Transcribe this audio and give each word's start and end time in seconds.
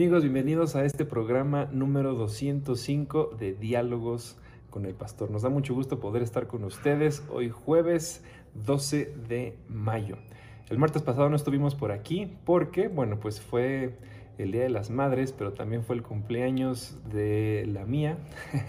Amigos, 0.00 0.22
bienvenidos 0.22 0.76
a 0.76 0.86
este 0.86 1.04
programa 1.04 1.68
número 1.72 2.14
205 2.14 3.36
de 3.38 3.52
Diálogos 3.52 4.38
con 4.70 4.86
el 4.86 4.94
Pastor. 4.94 5.30
Nos 5.30 5.42
da 5.42 5.50
mucho 5.50 5.74
gusto 5.74 6.00
poder 6.00 6.22
estar 6.22 6.46
con 6.46 6.64
ustedes 6.64 7.22
hoy 7.30 7.50
jueves 7.50 8.24
12 8.54 9.12
de 9.28 9.58
mayo. 9.68 10.16
El 10.70 10.78
martes 10.78 11.02
pasado 11.02 11.28
no 11.28 11.36
estuvimos 11.36 11.74
por 11.74 11.92
aquí 11.92 12.34
porque, 12.46 12.88
bueno, 12.88 13.20
pues 13.20 13.42
fue 13.42 13.98
el 14.38 14.52
Día 14.52 14.62
de 14.62 14.70
las 14.70 14.88
Madres, 14.88 15.34
pero 15.36 15.52
también 15.52 15.84
fue 15.84 15.96
el 15.96 16.02
cumpleaños 16.02 16.96
de 17.12 17.68
la 17.70 17.84
mía. 17.84 18.16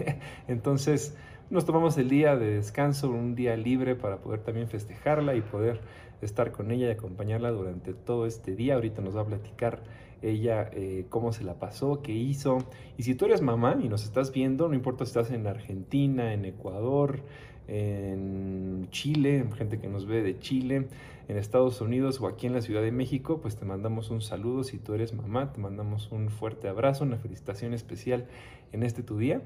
Entonces 0.49 1.15
nos 1.49 1.65
tomamos 1.65 1.97
el 1.97 2.09
día 2.09 2.35
de 2.35 2.55
descanso, 2.55 3.09
un 3.09 3.35
día 3.35 3.55
libre 3.55 3.95
para 3.95 4.17
poder 4.17 4.41
también 4.41 4.67
festejarla 4.67 5.33
y 5.35 5.41
poder 5.41 5.79
estar 6.21 6.51
con 6.51 6.71
ella 6.71 6.87
y 6.87 6.91
acompañarla 6.91 7.51
durante 7.51 7.93
todo 7.93 8.25
este 8.25 8.53
día. 8.53 8.75
Ahorita 8.75 9.01
nos 9.01 9.15
va 9.15 9.21
a 9.21 9.25
platicar 9.25 9.81
ella 10.21 10.69
eh, 10.73 11.05
cómo 11.09 11.31
se 11.33 11.43
la 11.43 11.59
pasó, 11.59 12.01
qué 12.01 12.11
hizo. 12.11 12.59
Y 12.97 13.03
si 13.03 13.15
tú 13.15 13.25
eres 13.25 13.41
mamá 13.41 13.77
y 13.81 13.89
nos 13.89 14.03
estás 14.03 14.31
viendo, 14.31 14.67
no 14.67 14.75
importa 14.75 15.05
si 15.05 15.09
estás 15.09 15.31
en 15.31 15.47
Argentina, 15.47 16.33
en 16.33 16.45
Ecuador, 16.45 17.21
en 17.67 18.87
Chile, 18.91 19.45
gente 19.55 19.79
que 19.79 19.87
nos 19.87 20.05
ve 20.05 20.21
de 20.21 20.39
Chile, 20.39 20.87
en 21.27 21.37
Estados 21.37 21.79
Unidos 21.81 22.19
o 22.19 22.27
aquí 22.27 22.47
en 22.47 22.53
la 22.53 22.61
Ciudad 22.61 22.81
de 22.81 22.91
México, 22.91 23.39
pues 23.41 23.55
te 23.55 23.65
mandamos 23.65 24.09
un 24.09 24.21
saludo. 24.21 24.63
Si 24.63 24.77
tú 24.77 24.93
eres 24.93 25.13
mamá, 25.13 25.53
te 25.53 25.59
mandamos 25.59 26.11
un 26.11 26.29
fuerte 26.29 26.67
abrazo, 26.67 27.03
una 27.03 27.17
felicitación 27.17 27.73
especial 27.73 28.27
en 28.73 28.83
este 28.83 29.03
tu 29.03 29.17
día. 29.17 29.41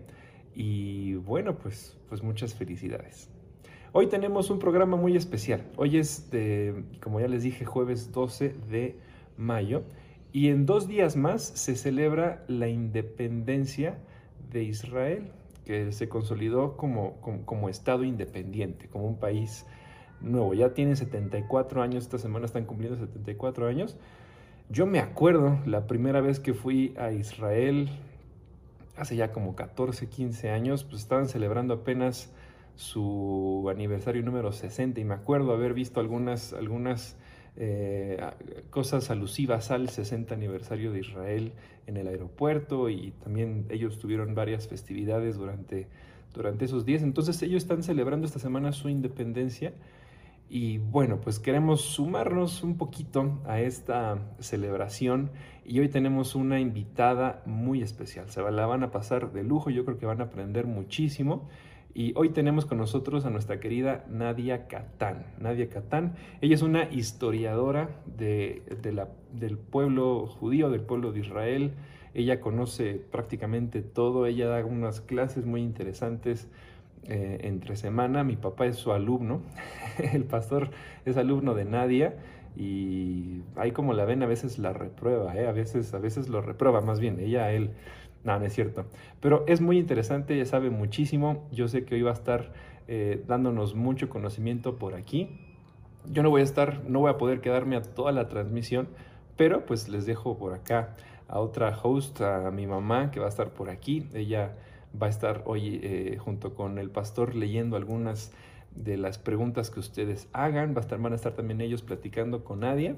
Y 0.55 1.15
bueno, 1.15 1.57
pues, 1.57 1.97
pues 2.09 2.23
muchas 2.23 2.55
felicidades. 2.55 3.29
Hoy 3.91 4.07
tenemos 4.07 4.49
un 4.49 4.59
programa 4.59 4.97
muy 4.97 5.15
especial. 5.15 5.63
Hoy 5.77 5.97
es, 5.97 6.29
como 7.01 7.19
ya 7.19 7.27
les 7.27 7.43
dije, 7.43 7.63
jueves 7.63 8.11
12 8.11 8.55
de 8.69 8.97
mayo. 9.37 9.83
Y 10.35 10.49
en 10.49 10.65
dos 10.65 10.89
días 10.89 11.15
más 11.15 11.43
se 11.43 11.77
celebra 11.77 12.43
la 12.49 12.67
independencia 12.67 13.99
de 14.51 14.63
Israel, 14.63 15.31
que 15.63 15.93
se 15.93 16.09
consolidó 16.09 16.75
como, 16.75 17.21
como, 17.45 17.69
Estado 17.69 18.03
independiente, 18.03 18.89
como 18.89 19.05
un 19.05 19.15
país 19.15 19.65
nuevo. 20.19 20.53
Ya 20.53 20.73
tienen 20.73 20.97
74 20.97 21.81
años, 21.81 22.03
esta 22.03 22.17
semana 22.17 22.47
están 22.47 22.65
cumpliendo 22.65 22.97
74 22.97 23.67
años. 23.67 23.95
Yo 24.67 24.85
me 24.85 24.99
acuerdo 24.99 25.57
la 25.65 25.87
primera 25.87 26.19
vez 26.19 26.41
que 26.41 26.53
fui 26.53 26.93
a 26.97 27.13
Israel, 27.13 27.87
hace 28.97 29.15
ya 29.15 29.31
como 29.31 29.55
14, 29.55 30.09
15 30.09 30.49
años, 30.49 30.83
pues 30.83 31.03
estaban 31.03 31.29
celebrando 31.29 31.75
apenas 31.75 32.29
su 32.75 33.69
aniversario 33.71 34.21
número 34.21 34.51
60 34.51 34.99
y 34.99 35.05
me 35.05 35.13
acuerdo 35.13 35.53
haber 35.53 35.73
visto 35.73 36.01
algunas, 36.01 36.51
algunas 36.51 37.15
eh, 37.57 38.19
cosas 38.69 39.09
alusivas 39.09 39.71
al 39.71 39.89
60 39.89 40.33
aniversario 40.33 40.91
de 40.91 40.99
Israel 40.99 41.53
en 41.87 41.97
el 41.97 42.07
aeropuerto 42.07 42.89
y 42.89 43.11
también 43.23 43.65
ellos 43.69 43.97
tuvieron 43.99 44.35
varias 44.35 44.67
festividades 44.67 45.37
durante, 45.37 45.87
durante 46.33 46.65
esos 46.65 46.85
días. 46.85 47.01
Entonces 47.03 47.41
ellos 47.41 47.63
están 47.63 47.83
celebrando 47.83 48.27
esta 48.27 48.39
semana 48.39 48.71
su 48.71 48.89
independencia 48.89 49.73
y 50.49 50.77
bueno, 50.77 51.19
pues 51.21 51.39
queremos 51.39 51.81
sumarnos 51.81 52.61
un 52.61 52.77
poquito 52.77 53.39
a 53.45 53.61
esta 53.61 54.19
celebración 54.39 55.31
y 55.65 55.79
hoy 55.79 55.89
tenemos 55.89 56.35
una 56.35 56.59
invitada 56.59 57.41
muy 57.45 57.81
especial. 57.81 58.29
Se 58.29 58.41
la 58.41 58.65
van 58.65 58.83
a 58.83 58.91
pasar 58.91 59.31
de 59.31 59.43
lujo, 59.43 59.71
yo 59.71 59.85
creo 59.85 59.97
que 59.97 60.05
van 60.05 60.21
a 60.21 60.25
aprender 60.25 60.67
muchísimo. 60.67 61.47
Y 61.97 62.11
hoy 62.17 62.27
tenemos 62.27 62.65
con 62.65 62.77
nosotros 62.77 63.23
a 63.23 63.29
nuestra 63.29 63.61
querida 63.61 64.03
Nadia 64.09 64.67
Catán. 64.67 65.27
Nadia 65.39 65.69
Catán, 65.69 66.15
ella 66.41 66.53
es 66.53 66.61
una 66.61 66.91
historiadora 66.91 67.87
de, 68.17 68.63
del 69.31 69.57
pueblo 69.57 70.27
judío, 70.27 70.69
del 70.69 70.81
pueblo 70.81 71.13
de 71.13 71.21
Israel. 71.21 71.71
Ella 72.13 72.41
conoce 72.41 72.95
prácticamente 72.95 73.81
todo, 73.81 74.25
ella 74.25 74.49
da 74.49 74.65
unas 74.65 74.99
clases 74.99 75.45
muy 75.45 75.61
interesantes 75.61 76.49
eh, 77.05 77.37
entre 77.43 77.77
semana. 77.77 78.25
Mi 78.25 78.35
papá 78.35 78.65
es 78.65 78.75
su 78.75 78.91
alumno, 78.91 79.39
el 79.97 80.25
pastor 80.25 80.71
es 81.05 81.15
alumno 81.15 81.53
de 81.53 81.63
Nadia 81.63 82.17
y 82.57 83.41
ahí 83.55 83.71
como 83.71 83.93
la 83.93 84.03
ven 84.03 84.21
a 84.21 84.25
veces 84.25 84.59
la 84.59 84.73
reprueba, 84.73 85.33
¿eh? 85.37 85.47
a, 85.47 85.53
veces, 85.53 85.93
a 85.93 85.99
veces 85.99 86.27
lo 86.27 86.41
reprueba 86.41 86.81
más 86.81 86.99
bien, 86.99 87.21
ella 87.21 87.45
a 87.45 87.53
él. 87.53 87.71
No, 88.25 88.39
no 88.39 88.45
es 88.45 88.53
cierto. 88.53 88.85
Pero 89.21 89.45
es 89.47 89.61
muy 89.61 89.77
interesante, 89.77 90.33
ella 90.33 90.45
sabe 90.45 90.71
muchísimo. 90.71 91.47
Yo 91.51 91.67
sé 91.67 91.85
que 91.85 91.95
hoy 91.95 92.01
va 92.01 92.09
a 92.09 92.15
estar 92.15 92.51
eh, 92.87 93.23
dándonos 93.27 93.75
mucho 93.75 94.09
conocimiento 94.09 94.77
por 94.77 94.95
aquí. 94.95 95.39
Yo 96.11 96.23
no 96.23 96.31
voy 96.31 96.41
a 96.41 96.43
estar, 96.43 96.83
no 96.89 96.99
voy 97.01 97.11
a 97.11 97.17
poder 97.17 97.39
quedarme 97.39 97.75
a 97.75 97.83
toda 97.83 98.11
la 98.11 98.27
transmisión, 98.27 98.89
pero 99.37 99.65
pues 99.67 99.89
les 99.89 100.07
dejo 100.07 100.37
por 100.37 100.53
acá 100.53 100.95
a 101.27 101.39
otra 101.39 101.77
host, 101.81 102.19
a 102.21 102.49
mi 102.49 102.65
mamá, 102.65 103.11
que 103.11 103.19
va 103.19 103.27
a 103.27 103.29
estar 103.29 103.51
por 103.51 103.69
aquí. 103.69 104.09
Ella 104.15 104.55
va 104.99 105.05
a 105.05 105.09
estar 105.11 105.43
hoy 105.45 105.79
eh, 105.83 106.17
junto 106.19 106.55
con 106.55 106.79
el 106.79 106.89
pastor 106.89 107.35
leyendo 107.35 107.75
algunas 107.75 108.33
de 108.75 108.97
las 108.97 109.19
preguntas 109.19 109.69
que 109.69 109.79
ustedes 109.79 110.29
hagan. 110.33 110.73
Va 110.73 110.79
a 110.79 110.81
estar, 110.81 110.99
van 110.99 111.13
a 111.13 111.15
estar 111.15 111.33
también 111.33 111.61
ellos 111.61 111.83
platicando 111.83 112.43
con 112.43 112.61
Nadia. 112.61 112.95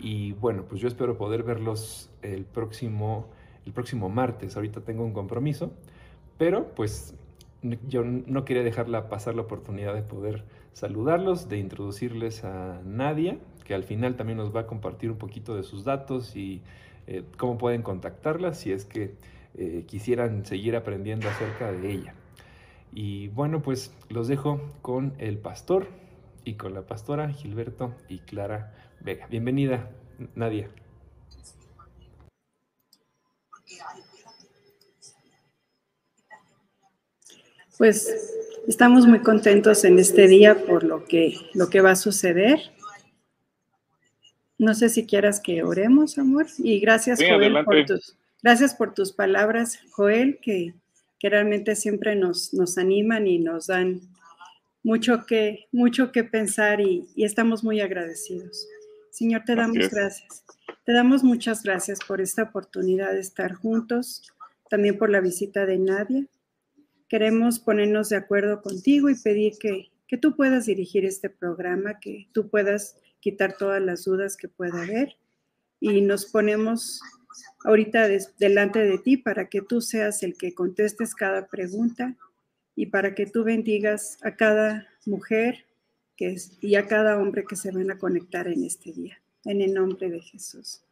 Y 0.00 0.32
bueno, 0.34 0.64
pues 0.68 0.80
yo 0.80 0.86
espero 0.86 1.18
poder 1.18 1.42
verlos 1.42 2.08
el 2.22 2.44
próximo 2.44 3.26
el 3.66 3.72
próximo 3.72 4.08
martes. 4.08 4.56
Ahorita 4.56 4.80
tengo 4.80 5.04
un 5.04 5.12
compromiso, 5.12 5.72
pero 6.38 6.74
pues 6.74 7.14
yo 7.88 8.04
no 8.04 8.44
quería 8.44 8.62
dejarla 8.62 9.08
pasar 9.08 9.34
la 9.34 9.42
oportunidad 9.42 9.94
de 9.94 10.02
poder 10.02 10.44
saludarlos, 10.72 11.48
de 11.48 11.58
introducirles 11.58 12.44
a 12.44 12.80
Nadia, 12.84 13.38
que 13.64 13.74
al 13.74 13.84
final 13.84 14.16
también 14.16 14.38
nos 14.38 14.54
va 14.54 14.60
a 14.60 14.66
compartir 14.66 15.10
un 15.10 15.18
poquito 15.18 15.54
de 15.54 15.62
sus 15.62 15.84
datos 15.84 16.36
y 16.36 16.62
eh, 17.06 17.22
cómo 17.36 17.58
pueden 17.58 17.82
contactarla 17.82 18.54
si 18.54 18.72
es 18.72 18.84
que 18.84 19.14
eh, 19.54 19.84
quisieran 19.86 20.44
seguir 20.44 20.76
aprendiendo 20.76 21.28
acerca 21.28 21.72
de 21.72 21.92
ella. 21.92 22.14
Y 22.92 23.28
bueno, 23.28 23.62
pues 23.62 23.94
los 24.08 24.26
dejo 24.28 24.60
con 24.82 25.12
el 25.18 25.38
pastor 25.38 25.88
y 26.44 26.54
con 26.54 26.74
la 26.74 26.82
pastora 26.82 27.28
Gilberto 27.30 27.94
y 28.08 28.18
Clara 28.20 28.74
Vega. 29.00 29.26
Bienvenida, 29.28 29.90
Nadia. 30.34 30.70
Pues 37.80 38.36
estamos 38.68 39.06
muy 39.06 39.20
contentos 39.20 39.84
en 39.84 39.98
este 39.98 40.28
día 40.28 40.66
por 40.66 40.84
lo 40.84 41.06
que, 41.06 41.34
lo 41.54 41.70
que 41.70 41.80
va 41.80 41.92
a 41.92 41.96
suceder. 41.96 42.60
No 44.58 44.74
sé 44.74 44.90
si 44.90 45.06
quieras 45.06 45.40
que 45.40 45.62
oremos, 45.62 46.18
amor. 46.18 46.46
Y 46.58 46.78
gracias, 46.78 47.18
Joel, 47.18 47.64
por 47.64 47.86
tus, 47.86 48.18
gracias 48.42 48.74
por 48.74 48.92
tus 48.92 49.12
palabras, 49.12 49.78
Joel, 49.92 50.40
que, 50.42 50.74
que 51.18 51.30
realmente 51.30 51.74
siempre 51.74 52.16
nos, 52.16 52.52
nos 52.52 52.76
animan 52.76 53.26
y 53.26 53.38
nos 53.38 53.68
dan 53.68 54.02
mucho 54.82 55.24
que, 55.24 55.66
mucho 55.72 56.12
que 56.12 56.22
pensar 56.22 56.82
y, 56.82 57.08
y 57.16 57.24
estamos 57.24 57.64
muy 57.64 57.80
agradecidos. 57.80 58.68
Señor, 59.10 59.44
te 59.46 59.54
damos 59.54 59.88
gracias. 59.88 60.44
Te 60.84 60.92
damos 60.92 61.24
muchas 61.24 61.62
gracias 61.62 62.00
por 62.06 62.20
esta 62.20 62.42
oportunidad 62.42 63.12
de 63.12 63.20
estar 63.20 63.54
juntos, 63.54 64.30
también 64.68 64.98
por 64.98 65.08
la 65.08 65.22
visita 65.22 65.64
de 65.64 65.78
Nadia. 65.78 66.26
Queremos 67.10 67.58
ponernos 67.58 68.08
de 68.08 68.16
acuerdo 68.16 68.62
contigo 68.62 69.10
y 69.10 69.16
pedir 69.16 69.58
que, 69.58 69.90
que 70.06 70.16
tú 70.16 70.36
puedas 70.36 70.64
dirigir 70.64 71.04
este 71.04 71.28
programa, 71.28 71.98
que 71.98 72.28
tú 72.32 72.48
puedas 72.48 72.96
quitar 73.20 73.56
todas 73.58 73.82
las 73.82 74.04
dudas 74.04 74.36
que 74.36 74.48
pueda 74.48 74.84
haber. 74.84 75.16
Y 75.80 76.00
nos 76.00 76.24
ponemos 76.24 77.02
ahorita 77.64 78.08
delante 78.38 78.78
de 78.78 78.96
ti 78.96 79.16
para 79.16 79.48
que 79.48 79.60
tú 79.60 79.80
seas 79.80 80.22
el 80.22 80.38
que 80.38 80.54
contestes 80.54 81.14
cada 81.14 81.48
pregunta 81.48 82.16
y 82.76 82.86
para 82.86 83.14
que 83.14 83.26
tú 83.26 83.44
bendigas 83.44 84.16
a 84.22 84.36
cada 84.36 84.88
mujer 85.04 85.66
y 86.16 86.74
a 86.76 86.86
cada 86.86 87.18
hombre 87.18 87.44
que 87.44 87.56
se 87.56 87.72
van 87.72 87.90
a 87.90 87.98
conectar 87.98 88.46
en 88.46 88.64
este 88.64 88.92
día 88.92 89.20
en 89.44 89.60
el 89.60 89.74
nombre 89.74 90.10
de 90.10 90.20
Jesús. 90.20 90.82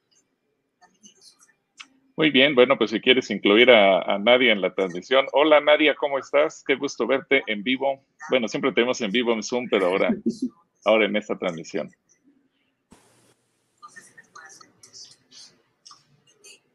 Muy 2.19 2.33
bien, 2.33 2.56
bueno, 2.56 2.77
pues 2.77 2.91
si 2.91 3.01
quieres 3.01 3.31
incluir 3.31 3.70
a, 3.70 4.19
Nadia 4.19 4.50
en 4.50 4.61
la 4.61 4.75
transmisión. 4.75 5.29
Hola 5.31 5.61
Nadia, 5.61 5.94
¿cómo 5.94 6.19
estás? 6.19 6.65
Qué 6.67 6.75
gusto 6.75 7.06
verte 7.06 7.44
en 7.47 7.62
vivo. 7.62 8.05
Bueno, 8.29 8.49
siempre 8.49 8.73
tenemos 8.73 9.00
en 9.03 9.12
vivo 9.12 9.32
en 9.32 9.41
Zoom, 9.41 9.69
pero 9.70 9.87
ahora, 9.87 10.12
ahora 10.85 11.05
en 11.05 11.15
esta 11.15 11.38
transmisión. 11.38 11.88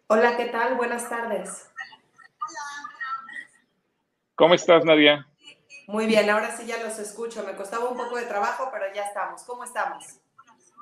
Hola, 0.07 0.37
¿qué 0.37 0.45
tal? 0.45 0.77
Buenas 0.77 1.09
tardes. 1.09 1.69
¿Cómo 4.35 4.53
estás, 4.53 4.85
Nadia? 4.85 5.27
Muy 5.87 6.05
bien, 6.05 6.29
ahora 6.29 6.55
sí 6.55 6.65
ya 6.65 6.81
los 6.81 6.97
escucho. 6.99 7.43
Me 7.45 7.53
costaba 7.57 7.89
un 7.89 7.97
poco 7.97 8.15
de 8.15 8.27
trabajo, 8.27 8.69
pero 8.71 8.85
ya 8.95 9.03
estamos. 9.03 9.43
¿Cómo 9.43 9.65
estamos? 9.65 10.22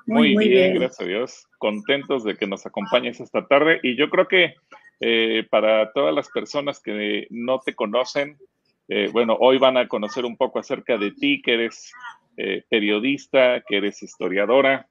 Muy, 0.05 0.35
bien, 0.35 0.75
gracias 0.75 1.01
a 1.01 1.05
Dios. 1.05 1.47
Contentos 1.57 2.23
de 2.23 2.35
que 2.35 2.47
nos 2.47 2.65
acompañes 2.65 3.19
esta 3.19 3.45
tarde. 3.47 3.79
Y 3.83 3.95
yo 3.95 4.09
creo 4.09 4.27
que 4.27 4.55
eh, 4.99 5.45
para 5.49 5.91
todas 5.93 6.13
las 6.13 6.29
personas 6.29 6.79
que 6.79 7.27
no 7.29 7.59
te 7.59 7.73
conocen, 7.73 8.37
eh, 8.87 9.09
bueno, 9.11 9.37
hoy 9.39 9.57
van 9.57 9.77
a 9.77 9.87
conocer 9.87 10.25
un 10.25 10.37
poco 10.37 10.59
acerca 10.59 10.97
de 10.97 11.11
ti, 11.11 11.41
que 11.41 11.53
eres 11.53 11.91
eh, 12.37 12.63
periodista, 12.69 13.61
que 13.67 13.77
eres 13.77 14.01
historiadora. 14.03 14.87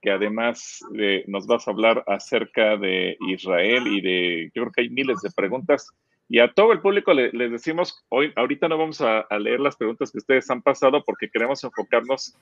que 0.00 0.12
además 0.12 0.80
nos 1.26 1.48
vas 1.48 1.66
a 1.66 1.72
hablar 1.72 2.04
acerca 2.06 2.76
de 2.76 3.16
Israel 3.26 3.88
y 3.88 4.00
de, 4.00 4.50
yo 4.54 4.62
creo 4.62 4.72
que 4.72 4.82
hay 4.82 4.90
miles 4.90 5.20
de 5.22 5.30
preguntas. 5.32 5.92
Y 6.28 6.40
a 6.40 6.52
todo 6.52 6.72
el 6.72 6.80
público 6.80 7.14
les 7.14 7.50
decimos, 7.50 8.04
hoy, 8.10 8.32
ahorita 8.36 8.68
no 8.68 8.76
vamos 8.76 9.00
a, 9.00 9.26
leer 9.38 9.60
las 9.60 9.76
preguntas 9.76 10.12
que 10.12 10.18
ustedes 10.18 10.50
han 10.50 10.60
pasado 10.60 11.02
porque 11.02 11.30
queremos 11.30 11.64
enfocarnos 11.64 12.36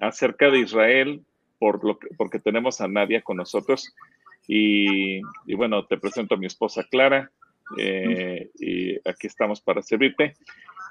acerca 0.00 0.50
de 0.50 0.60
Israel, 0.60 1.22
por 1.58 1.84
lo 1.84 1.98
porque 2.16 2.38
tenemos 2.38 2.80
a 2.80 2.88
Nadia 2.88 3.22
con 3.22 3.36
nosotros. 3.36 3.94
Y, 4.46 5.20
bueno, 5.54 5.84
te 5.86 5.98
presento 5.98 6.34
a 6.34 6.38
mi 6.38 6.46
esposa 6.46 6.82
Clara, 6.90 7.30
eh, 7.76 8.50
y 8.58 8.96
aquí 9.08 9.26
estamos 9.26 9.60
para 9.60 9.82
servirte. 9.82 10.36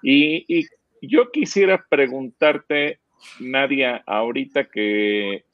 Y, 0.03 0.45
y 0.47 0.67
yo 1.01 1.31
quisiera 1.31 1.83
preguntarte 1.89 2.99
Nadia, 3.39 4.03
ahorita 4.05 4.65
que 4.65 5.45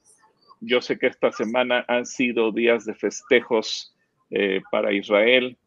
yo 0.66 0.82
sé 0.82 0.98
que 0.98 1.08
esta 1.08 1.32
semana 1.32 1.86
han 1.88 2.06
sido 2.06 2.52
días 2.52 2.86
de 2.86 2.94
festejos 2.94 3.96
eh, 4.32 4.62
para 4.72 4.94
Israel, 4.94 5.58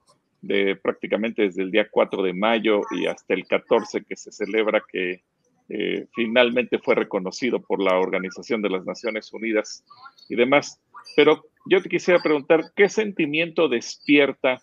de 0.40 0.76
prácticamente 0.76 1.42
desde 1.42 1.62
el 1.62 1.70
día 1.70 1.88
4 1.90 2.22
de 2.22 2.32
mayo 2.32 2.82
y 2.90 3.06
hasta 3.06 3.34
el 3.34 3.46
14 3.46 4.04
que 4.04 4.16
se 4.16 4.32
celebra 4.32 4.82
que 4.90 5.22
eh, 5.68 6.06
finalmente 6.14 6.78
fue 6.78 6.94
reconocido 6.94 7.60
por 7.60 7.82
la 7.82 7.98
Organización 7.98 8.62
de 8.62 8.70
las 8.70 8.84
Naciones 8.84 9.32
Unidas 9.32 9.84
y 10.28 10.36
demás. 10.36 10.80
Pero 11.16 11.44
yo 11.66 11.82
te 11.82 11.88
quisiera 11.88 12.20
preguntar, 12.20 12.72
¿qué 12.74 12.88
sentimiento 12.88 13.68
despierta 13.68 14.62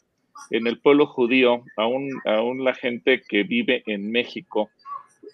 en 0.50 0.68
el 0.68 0.80
pueblo 0.80 1.06
judío, 1.08 1.64
aún, 1.78 2.10
aún 2.26 2.64
la 2.64 2.74
gente 2.74 3.22
que 3.28 3.44
vive 3.44 3.84
en 3.86 4.12
México, 4.12 4.70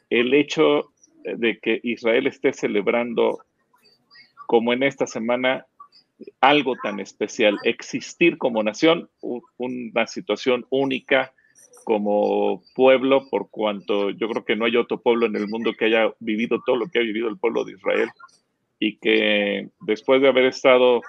el 0.10 0.34
hecho 0.34 0.92
de 1.24 1.60
que 1.60 1.80
Israel 1.84 2.28
esté 2.28 2.54
celebrando 2.54 3.40
como 4.48 4.74
en 4.74 4.84
esta 4.84 5.06
semana 5.06 5.66
algo 6.42 6.76
tan 6.82 7.00
especial, 7.00 7.58
existir 7.64 8.38
como 8.38 8.64
nación, 8.64 9.10
una 9.58 10.08
situación 10.08 10.66
única 10.70 11.34
como 11.84 12.62
pueblo, 12.76 13.28
por 13.30 13.50
cuanto 13.50 14.10
yo 14.12 14.30
creo 14.30 14.46
que 14.46 14.56
no 14.56 14.66
hay 14.66 14.76
otro 14.76 15.02
pueblo 15.02 15.26
en 15.26 15.36
el 15.36 15.48
mundo 15.48 15.74
que 15.78 15.86
haya 15.86 16.14
vivido 16.20 16.62
todo 16.66 16.76
lo 16.76 16.88
que 16.88 17.00
ha 17.00 17.04
vivido 17.04 17.30
el 17.30 17.38
pueblo 17.38 17.64
de 17.64 17.74
Israel 17.74 18.10
y 18.80 18.98
que 18.98 19.70
después 19.82 20.22
de 20.22 20.30
haber 20.30 20.46
estado 20.46 21.02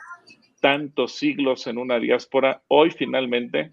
tantos 0.61 1.13
siglos 1.13 1.67
en 1.67 1.79
una 1.79 1.99
diáspora, 1.99 2.63
hoy 2.69 2.91
finalmente 2.91 3.73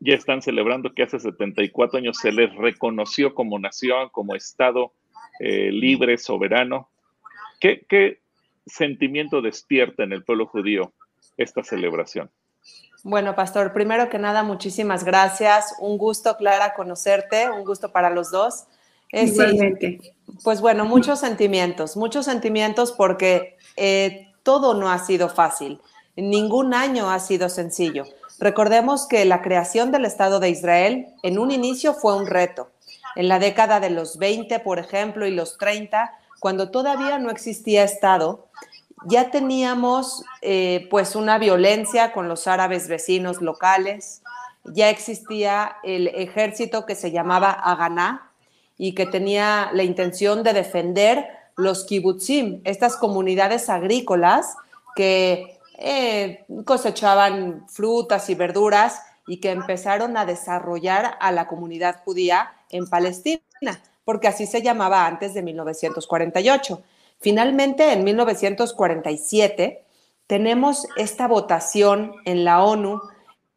ya 0.00 0.14
están 0.14 0.42
celebrando 0.42 0.94
que 0.94 1.02
hace 1.02 1.18
74 1.18 1.98
años 1.98 2.18
se 2.18 2.32
les 2.32 2.54
reconoció 2.54 3.34
como 3.34 3.58
nación, 3.58 4.08
como 4.10 4.34
Estado 4.34 4.92
eh, 5.40 5.70
libre, 5.72 6.18
soberano. 6.18 6.88
¿Qué, 7.60 8.20
sentimiento 8.66 9.40
despierta 9.40 10.04
en 10.04 10.12
el 10.12 10.22
pueblo 10.24 10.46
judío 10.46 10.92
esta 11.36 11.64
celebración? 11.64 12.30
Bueno, 13.04 13.34
pastor, 13.34 13.72
primero 13.72 14.08
que 14.08 14.18
nada, 14.18 14.42
muchísimas 14.42 15.04
gracias. 15.04 15.74
Un 15.78 15.98
gusto, 15.98 16.36
Clara, 16.36 16.74
conocerte, 16.74 17.48
un 17.50 17.64
gusto 17.64 17.92
para 17.92 18.10
los 18.10 18.30
dos. 18.30 18.64
Eh, 19.12 19.24
Igualmente. 19.24 20.14
pues 20.44 20.60
bueno, 20.60 20.84
muchos 20.84 21.20
sentimientos, 21.20 21.96
muchos 21.96 22.26
sentimientos 22.26 22.92
porque 22.92 23.56
eh, 23.76 24.32
todo 24.42 24.74
no 24.74 24.90
ha 24.90 24.98
sido 24.98 25.28
fácil. 25.28 25.80
Ningún 26.16 26.74
año 26.74 27.10
ha 27.10 27.20
sido 27.20 27.48
sencillo. 27.48 28.04
Recordemos 28.38 29.06
que 29.06 29.24
la 29.24 29.42
creación 29.42 29.90
del 29.92 30.04
Estado 30.04 30.40
de 30.40 30.50
Israel 30.50 31.06
en 31.22 31.38
un 31.38 31.50
inicio 31.50 31.94
fue 31.94 32.16
un 32.16 32.26
reto 32.26 32.70
en 33.16 33.28
la 33.28 33.38
década 33.38 33.80
de 33.80 33.90
los 33.90 34.18
20, 34.18 34.60
por 34.60 34.78
ejemplo, 34.78 35.26
y 35.26 35.32
los 35.32 35.58
30, 35.58 36.12
cuando 36.38 36.70
todavía 36.70 37.18
no 37.18 37.30
existía 37.30 37.82
Estado, 37.82 38.46
ya 39.06 39.30
teníamos 39.30 40.24
eh, 40.42 40.86
pues 40.90 41.14
una 41.14 41.38
violencia 41.38 42.12
con 42.12 42.28
los 42.28 42.46
árabes 42.46 42.88
vecinos 42.88 43.40
locales, 43.40 44.22
ya 44.64 44.90
existía 44.90 45.76
el 45.82 46.08
ejército 46.08 46.84
que 46.84 46.94
se 46.94 47.10
llamaba 47.10 47.50
Aganá 47.50 48.30
y 48.76 48.94
que 48.94 49.06
tenía 49.06 49.70
la 49.72 49.82
intención 49.82 50.42
de 50.42 50.52
defender 50.52 51.26
los 51.56 51.84
kibbutzim, 51.84 52.60
estas 52.64 52.96
comunidades 52.96 53.68
agrícolas 53.68 54.56
que 54.94 55.58
eh, 55.78 56.44
cosechaban 56.64 57.66
frutas 57.68 58.30
y 58.30 58.34
verduras 58.34 59.02
y 59.26 59.38
que 59.38 59.50
empezaron 59.50 60.16
a 60.16 60.24
desarrollar 60.24 61.16
a 61.20 61.32
la 61.32 61.46
comunidad 61.46 62.00
judía 62.04 62.52
en 62.70 62.86
Palestina, 62.88 63.42
porque 64.04 64.28
así 64.28 64.46
se 64.46 64.62
llamaba 64.62 65.06
antes 65.06 65.34
de 65.34 65.42
1948. 65.42 66.82
Finalmente, 67.20 67.92
en 67.92 68.04
1947, 68.04 69.84
tenemos 70.26 70.86
esta 70.96 71.26
votación 71.26 72.12
en 72.24 72.44
la 72.44 72.62
ONU 72.62 73.00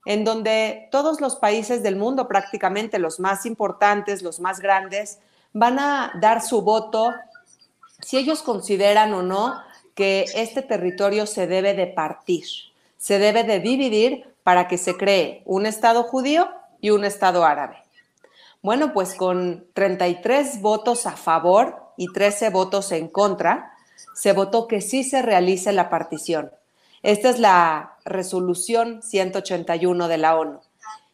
en 0.05 0.23
donde 0.23 0.87
todos 0.91 1.21
los 1.21 1.35
países 1.35 1.83
del 1.83 1.95
mundo, 1.95 2.27
prácticamente 2.27 2.97
los 2.97 3.19
más 3.19 3.45
importantes, 3.45 4.23
los 4.23 4.39
más 4.39 4.59
grandes, 4.59 5.19
van 5.53 5.79
a 5.79 6.11
dar 6.19 6.41
su 6.41 6.61
voto 6.61 7.11
si 7.99 8.17
ellos 8.17 8.41
consideran 8.41 9.13
o 9.13 9.21
no 9.21 9.61
que 9.93 10.25
este 10.33 10.63
territorio 10.63 11.27
se 11.27 11.45
debe 11.45 11.75
de 11.75 11.87
partir, 11.87 12.45
se 12.97 13.19
debe 13.19 13.43
de 13.43 13.59
dividir 13.59 14.33
para 14.43 14.67
que 14.67 14.79
se 14.79 14.97
cree 14.97 15.43
un 15.45 15.67
Estado 15.67 16.03
judío 16.03 16.49
y 16.79 16.89
un 16.89 17.05
Estado 17.05 17.45
árabe. 17.45 17.77
Bueno, 18.63 18.93
pues 18.93 19.13
con 19.13 19.65
33 19.73 20.61
votos 20.61 21.05
a 21.05 21.11
favor 21.11 21.80
y 21.97 22.11
13 22.11 22.49
votos 22.49 22.91
en 22.91 23.07
contra, 23.07 23.73
se 24.13 24.33
votó 24.33 24.67
que 24.67 24.81
sí 24.81 25.03
se 25.03 25.21
realice 25.21 25.71
la 25.71 25.89
partición. 25.89 26.51
Esta 27.03 27.29
es 27.29 27.39
la 27.39 27.97
resolución 28.05 29.01
181 29.01 30.07
de 30.07 30.17
la 30.17 30.37
ONU. 30.37 30.59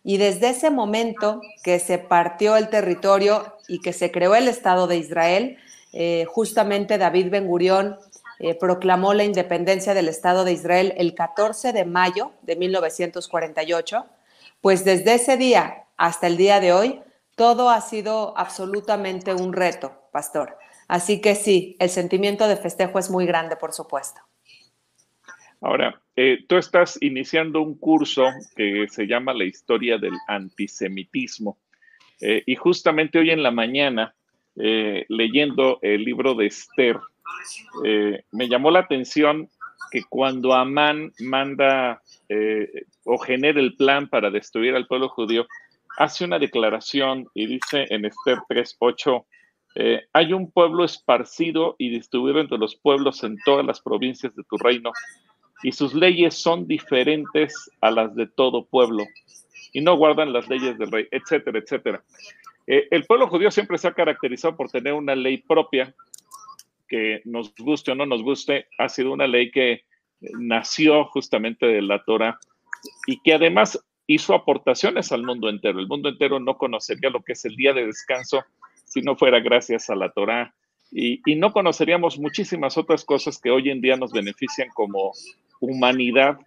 Y 0.03 0.17
desde 0.17 0.49
ese 0.49 0.69
momento 0.69 1.41
que 1.63 1.79
se 1.79 1.97
partió 1.97 2.55
el 2.55 2.69
territorio 2.69 3.55
y 3.67 3.79
que 3.79 3.93
se 3.93 4.11
creó 4.11 4.35
el 4.35 4.47
Estado 4.47 4.87
de 4.87 4.97
Israel, 4.97 5.57
eh, 5.93 6.25
justamente 6.29 6.97
David 6.97 7.29
Ben 7.29 7.47
Gurión 7.47 7.97
eh, 8.39 8.55
proclamó 8.55 9.13
la 9.13 9.23
independencia 9.23 9.93
del 9.93 10.07
Estado 10.07 10.43
de 10.43 10.53
Israel 10.53 10.93
el 10.97 11.15
14 11.15 11.73
de 11.73 11.85
mayo 11.85 12.31
de 12.43 12.55
1948, 12.55 14.05
pues 14.61 14.85
desde 14.85 15.15
ese 15.15 15.37
día 15.37 15.85
hasta 15.97 16.27
el 16.27 16.37
día 16.37 16.59
de 16.59 16.71
hoy 16.71 17.01
todo 17.35 17.69
ha 17.69 17.81
sido 17.81 18.37
absolutamente 18.37 19.33
un 19.33 19.53
reto, 19.53 19.91
pastor. 20.11 20.57
Así 20.87 21.19
que 21.21 21.35
sí, 21.35 21.75
el 21.79 21.89
sentimiento 21.89 22.47
de 22.47 22.55
festejo 22.55 22.99
es 22.99 23.09
muy 23.09 23.25
grande, 23.25 23.57
por 23.57 23.73
supuesto. 23.73 24.21
Ahora, 25.61 26.01
eh, 26.15 26.45
tú 26.47 26.57
estás 26.57 26.97
iniciando 27.01 27.61
un 27.61 27.77
curso 27.77 28.25
que 28.55 28.87
se 28.89 29.05
llama 29.05 29.33
La 29.33 29.43
historia 29.43 29.97
del 29.97 30.13
antisemitismo. 30.27 31.57
Eh, 32.21 32.43
y 32.45 32.55
justamente 32.55 33.19
hoy 33.19 33.31
en 33.31 33.43
la 33.43 33.51
mañana, 33.51 34.15
eh, 34.55 35.05
leyendo 35.09 35.79
el 35.81 36.03
libro 36.03 36.35
de 36.35 36.47
Esther, 36.47 36.97
me 38.31 38.47
llamó 38.47 38.71
la 38.71 38.79
atención 38.79 39.49
que 39.91 40.01
cuando 40.07 40.53
Amán 40.53 41.11
manda 41.19 42.01
o 43.03 43.17
genera 43.17 43.59
el 43.59 43.75
plan 43.75 44.07
para 44.07 44.31
destruir 44.31 44.75
al 44.75 44.87
pueblo 44.87 45.09
judío, 45.09 45.45
hace 45.97 46.23
una 46.23 46.39
declaración 46.39 47.27
y 47.33 47.47
dice 47.47 47.85
en 47.89 48.05
Esther 48.05 48.39
3.8, 48.49 49.25
eh, 49.79 50.07
hay 50.11 50.33
un 50.33 50.49
pueblo 50.49 50.83
esparcido 50.83 51.75
y 51.77 51.91
distribuido 51.91 52.39
entre 52.39 52.57
los 52.57 52.75
pueblos 52.75 53.23
en 53.23 53.37
todas 53.45 53.63
las 53.63 53.79
provincias 53.79 54.35
de 54.35 54.43
tu 54.43 54.57
reino, 54.57 54.91
y 55.61 55.71
sus 55.71 55.93
leyes 55.93 56.33
son 56.33 56.67
diferentes 56.67 57.69
a 57.79 57.91
las 57.91 58.15
de 58.15 58.25
todo 58.25 58.65
pueblo, 58.65 59.03
y 59.73 59.81
no 59.81 59.95
guardan 59.95 60.33
las 60.33 60.49
leyes 60.49 60.79
del 60.79 60.91
rey, 60.91 61.07
etcétera, 61.11 61.59
etcétera. 61.59 62.03
Eh, 62.65 62.87
el 62.89 63.05
pueblo 63.05 63.27
judío 63.27 63.51
siempre 63.51 63.77
se 63.77 63.87
ha 63.87 63.93
caracterizado 63.93 64.57
por 64.57 64.71
tener 64.71 64.93
una 64.93 65.13
ley 65.13 65.37
propia, 65.37 65.93
que 66.87 67.21
nos 67.25 67.53
guste 67.53 67.91
o 67.91 67.95
no 67.95 68.07
nos 68.07 68.23
guste, 68.23 68.65
ha 68.79 68.89
sido 68.89 69.13
una 69.13 69.27
ley 69.27 69.51
que 69.51 69.83
nació 70.39 71.05
justamente 71.05 71.67
de 71.67 71.83
la 71.83 72.03
Torah 72.03 72.39
y 73.05 73.21
que 73.21 73.35
además 73.35 73.79
hizo 74.07 74.33
aportaciones 74.33 75.11
al 75.11 75.21
mundo 75.21 75.49
entero. 75.49 75.79
El 75.79 75.87
mundo 75.87 76.09
entero 76.09 76.39
no 76.39 76.57
conocería 76.57 77.11
lo 77.11 77.21
que 77.21 77.33
es 77.33 77.45
el 77.45 77.55
día 77.55 77.73
de 77.73 77.85
descanso 77.85 78.43
si 78.87 79.01
no 79.01 79.15
fuera 79.15 79.39
gracias 79.39 79.89
a 79.89 79.95
la 79.95 80.11
Torá. 80.11 80.53
Y, 80.91 81.19
no 81.35 81.51
conoceríamos 81.51 82.17
muchísimas 82.17 82.77
otras 82.77 83.03
cosas 83.03 83.39
que 83.39 83.51
hoy 83.51 83.69
en 83.69 83.81
día 83.81 83.97
nos 83.97 84.13
benefician 84.13 84.69
como 84.73 85.11
humanidad 85.59 86.37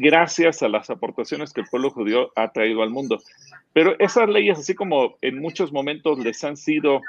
gracias 0.00 0.62
a 0.62 0.68
las 0.68 0.90
aportaciones 0.90 1.52
que 1.52 1.60
el 1.60 1.68
pueblo 1.68 1.90
judío 1.90 2.32
ha 2.34 2.50
traído 2.50 2.82
al 2.82 2.90
mundo. 2.90 3.20
Pero 3.72 3.94
esas 4.00 4.28
leyes, 4.28 4.58
así 4.58 4.74
como 4.74 5.16
en 5.22 5.38
muchos 5.38 5.72
momentos 5.72 6.18
les 6.18 6.42
han 6.42 6.56
sido 6.56 7.00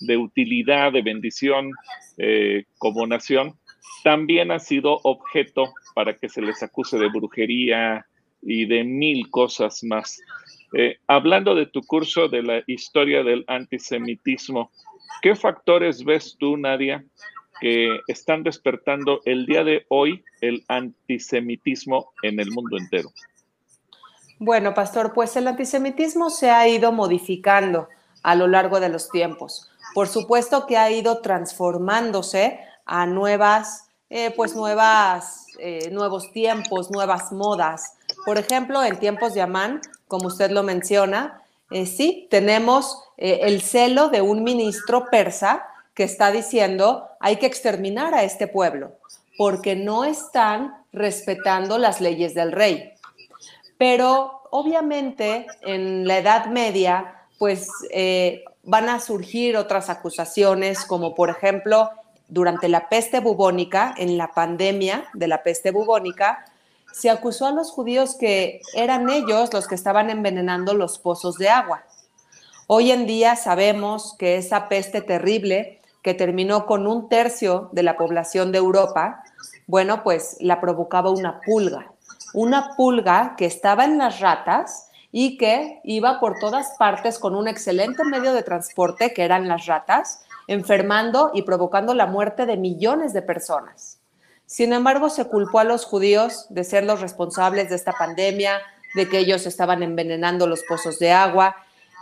de 0.00 0.16
utilidad, 0.16 0.92
de 0.92 1.02
bendición 1.02 1.70
eh, 2.18 2.64
como 2.78 3.06
nación, 3.06 3.54
también 4.02 4.50
han 4.50 4.60
sido 4.60 4.98
objeto 5.04 5.72
para 5.94 6.16
que 6.16 6.28
se 6.28 6.42
les 6.42 6.62
acuse 6.62 6.98
de 6.98 7.08
brujería, 7.08 8.04
y 8.46 8.64
de 8.66 8.84
mil 8.84 9.28
cosas 9.30 9.82
más. 9.82 10.20
Eh, 10.72 10.98
hablando 11.06 11.54
de 11.54 11.66
tu 11.66 11.82
curso 11.82 12.28
de 12.28 12.42
la 12.42 12.62
historia 12.66 13.22
del 13.22 13.44
antisemitismo, 13.46 14.70
¿qué 15.22 15.34
factores 15.34 16.04
ves 16.04 16.36
tú, 16.38 16.56
Nadia, 16.56 17.04
que 17.60 18.00
están 18.08 18.42
despertando 18.42 19.20
el 19.24 19.46
día 19.46 19.64
de 19.64 19.86
hoy 19.88 20.24
el 20.40 20.64
antisemitismo 20.68 22.12
en 22.22 22.40
el 22.40 22.50
mundo 22.50 22.76
entero? 22.76 23.10
Bueno, 24.38 24.74
pastor, 24.74 25.12
pues 25.14 25.34
el 25.36 25.46
antisemitismo 25.46 26.28
se 26.28 26.50
ha 26.50 26.68
ido 26.68 26.92
modificando 26.92 27.88
a 28.22 28.34
lo 28.34 28.46
largo 28.48 28.80
de 28.80 28.90
los 28.90 29.10
tiempos. 29.10 29.70
Por 29.94 30.08
supuesto 30.08 30.66
que 30.66 30.76
ha 30.76 30.90
ido 30.90 31.20
transformándose 31.22 32.60
a 32.84 33.06
nuevas, 33.06 33.88
eh, 34.10 34.30
pues 34.36 34.54
nuevas, 34.54 35.46
eh, 35.58 35.88
nuevos 35.90 36.32
tiempos, 36.32 36.90
nuevas 36.90 37.32
modas. 37.32 37.96
Por 38.26 38.36
ejemplo, 38.36 38.84
en 38.84 38.98
tiempos 38.98 39.32
de 39.32 39.40
Amán, 39.40 39.80
como 40.08 40.28
usted 40.28 40.50
lo 40.50 40.62
menciona, 40.62 41.42
eh, 41.70 41.86
sí, 41.86 42.28
tenemos 42.30 43.02
el 43.18 43.62
celo 43.62 44.08
de 44.08 44.20
un 44.20 44.44
ministro 44.44 45.06
persa 45.10 45.66
que 45.94 46.04
está 46.04 46.30
diciendo 46.30 47.08
hay 47.18 47.36
que 47.36 47.46
exterminar 47.46 48.14
a 48.14 48.24
este 48.24 48.46
pueblo 48.46 48.92
porque 49.36 49.76
no 49.76 50.04
están 50.04 50.76
respetando 50.92 51.78
las 51.78 52.00
leyes 52.00 52.34
del 52.34 52.52
rey. 52.52 52.92
Pero 53.78 54.42
obviamente 54.50 55.46
en 55.62 56.06
la 56.06 56.18
Edad 56.18 56.46
Media, 56.46 57.26
pues 57.38 57.68
eh, 57.90 58.44
van 58.62 58.88
a 58.88 59.00
surgir 59.00 59.56
otras 59.56 59.90
acusaciones, 59.90 60.84
como 60.84 61.14
por 61.14 61.30
ejemplo, 61.30 61.90
durante 62.28 62.68
la 62.68 62.88
peste 62.88 63.20
bubónica, 63.20 63.94
en 63.96 64.16
la 64.16 64.28
pandemia 64.28 65.04
de 65.12 65.28
la 65.28 65.42
peste 65.42 65.70
bubónica, 65.70 66.44
se 66.96 67.10
acusó 67.10 67.44
a 67.46 67.52
los 67.52 67.72
judíos 67.72 68.16
que 68.18 68.62
eran 68.74 69.10
ellos 69.10 69.52
los 69.52 69.68
que 69.68 69.74
estaban 69.74 70.08
envenenando 70.08 70.72
los 70.72 70.98
pozos 70.98 71.36
de 71.36 71.50
agua. 71.50 71.84
Hoy 72.68 72.90
en 72.90 73.06
día 73.06 73.36
sabemos 73.36 74.14
que 74.18 74.38
esa 74.38 74.70
peste 74.70 75.02
terrible 75.02 75.82
que 76.00 76.14
terminó 76.14 76.64
con 76.64 76.86
un 76.86 77.10
tercio 77.10 77.68
de 77.72 77.82
la 77.82 77.98
población 77.98 78.50
de 78.50 78.58
Europa, 78.58 79.22
bueno, 79.66 80.02
pues 80.02 80.38
la 80.40 80.58
provocaba 80.58 81.10
una 81.10 81.42
pulga, 81.44 81.92
una 82.32 82.74
pulga 82.76 83.34
que 83.36 83.44
estaba 83.44 83.84
en 83.84 83.98
las 83.98 84.20
ratas 84.20 84.88
y 85.12 85.36
que 85.36 85.80
iba 85.84 86.18
por 86.18 86.38
todas 86.38 86.76
partes 86.78 87.18
con 87.18 87.34
un 87.34 87.46
excelente 87.46 88.04
medio 88.04 88.32
de 88.32 88.42
transporte 88.42 89.12
que 89.12 89.22
eran 89.22 89.48
las 89.48 89.66
ratas, 89.66 90.24
enfermando 90.46 91.30
y 91.34 91.42
provocando 91.42 91.92
la 91.92 92.06
muerte 92.06 92.46
de 92.46 92.56
millones 92.56 93.12
de 93.12 93.20
personas. 93.20 93.95
Sin 94.46 94.72
embargo, 94.72 95.10
se 95.10 95.24
culpó 95.24 95.58
a 95.58 95.64
los 95.64 95.84
judíos 95.84 96.46
de 96.50 96.62
ser 96.62 96.84
los 96.84 97.00
responsables 97.00 97.68
de 97.68 97.74
esta 97.74 97.92
pandemia, 97.92 98.60
de 98.94 99.08
que 99.08 99.18
ellos 99.18 99.44
estaban 99.44 99.82
envenenando 99.82 100.46
los 100.46 100.62
pozos 100.62 100.98
de 101.00 101.12
agua 101.12 101.56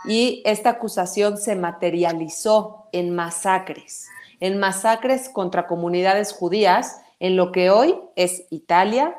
y 0.05 0.43
esta 0.45 0.69
acusación 0.71 1.37
se 1.37 1.55
materializó 1.55 2.87
en 2.91 3.15
masacres, 3.15 4.07
en 4.39 4.59
masacres 4.59 5.29
contra 5.29 5.65
comunidades 5.65 6.31
judías 6.31 7.01
en 7.19 7.35
lo 7.35 7.51
que 7.51 7.71
hoy 7.71 7.97
es 8.15 8.43
Italia, 8.51 9.15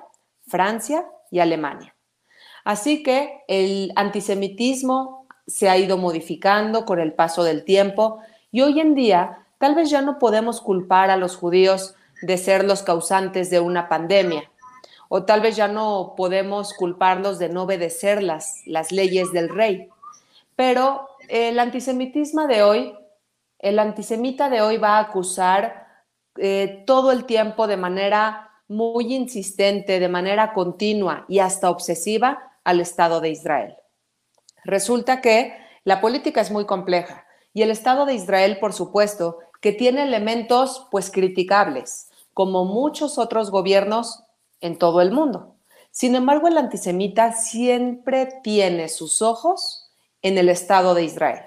Francia 0.47 1.05
y 1.31 1.41
Alemania. 1.41 1.97
Así 2.65 3.03
que 3.03 3.43
el 3.49 3.93
antisemitismo 3.97 5.27
se 5.47 5.69
ha 5.69 5.77
ido 5.77 5.99
modificando 5.99 6.85
con 6.85 7.01
el 7.01 7.13
paso 7.13 7.43
del 7.43 7.65
tiempo 7.65 8.21
y 8.53 8.63
hoy 8.63 8.81
en 8.81 8.95
día 8.95 9.47
tal 9.59 9.75
vez 9.75 9.91
ya 9.91 10.03
no 10.03 10.19
podemos 10.19 10.61
culpar 10.61 11.11
a 11.11 11.17
los 11.17 11.37
judíos 11.37 11.96
de 12.23 12.39
ser 12.39 12.65
los 12.65 12.83
causantes 12.83 13.51
de 13.51 13.61
una 13.61 13.89
pandemia 13.89 14.51
o 15.09 15.25
tal 15.25 15.41
vez 15.41 15.57
ya 15.57 15.69
no 15.69 16.15
podemos 16.17 16.75
culparlos 16.75 17.39
de 17.39 17.49
no 17.49 17.63
obedecer 17.63 18.23
las, 18.23 18.63
las 18.67 18.93
leyes 18.93 19.33
del 19.33 19.49
rey. 19.49 19.89
Pero 20.57 21.09
el 21.29 21.59
antisemitismo 21.59 22.47
de 22.47 22.63
hoy, 22.63 22.95
el 23.59 23.79
antisemita 23.79 24.49
de 24.49 24.63
hoy 24.63 24.79
va 24.79 24.97
a 24.97 25.01
acusar 25.01 25.87
eh, 26.37 26.83
todo 26.87 27.13
el 27.13 27.25
tiempo 27.25 27.67
de 27.67 27.77
manera 27.77 28.51
muy 28.69 29.15
insistente, 29.15 30.01
de 30.01 30.09
manera 30.09 30.53
continua 30.53 31.25
y 31.29 31.39
hasta 31.39 31.71
obsesiva 31.71 32.59
al 32.65 32.81
Estado 32.81 33.21
de 33.21 33.31
Israel. 33.31 33.77
Resulta 34.65 35.21
que 35.21 35.57
la 35.85 36.01
política 36.01 36.41
es 36.41 36.51
muy 36.51 36.67
compleja 36.67 37.26
y 37.57 37.63
el 37.63 37.71
Estado 37.71 38.05
de 38.05 38.13
Israel, 38.13 38.59
por 38.61 38.75
supuesto, 38.75 39.39
que 39.63 39.73
tiene 39.73 40.03
elementos 40.03 40.87
pues 40.91 41.11
criticables, 41.11 42.11
como 42.35 42.67
muchos 42.67 43.17
otros 43.17 43.51
gobiernos 43.51 44.25
en 44.61 44.77
todo 44.77 45.01
el 45.01 45.11
mundo. 45.11 45.55
Sin 45.91 46.15
embargo, 46.17 46.49
el 46.49 46.59
antisemita 46.59 47.33
siempre 47.33 48.29
tiene 48.43 48.91
sus 48.91 49.23
ojos 49.23 49.91
en 50.21 50.37
el 50.37 50.51
Estado 50.51 50.93
de 50.93 51.05
Israel. 51.05 51.47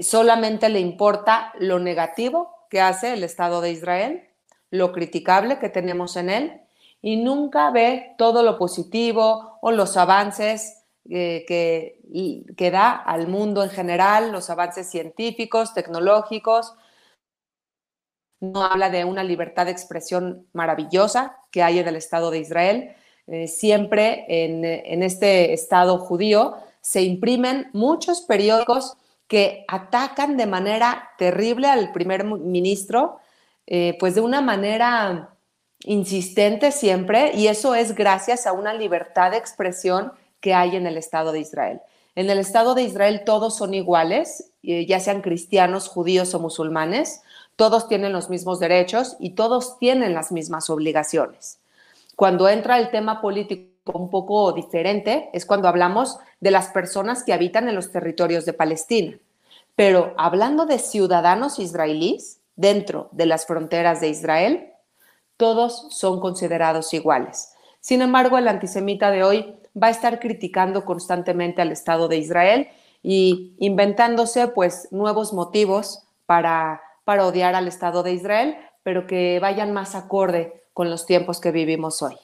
Solamente 0.00 0.68
le 0.68 0.78
importa 0.78 1.52
lo 1.58 1.80
negativo 1.80 2.54
que 2.70 2.80
hace 2.80 3.14
el 3.14 3.24
Estado 3.24 3.60
de 3.60 3.72
Israel, 3.72 4.28
lo 4.70 4.92
criticable 4.92 5.58
que 5.58 5.70
tenemos 5.70 6.14
en 6.14 6.30
él, 6.30 6.60
y 7.02 7.16
nunca 7.16 7.72
ve 7.72 8.14
todo 8.16 8.44
lo 8.44 8.58
positivo 8.58 9.58
o 9.60 9.72
los 9.72 9.96
avances 9.96 10.83
eh, 11.10 11.44
que, 11.46 12.00
que 12.56 12.70
da 12.70 12.92
al 12.92 13.28
mundo 13.28 13.62
en 13.62 13.70
general, 13.70 14.32
los 14.32 14.50
avances 14.50 14.90
científicos, 14.90 15.74
tecnológicos. 15.74 16.74
No 18.40 18.64
habla 18.64 18.90
de 18.90 19.04
una 19.04 19.22
libertad 19.22 19.66
de 19.66 19.72
expresión 19.72 20.46
maravillosa 20.52 21.36
que 21.50 21.62
hay 21.62 21.78
en 21.78 21.88
el 21.88 21.96
Estado 21.96 22.30
de 22.30 22.38
Israel. 22.38 22.94
Eh, 23.26 23.48
siempre 23.48 24.24
en, 24.28 24.64
en 24.64 25.02
este 25.02 25.52
Estado 25.52 25.98
judío 25.98 26.56
se 26.80 27.02
imprimen 27.02 27.70
muchos 27.72 28.20
periódicos 28.20 28.98
que 29.26 29.64
atacan 29.68 30.36
de 30.36 30.46
manera 30.46 31.10
terrible 31.16 31.66
al 31.66 31.92
primer 31.92 32.24
ministro, 32.24 33.18
eh, 33.66 33.96
pues 33.98 34.14
de 34.14 34.20
una 34.20 34.42
manera 34.42 35.30
insistente 35.84 36.72
siempre, 36.72 37.32
y 37.34 37.46
eso 37.48 37.74
es 37.74 37.94
gracias 37.94 38.46
a 38.46 38.52
una 38.52 38.74
libertad 38.74 39.30
de 39.30 39.38
expresión 39.38 40.12
que 40.44 40.52
hay 40.52 40.76
en 40.76 40.86
el 40.86 40.98
Estado 40.98 41.32
de 41.32 41.40
Israel. 41.40 41.80
En 42.16 42.28
el 42.28 42.38
Estado 42.38 42.74
de 42.74 42.82
Israel 42.82 43.22
todos 43.24 43.56
son 43.56 43.72
iguales, 43.72 44.52
eh, 44.62 44.84
ya 44.84 45.00
sean 45.00 45.22
cristianos, 45.22 45.88
judíos 45.88 46.34
o 46.34 46.38
musulmanes, 46.38 47.22
todos 47.56 47.88
tienen 47.88 48.12
los 48.12 48.28
mismos 48.28 48.60
derechos 48.60 49.16
y 49.18 49.30
todos 49.30 49.78
tienen 49.78 50.12
las 50.12 50.32
mismas 50.32 50.68
obligaciones. 50.68 51.60
Cuando 52.14 52.46
entra 52.50 52.78
el 52.78 52.90
tema 52.90 53.22
político 53.22 53.98
un 53.98 54.10
poco 54.10 54.52
diferente 54.52 55.30
es 55.32 55.46
cuando 55.46 55.66
hablamos 55.66 56.18
de 56.40 56.50
las 56.50 56.68
personas 56.68 57.22
que 57.24 57.32
habitan 57.32 57.66
en 57.70 57.74
los 57.74 57.90
territorios 57.90 58.44
de 58.44 58.52
Palestina. 58.52 59.18
Pero 59.74 60.12
hablando 60.18 60.66
de 60.66 60.78
ciudadanos 60.78 61.58
israelíes 61.58 62.40
dentro 62.54 63.08
de 63.12 63.24
las 63.24 63.46
fronteras 63.46 64.02
de 64.02 64.08
Israel, 64.08 64.74
todos 65.38 65.86
son 65.96 66.20
considerados 66.20 66.92
iguales. 66.92 67.53
Sin 67.84 68.00
embargo, 68.00 68.38
el 68.38 68.48
antisemita 68.48 69.10
de 69.10 69.24
hoy 69.24 69.44
va 69.76 69.88
a 69.88 69.90
estar 69.90 70.18
criticando 70.18 70.86
constantemente 70.86 71.60
al 71.60 71.70
Estado 71.70 72.08
de 72.08 72.16
Israel 72.16 72.68
y 73.02 73.52
inventándose 73.58 74.48
pues 74.48 74.88
nuevos 74.90 75.34
motivos 75.34 76.02
para, 76.24 76.80
para 77.04 77.26
odiar 77.26 77.54
al 77.54 77.68
Estado 77.68 78.02
de 78.02 78.14
Israel, 78.14 78.56
pero 78.82 79.06
que 79.06 79.38
vayan 79.38 79.74
más 79.74 79.94
acorde 79.94 80.62
con 80.72 80.88
los 80.88 81.04
tiempos 81.04 81.42
que 81.42 81.52
vivimos 81.52 82.00
hoy. 82.00 82.14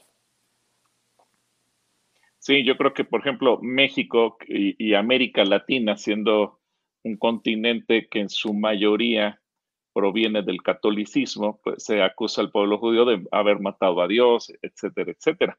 Sí, 2.38 2.64
yo 2.64 2.78
creo 2.78 2.94
que, 2.94 3.04
por 3.04 3.20
ejemplo, 3.20 3.58
México 3.60 4.38
y, 4.48 4.94
América 4.94 5.44
Latina, 5.44 5.98
siendo 5.98 6.58
un 7.04 7.18
continente 7.18 8.08
que 8.10 8.20
en 8.20 8.30
su 8.30 8.54
mayoría 8.54 9.39
proviene 10.00 10.42
del 10.42 10.62
catolicismo, 10.62 11.60
pues 11.62 11.84
se 11.84 12.02
acusa 12.02 12.40
al 12.40 12.50
pueblo 12.50 12.78
judío 12.78 13.04
de 13.04 13.22
haber 13.30 13.60
matado 13.60 14.00
a 14.00 14.08
Dios, 14.08 14.50
etcétera, 14.62 15.12
etcétera. 15.12 15.58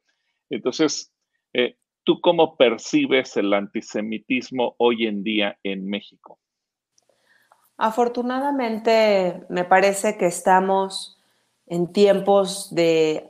Entonces, 0.50 1.14
eh, 1.54 1.78
¿tú 2.04 2.20
cómo 2.22 2.58
percibes 2.58 3.38
el 3.38 3.54
antisemitismo 3.54 4.74
hoy 4.80 5.06
en 5.06 5.22
día 5.24 5.60
en 5.62 5.88
México? 5.88 6.40
Afortunadamente, 7.78 9.44
me 9.50 9.64
parece 9.64 10.18
que 10.18 10.26
estamos 10.26 11.20
en 11.68 11.94
tiempos 11.94 12.74
de 12.74 13.30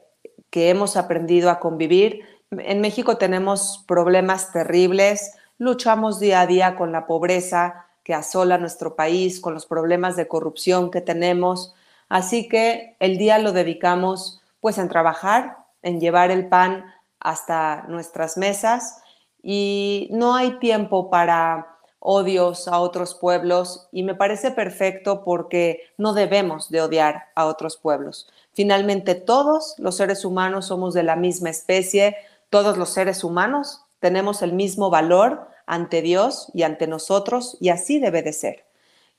que 0.50 0.70
hemos 0.70 0.96
aprendido 0.96 1.50
a 1.50 1.60
convivir 1.60 2.22
en 2.52 2.82
México 2.82 3.18
tenemos 3.18 3.86
problemas 3.88 4.52
terribles, 4.52 5.38
luchamos 5.58 6.20
día 6.20 6.42
a 6.42 6.48
día 6.48 6.76
con 6.76 6.92
la 6.92 7.08
pobreza 7.08 7.88
que 8.04 8.14
asola 8.14 8.58
nuestro 8.58 8.96
país, 8.96 9.40
con 9.40 9.54
los 9.54 9.66
problemas 9.66 10.16
de 10.16 10.28
corrupción 10.28 10.92
que 10.92 11.02
tenemos. 11.02 11.74
Así 12.10 12.48
que 12.48 12.96
el 13.00 13.18
día 13.18 13.38
lo 13.38 13.52
dedicamos 13.52 14.42
pues 14.60 14.78
en 14.78 14.90
trabajar, 14.90 15.58
en 15.82 16.00
llevar 16.00 16.32
el 16.32 16.48
pan 16.48 16.86
hasta 17.20 17.84
nuestras 17.88 18.38
mesas 18.38 19.02
y 19.44 20.08
no 20.12 20.36
hay 20.36 20.60
tiempo 20.60 21.10
para 21.10 21.78
odios 22.00 22.68
a 22.68 22.80
otros 22.80 23.14
pueblos 23.14 23.88
y 23.92 24.04
me 24.04 24.16
parece 24.16 24.52
perfecto 24.52 25.24
porque 25.24 25.82
no 25.98 26.14
debemos 26.14 26.70
de 26.70 26.82
odiar 26.82 27.28
a 27.36 27.46
otros 27.46 27.78
pueblos. 27.78 28.28
Finalmente 28.54 29.16
todos 29.16 29.76
los 29.78 29.98
seres 29.98 30.26
humanos 30.26 30.66
somos 30.66 30.94
de 30.94 31.04
la 31.04 31.16
misma 31.16 31.52
especie, 31.52 32.18
todos 32.50 32.78
los 32.78 32.90
seres 32.90 33.24
humanos 33.24 33.82
tenemos 34.00 34.42
el 34.42 34.54
mismo 34.54 34.90
valor 34.90 35.48
ante 35.66 36.02
Dios 36.02 36.50
y 36.54 36.64
ante 36.64 36.88
nosotros 36.88 37.58
y 37.60 37.70
así 37.70 38.00
debe 38.00 38.22
de 38.22 38.34
ser. 38.34 38.66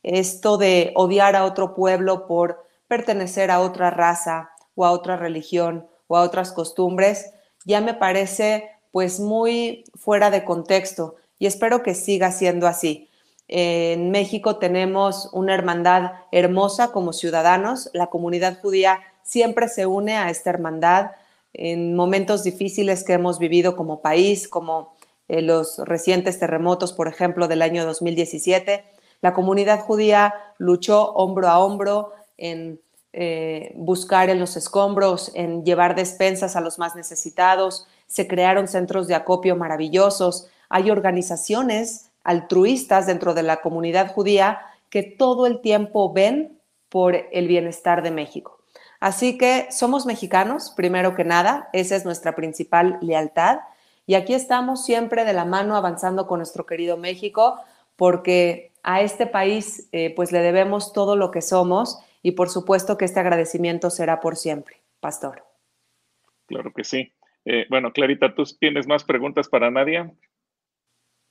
Esto 0.03 0.59
de 0.59 0.93
odiar 0.95 1.37
a 1.37 1.45
otro 1.45 1.75
pueblo 1.75 2.27
por 2.27 2.65
pertenecer 2.89 3.51
a 3.51 3.61
otra 3.61 3.91
raza 3.91 4.51
o 4.75 4.85
a 4.85 4.91
otra 4.91 5.17
religión 5.17 5.87
o 6.09 6.17
a 6.17 6.23
otras 6.23 6.53
costumbres, 6.53 7.33
ya 7.65 7.81
me 7.81 7.95
parece 7.95 8.71
pues 8.91 9.21
muy 9.21 9.85
fuera 9.95 10.31
de 10.31 10.45
contexto 10.45 11.17
y 11.39 11.47
espero 11.47 11.83
que 11.83 11.95
siga 11.95 12.31
siendo 12.31 12.67
así. 12.67 13.09
En 13.49 14.11
México 14.11 14.57
tenemos 14.57 15.29
una 15.33 15.55
hermandad 15.55 16.13
hermosa 16.31 16.93
como 16.93 17.13
ciudadanos. 17.13 17.91
La 17.93 18.07
comunidad 18.07 18.61
judía 18.61 19.01
siempre 19.23 19.69
se 19.69 19.87
une 19.87 20.17
a 20.17 20.31
esta 20.31 20.51
hermandad 20.51 21.13
en 21.53 21.95
momentos 21.95 22.45
difíciles 22.45 23.05
que 23.05 23.13
hemos 23.13 23.39
vivido 23.39 23.77
como 23.77 24.01
país, 24.01 24.49
como 24.49 24.92
eh, 25.29 25.43
los 25.43 25.79
recientes 25.79 26.39
terremotos, 26.39 26.93
por 26.93 27.09
ejemplo, 27.09 27.49
del 27.49 27.63
año 27.63 27.85
2017. 27.85 28.85
La 29.21 29.33
comunidad 29.33 29.81
judía 29.81 30.35
luchó 30.59 31.13
hombro 31.13 31.49
a 31.49 31.59
hombro 31.59 32.13
en 32.37 32.81
eh, 33.13 33.73
buscar 33.77 34.31
en 34.31 34.41
los 34.41 34.57
escombros, 34.57 35.31
en 35.35 35.65
llevar 35.65 35.95
despensas 35.95 36.57
a 36.57 36.61
los 36.61 36.79
más 36.79 36.97
necesitados. 36.97 37.87
Se 38.07 38.27
crearon 38.27 38.69
centros 38.69 39.07
de 39.07 39.15
acopio 39.15 39.55
maravillosos. 39.55 40.49
Hay 40.69 40.91
organizaciones 40.91 42.11
altruistas 42.25 43.07
dentro 43.07 43.35
de 43.35 43.43
la 43.43 43.61
comunidad 43.61 44.13
judía 44.13 44.61
que 44.89 45.03
todo 45.03 45.47
el 45.47 45.61
tiempo 45.61 46.13
ven 46.13 46.59
por 46.89 47.15
el 47.15 47.49
bienestar 47.49 48.03
de 48.03 48.11
México. 48.11 48.61
Así 49.01 49.37
que 49.37 49.67
somos 49.73 50.07
mexicanos, 50.07 50.73
primero 50.77 51.15
que 51.15 51.25
nada, 51.25 51.69
esa 51.73 51.97
es 51.97 52.05
nuestra 52.05 52.37
principal 52.37 52.99
lealtad. 53.01 53.59
Y 54.07 54.15
aquí 54.15 54.35
estamos 54.35 54.85
siempre 54.85 55.25
de 55.25 55.33
la 55.33 55.45
mano 55.45 55.77
avanzando 55.77 56.27
con 56.27 56.39
nuestro 56.39 56.67
querido 56.67 56.97
México, 56.97 57.59
porque 57.97 58.73
a 58.83 59.01
este 59.01 59.27
país 59.27 59.89
eh, 59.93 60.13
pues 60.15 60.33
le 60.33 60.41
debemos 60.41 60.93
todo 60.93 61.17
lo 61.17 61.31
que 61.31 61.41
somos 61.41 61.99
y 62.23 62.33
por 62.33 62.49
supuesto 62.49 62.99
que 62.99 63.05
este 63.05 63.21
agradecimiento 63.21 63.91
será 63.91 64.21
por 64.21 64.37
siempre, 64.37 64.77
Pastor. 65.01 65.45
Claro 66.47 66.73
que 66.73 66.85
sí. 66.85 67.13
Eh, 67.45 67.67
bueno, 67.71 67.93
Clarita, 67.93 68.35
¿tú 68.35 68.45
tienes 68.59 68.87
más 68.87 69.05
preguntas 69.05 69.49
para 69.49 69.71
Nadia? 69.71 70.13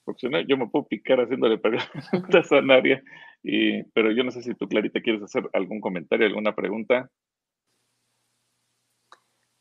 Porque 0.04 0.30
yo 0.48 0.58
me 0.58 0.68
puedo 0.68 0.88
picar 0.88 1.20
haciéndole 1.20 1.58
preguntas 1.58 2.52
a 2.52 2.62
Nadia, 2.62 3.04
pero 3.94 4.12
yo 4.12 4.24
no 4.24 4.32
sé 4.32 4.42
si 4.42 4.54
tú, 4.56 4.68
Clarita, 4.68 5.02
quieres 5.02 5.22
hacer 5.22 5.48
algún 5.54 5.80
comentario, 5.80 6.26
alguna 6.26 6.56
pregunta. 6.56 7.10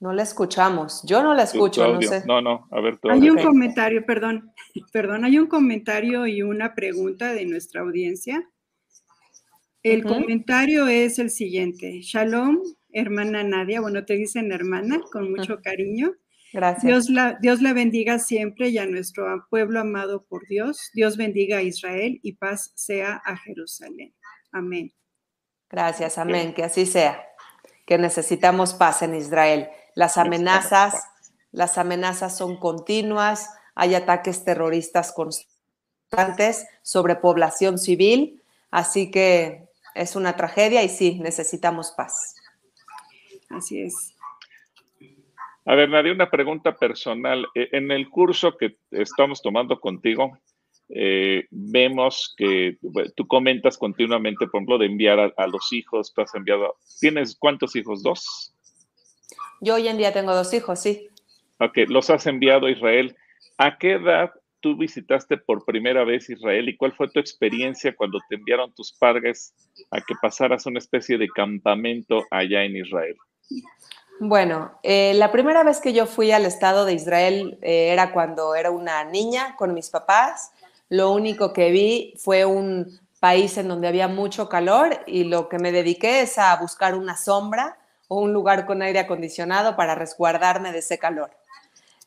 No 0.00 0.14
la 0.14 0.23
escuchamos. 0.23 1.02
Yo 1.04 1.23
no 1.23 1.35
la 1.35 1.42
escucho, 1.42 1.87
no 1.92 2.00
sé. 2.00 2.25
No, 2.26 2.40
no, 2.40 2.66
a 2.71 2.80
ver. 2.80 2.99
Hay 3.11 3.28
un 3.28 3.37
comentario, 3.37 4.04
perdón, 4.07 4.50
perdón, 4.92 5.26
hay 5.26 5.38
un 5.38 5.47
comentario 5.47 6.26
y 6.26 6.42
una 6.42 6.75
pregunta 6.75 7.35
de 7.35 7.45
nuestra 7.45 7.83
audiencia. 7.83 8.49
El 9.83 10.04
comentario 10.04 10.88
es 10.88 11.19
el 11.19 11.30
siguiente. 11.30 12.00
Shalom, 12.00 12.59
hermana 12.92 13.45
Nadia. 13.45 13.80
Bueno, 13.80 14.04
te 14.04 14.14
dicen 14.14 14.52
hermana 14.52 15.00
con 15.12 15.30
mucho 15.30 15.61
cariño. 15.62 16.14
Gracias. 16.52 16.83
Dios 16.83 17.11
la, 17.11 17.38
Dios 17.40 17.62
la 17.62 17.73
bendiga 17.73 18.19
siempre 18.19 18.69
y 18.69 18.78
a 18.78 18.87
nuestro 18.87 19.47
pueblo 19.49 19.80
amado 19.80 20.25
por 20.25 20.47
Dios. 20.49 20.90
Dios 20.95 21.16
bendiga 21.16 21.59
a 21.59 21.62
Israel 21.62 22.19
y 22.23 22.33
paz 22.33 22.73
sea 22.75 23.23
a 23.25 23.37
Jerusalén. 23.37 24.14
Amén. 24.50 24.92
Gracias, 25.71 26.19
amén. 26.19 26.52
Que 26.52 26.64
así 26.64 26.85
sea. 26.85 27.23
Que 27.87 27.97
necesitamos 27.99 28.75
paz 28.75 29.02
en 29.02 29.14
Israel. 29.14 29.69
Las 29.94 30.18
amenazas, 30.18 31.02
las 31.52 31.78
amenazas 31.78 32.37
son 32.37 32.56
continuas, 32.56 33.50
hay 33.75 33.94
ataques 33.94 34.44
terroristas 34.44 35.12
constantes 35.12 36.66
sobre 36.82 37.16
población 37.16 37.78
civil, 37.78 38.42
así 38.70 39.11
que 39.11 39.64
es 39.94 40.16
una 40.16 40.37
tragedia 40.37 40.82
y 40.82 40.88
sí, 40.88 41.18
necesitamos 41.20 41.92
paz. 41.92 42.37
Así 43.49 43.80
es. 43.80 44.14
A 45.66 45.75
ver, 45.75 45.88
Nadia, 45.88 46.12
una 46.12 46.30
pregunta 46.30 46.76
personal. 46.76 47.47
E, 47.54 47.68
en 47.73 47.90
el 47.90 48.09
curso 48.09 48.56
que 48.56 48.76
estamos 48.90 49.42
tomando 49.42 49.78
contigo, 49.78 50.38
eh, 50.88 51.47
vemos 51.50 52.35
que 52.37 52.78
tú 53.15 53.26
comentas 53.26 53.78
continuamente, 53.78 54.47
por 54.47 54.58
ejemplo, 54.58 54.78
de 54.78 54.86
enviar 54.86 55.21
a, 55.21 55.32
a, 55.36 55.47
los 55.47 55.73
hijos, 55.73 56.12
tú 56.12 56.23
has 56.23 56.34
enviado, 56.34 56.76
¿tienes 56.99 57.36
cuántos 57.36 57.76
hijos? 57.76 58.02
¿Dos? 58.02 58.52
Yo 59.60 59.75
hoy 59.75 59.88
en 59.88 59.99
día 59.99 60.12
tengo 60.12 60.34
dos 60.34 60.52
hijos, 60.54 60.80
sí. 60.80 61.08
Ok, 61.58 61.76
los 61.88 62.08
has 62.08 62.26
enviado 62.26 62.66
a 62.66 62.70
Israel. 62.70 63.14
¿A 63.58 63.76
qué 63.76 63.92
edad 63.92 64.30
tú 64.60 64.76
visitaste 64.76 65.36
por 65.36 65.64
primera 65.64 66.04
vez 66.04 66.30
Israel 66.30 66.68
y 66.68 66.76
cuál 66.76 66.92
fue 66.92 67.10
tu 67.10 67.20
experiencia 67.20 67.94
cuando 67.94 68.18
te 68.28 68.36
enviaron 68.36 68.73
tus 68.75 68.92
padres 68.92 69.52
a 69.90 70.00
que 70.00 70.14
pasaras 70.20 70.64
una 70.64 70.78
especie 70.78 71.18
de 71.18 71.28
campamento 71.28 72.25
allá 72.30 72.64
en 72.64 72.76
Israel? 72.76 73.16
Bueno, 74.18 74.78
eh, 74.82 75.12
la 75.14 75.30
primera 75.32 75.62
vez 75.62 75.80
que 75.80 75.92
yo 75.92 76.06
fui 76.06 76.30
al 76.30 76.46
estado 76.46 76.84
de 76.84 76.94
Israel 76.94 77.58
eh, 77.62 77.88
era 77.92 78.12
cuando 78.12 78.54
era 78.54 78.70
una 78.70 79.04
niña 79.04 79.56
con 79.56 79.75
mis 79.75 79.90
papás. 79.90 80.52
Lo 80.88 81.10
único 81.10 81.52
que 81.52 81.70
vi 81.70 82.14
fue 82.18 82.44
un 82.46 82.99
país 83.18 83.58
en 83.58 83.68
donde 83.68 83.88
había 83.88 84.08
mucho 84.08 84.49
calor 84.49 85.00
y 85.06 85.25
lo 85.25 85.50
que 85.50 85.58
me 85.58 85.73
dediqué 85.73 86.23
es 86.23 86.38
a 86.38 86.56
buscar 86.56 86.94
una 86.94 87.16
sombra 87.16 87.76
o 88.12 88.16
un 88.16 88.32
lugar 88.32 88.66
con 88.66 88.82
aire 88.82 88.99
acondicionado 88.99 89.76
para 89.76 89.94
resguardarme 89.94 90.73
de 90.73 90.80
ese 90.80 90.99
calor. 90.99 91.30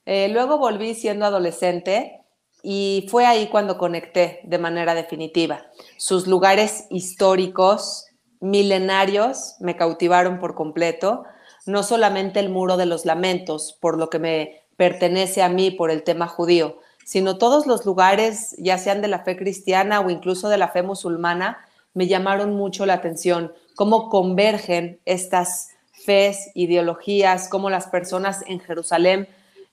Eh, 0.06 0.28
luego 0.28 0.58
volví 0.58 0.96
siendo 0.96 1.26
adolescente 1.26 2.20
y 2.62 3.08
fue 3.10 3.26
ahí 3.26 3.48
cuando 3.48 3.78
conecté 3.78 4.42
de 4.44 4.58
manera 4.58 4.96
definitiva. 4.96 5.66
Sus 5.96 6.28
lugares 6.28 6.88
históricos, 6.90 8.08
milenarios, 8.42 9.56
me 9.62 9.78
cautivaron 9.78 10.40
por 10.40 10.56
completo. 10.56 11.24
No 11.66 11.84
solamente 11.84 12.42
el 12.42 12.50
muro 12.50 12.76
de 12.76 12.86
los 12.86 13.06
lamentos, 13.06 13.78
por 13.80 13.98
lo 13.98 14.10
que 14.10 14.20
me 14.20 14.62
pertenece 14.76 15.42
a 15.42 15.48
mí 15.48 15.72
por 15.72 15.90
el 15.90 16.04
tema 16.04 16.28
judío, 16.28 16.80
sino 17.06 17.38
todos 17.38 17.66
los 17.66 17.86
lugares, 17.86 18.58
ya 18.58 18.78
sean 18.78 19.02
de 19.02 19.08
la 19.08 19.24
fe 19.24 19.38
cristiana 19.38 20.02
o 20.02 20.10
incluso 20.10 20.50
de 20.50 20.58
la 20.58 20.68
fe 20.68 20.84
musulmana, 20.84 21.66
me 21.94 22.08
llamaron 22.08 22.56
mucho 22.56 22.86
la 22.86 22.96
atención, 22.96 23.54
cómo 23.76 24.10
convergen 24.10 25.00
estas 25.06 25.73
fes, 26.04 26.52
ideologías, 26.54 27.50
cómo 27.50 27.70
las 27.70 27.88
personas 27.88 28.44
en 28.48 28.60
Jerusalén 28.60 29.28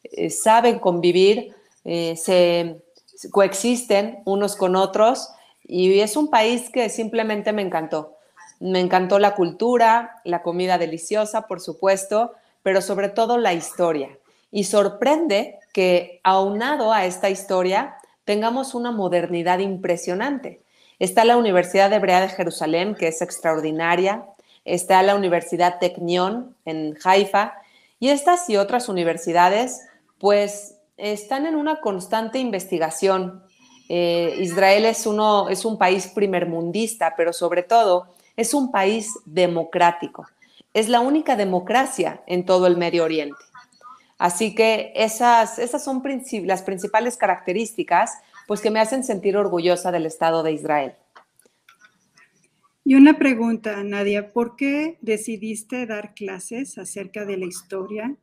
eh, 0.05 0.31
saben 0.31 0.79
convivir, 0.79 1.55
eh, 1.85 2.17
se, 2.17 2.81
coexisten 3.31 4.23
unos 4.25 4.57
con 4.57 4.77
otros 4.77 5.29
y 5.63 6.01
es 6.01 6.17
un 6.17 6.31
país 6.31 6.71
que 6.71 6.89
simplemente 6.89 7.53
me 7.53 7.63
encantó. 7.63 8.17
Me 8.59 8.81
encantó 8.81 9.19
la 9.19 9.35
cultura, 9.35 10.21
la 10.25 10.43
comida 10.43 10.79
deliciosa, 10.79 11.47
por 11.47 11.61
supuesto, 11.61 12.33
pero 12.63 12.81
sobre 12.81 13.09
todo 13.09 13.39
la 13.39 13.53
historia. 13.53 14.19
Y 14.51 14.65
sorprende 14.65 15.59
que 15.73 16.21
aunado 16.25 16.93
a 16.93 17.05
esta 17.05 17.31
historia 17.31 17.97
tengamos 18.25 18.75
una 18.75 18.91
modernidad 18.91 19.61
impresionante. 19.61 20.63
Está 20.99 21.25
la 21.25 21.37
Universidad 21.37 21.93
Hebrea 21.93 22.21
de 22.21 22.29
Jerusalén, 22.29 22.95
que 22.95 23.09
es 23.09 23.23
extraordinaria, 23.23 24.27
está 24.75 25.03
la 25.03 25.15
Universidad 25.15 25.79
Technion 25.79 26.57
en 26.65 26.97
Haifa, 27.05 27.55
y 27.99 28.09
estas 28.09 28.49
y 28.49 28.57
otras 28.57 28.89
universidades, 28.89 29.83
pues, 30.19 30.77
están 30.97 31.47
en 31.47 31.57
una 31.57 31.81
constante 31.81 32.39
investigación. 32.39 33.43
Eh, 33.89 34.37
Israel 34.41 34.87
es, 34.87 35.07
uno, 35.07 35.49
es 35.49 35.65
un 35.65 35.79
país 35.79 36.09
primermundista, 36.09 37.15
pero 37.17 37.33
sobre 37.33 37.63
todo 37.63 38.07
es 38.37 38.55
un 38.55 38.71
país 38.71 39.13
democrático. 39.27 40.27
Es 40.73 40.89
la 40.89 41.01
única 41.01 41.37
democracia 41.37 42.23
en 42.27 42.47
todo 42.47 42.67
el 42.67 42.77
Medio 42.77 43.05
Oriente. 43.05 43.37
Así 44.19 44.55
que 44.55 44.93
esas, 44.95 45.59
esas 45.59 45.83
son 45.83 46.03
las 46.45 46.63
principales 46.63 47.17
características 47.17 48.19
pues, 48.47 48.61
que 48.61 48.71
me 48.71 48.81
hacen 48.81 49.03
sentir 49.03 49.37
orgullosa 49.37 49.91
del 49.91 50.07
Estado 50.07 50.43
de 50.43 50.53
Israel. 50.53 50.95
Y 52.85 52.95
una 52.95 53.19
pregunta, 53.19 53.83
Nadia, 53.85 54.33
¿por 54.33 54.57
qué 54.57 54.99
decidiste 55.03 55.87
dar 55.87 56.15
clases 56.15 56.79
acerca 56.79 57.25
de 57.25 57.37
la 57.37 57.45
historia? 57.45 58.17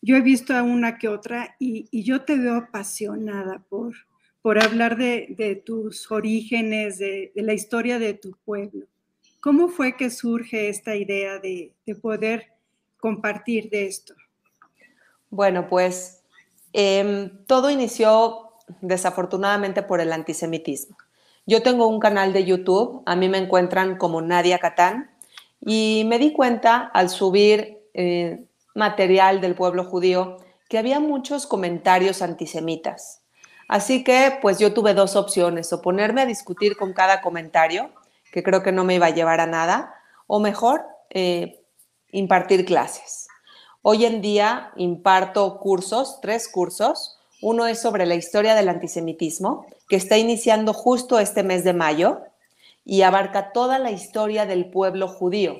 Yo 0.00 0.16
he 0.16 0.20
visto 0.20 0.54
a 0.54 0.62
una 0.62 0.98
que 0.98 1.08
otra 1.08 1.56
y, 1.58 1.88
yo 2.02 2.22
te 2.22 2.36
veo 2.36 2.56
apasionada 2.56 3.64
por, 3.68 3.94
por 4.42 4.62
hablar 4.62 4.96
de, 4.96 5.62
tus 5.66 6.10
orígenes, 6.10 6.98
de, 6.98 7.32
la 7.34 7.52
historia 7.52 7.98
de 7.98 8.14
tu 8.14 8.36
pueblo. 8.44 8.86
¿Cómo 9.40 9.68
fue 9.68 9.96
que 9.96 10.10
surge 10.10 10.68
esta 10.68 10.94
idea 10.94 11.38
de, 11.38 11.74
poder 12.00 12.52
compartir 12.98 13.70
de 13.70 13.86
esto? 13.86 14.14
Bueno, 15.30 15.68
pues 15.68 16.22
em, 16.72 17.44
todo 17.46 17.70
inició 17.70 18.50
desafortunadamente 18.80 19.82
por 19.82 20.00
el 20.00 20.12
antisemitismo. 20.12 20.96
Yo 21.50 21.62
tengo 21.62 21.88
un 21.88 21.98
canal 21.98 22.32
de 22.32 22.44
YouTube, 22.44 23.02
a 23.06 23.16
mí 23.16 23.28
me 23.28 23.38
encuentran 23.38 23.98
como 23.98 24.22
Nadia 24.22 24.60
Catán, 24.60 25.10
y 25.60 26.04
me 26.06 26.20
di 26.20 26.32
cuenta 26.32 26.88
al 26.94 27.10
subir 27.10 27.88
eh, 27.92 28.44
material 28.76 29.40
del 29.40 29.56
pueblo 29.56 29.82
judío 29.82 30.36
que 30.68 30.78
había 30.78 31.00
muchos 31.00 31.48
comentarios 31.48 32.22
antisemitas. 32.22 33.22
Así 33.66 34.04
que 34.04 34.38
pues 34.40 34.60
yo 34.60 34.72
tuve 34.72 34.94
dos 34.94 35.16
opciones, 35.16 35.72
o 35.72 35.82
ponerme 35.82 36.20
a 36.20 36.26
discutir 36.26 36.76
con 36.76 36.92
cada 36.92 37.20
comentario, 37.20 37.90
que 38.30 38.44
creo 38.44 38.62
que 38.62 38.70
no 38.70 38.84
me 38.84 38.94
iba 38.94 39.06
a 39.06 39.10
llevar 39.10 39.40
a 39.40 39.46
nada, 39.46 39.92
o 40.28 40.38
mejor 40.38 40.86
eh, 41.08 41.64
impartir 42.12 42.64
clases. 42.64 43.26
Hoy 43.82 44.04
en 44.04 44.20
día 44.20 44.70
imparto 44.76 45.58
cursos, 45.58 46.20
tres 46.22 46.46
cursos. 46.46 47.18
Uno 47.42 47.66
es 47.66 47.80
sobre 47.80 48.06
la 48.06 48.14
historia 48.14 48.54
del 48.54 48.68
antisemitismo, 48.68 49.66
que 49.88 49.96
está 49.96 50.18
iniciando 50.18 50.72
justo 50.72 51.18
este 51.18 51.42
mes 51.42 51.64
de 51.64 51.72
mayo 51.72 52.20
y 52.84 53.02
abarca 53.02 53.52
toda 53.52 53.78
la 53.78 53.90
historia 53.90 54.46
del 54.46 54.70
pueblo 54.70 55.08
judío, 55.08 55.56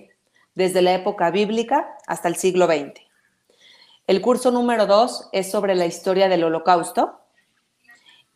desde 0.54 0.82
la 0.82 0.94
época 0.94 1.30
bíblica 1.30 1.96
hasta 2.06 2.28
el 2.28 2.36
siglo 2.36 2.66
XX. 2.66 3.00
El 4.06 4.20
curso 4.20 4.50
número 4.50 4.86
dos 4.86 5.28
es 5.32 5.50
sobre 5.50 5.74
la 5.74 5.86
historia 5.86 6.28
del 6.28 6.44
holocausto. 6.44 7.20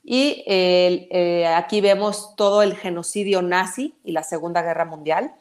Y 0.05 0.45
eh, 0.47 1.47
aquí 1.57 1.81
vemos 1.81 2.37
todo 2.37 2.63
el 2.63 2.77
genocidio 2.77 3.43
nazi 3.43 3.95
y 4.05 4.13
la 4.13 4.23
Segunda 4.23 4.63
Guerra 4.63 4.85
Mundial. 4.85 5.35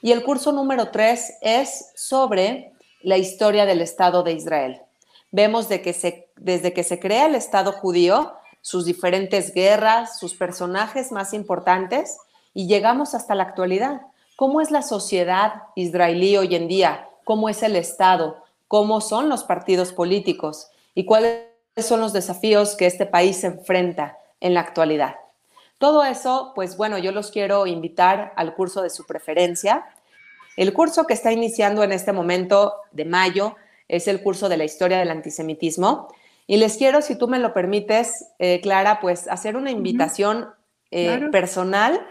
Y 0.00 0.10
el 0.12 0.24
curso 0.24 0.50
número 0.50 0.88
tres 0.90 1.34
es 1.42 1.92
sobre 1.94 2.72
la 3.02 3.18
historia 3.18 3.64
del 3.64 3.80
Estado 3.80 4.22
de 4.22 4.32
Israel. 4.32 4.80
Vemos 5.32 5.68
de 5.68 5.82
que 5.82 5.94
se, 5.94 6.28
desde 6.36 6.72
que 6.72 6.84
se 6.84 7.00
crea 7.00 7.26
el 7.26 7.34
Estado 7.34 7.72
judío, 7.72 8.34
sus 8.60 8.84
diferentes 8.84 9.52
guerras, 9.52 10.18
sus 10.18 10.34
personajes 10.34 11.10
más 11.10 11.32
importantes, 11.32 12.18
y 12.54 12.68
llegamos 12.68 13.14
hasta 13.14 13.34
la 13.34 13.44
actualidad. 13.44 14.02
¿Cómo 14.36 14.60
es 14.60 14.70
la 14.70 14.82
sociedad 14.82 15.62
israelí 15.74 16.36
hoy 16.36 16.54
en 16.54 16.68
día? 16.68 17.08
¿Cómo 17.24 17.48
es 17.48 17.62
el 17.62 17.76
Estado? 17.76 18.44
¿Cómo 18.68 19.00
son 19.00 19.28
los 19.28 19.44
partidos 19.44 19.92
políticos? 19.92 20.68
¿Y 20.94 21.06
cuáles 21.06 21.46
son 21.78 22.00
los 22.00 22.12
desafíos 22.12 22.76
que 22.76 22.86
este 22.86 23.06
país 23.06 23.38
se 23.38 23.48
enfrenta 23.48 24.18
en 24.40 24.52
la 24.52 24.60
actualidad? 24.60 25.16
Todo 25.78 26.04
eso, 26.04 26.52
pues 26.54 26.76
bueno, 26.76 26.98
yo 26.98 27.10
los 27.10 27.30
quiero 27.30 27.66
invitar 27.66 28.32
al 28.36 28.54
curso 28.54 28.82
de 28.82 28.90
su 28.90 29.06
preferencia. 29.06 29.86
El 30.56 30.74
curso 30.74 31.06
que 31.06 31.14
está 31.14 31.32
iniciando 31.32 31.82
en 31.82 31.92
este 31.92 32.12
momento 32.12 32.74
de 32.92 33.06
mayo 33.06 33.56
es 33.92 34.08
el 34.08 34.22
curso 34.22 34.48
de 34.48 34.56
la 34.56 34.64
historia 34.64 34.98
del 34.98 35.10
antisemitismo. 35.10 36.08
Y 36.46 36.56
les 36.56 36.78
quiero, 36.78 37.02
si 37.02 37.14
tú 37.14 37.28
me 37.28 37.38
lo 37.38 37.52
permites, 37.52 38.26
eh, 38.38 38.60
Clara, 38.62 39.00
pues 39.00 39.28
hacer 39.28 39.54
una 39.54 39.70
invitación 39.70 40.48
eh, 40.90 41.28
personal 41.30 42.04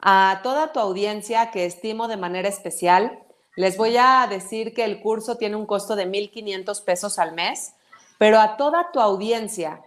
a 0.00 0.40
toda 0.42 0.72
tu 0.72 0.80
audiencia 0.80 1.50
que 1.50 1.66
estimo 1.66 2.08
de 2.08 2.16
manera 2.16 2.48
especial. 2.48 3.18
Les 3.56 3.76
voy 3.76 3.96
a 3.98 4.26
decir 4.28 4.72
que 4.72 4.84
el 4.84 5.02
curso 5.02 5.36
tiene 5.36 5.56
un 5.56 5.66
costo 5.66 5.96
de 5.96 6.08
1.500 6.08 6.82
pesos 6.84 7.18
al 7.18 7.34
mes, 7.34 7.74
pero 8.16 8.40
a 8.40 8.56
toda 8.56 8.90
tu 8.90 8.98
audiencia 8.98 9.82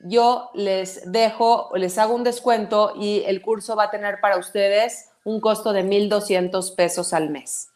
yo 0.00 0.50
les 0.54 1.12
dejo, 1.12 1.70
les 1.76 1.98
hago 1.98 2.14
un 2.16 2.24
descuento 2.24 2.94
y 2.96 3.22
el 3.26 3.42
curso 3.42 3.76
va 3.76 3.84
a 3.84 3.90
tener 3.90 4.18
para 4.20 4.38
ustedes 4.38 5.10
un 5.22 5.40
costo 5.40 5.72
de 5.72 5.84
1.200 5.84 6.74
pesos 6.74 7.12
al 7.12 7.30
mes. 7.30 7.68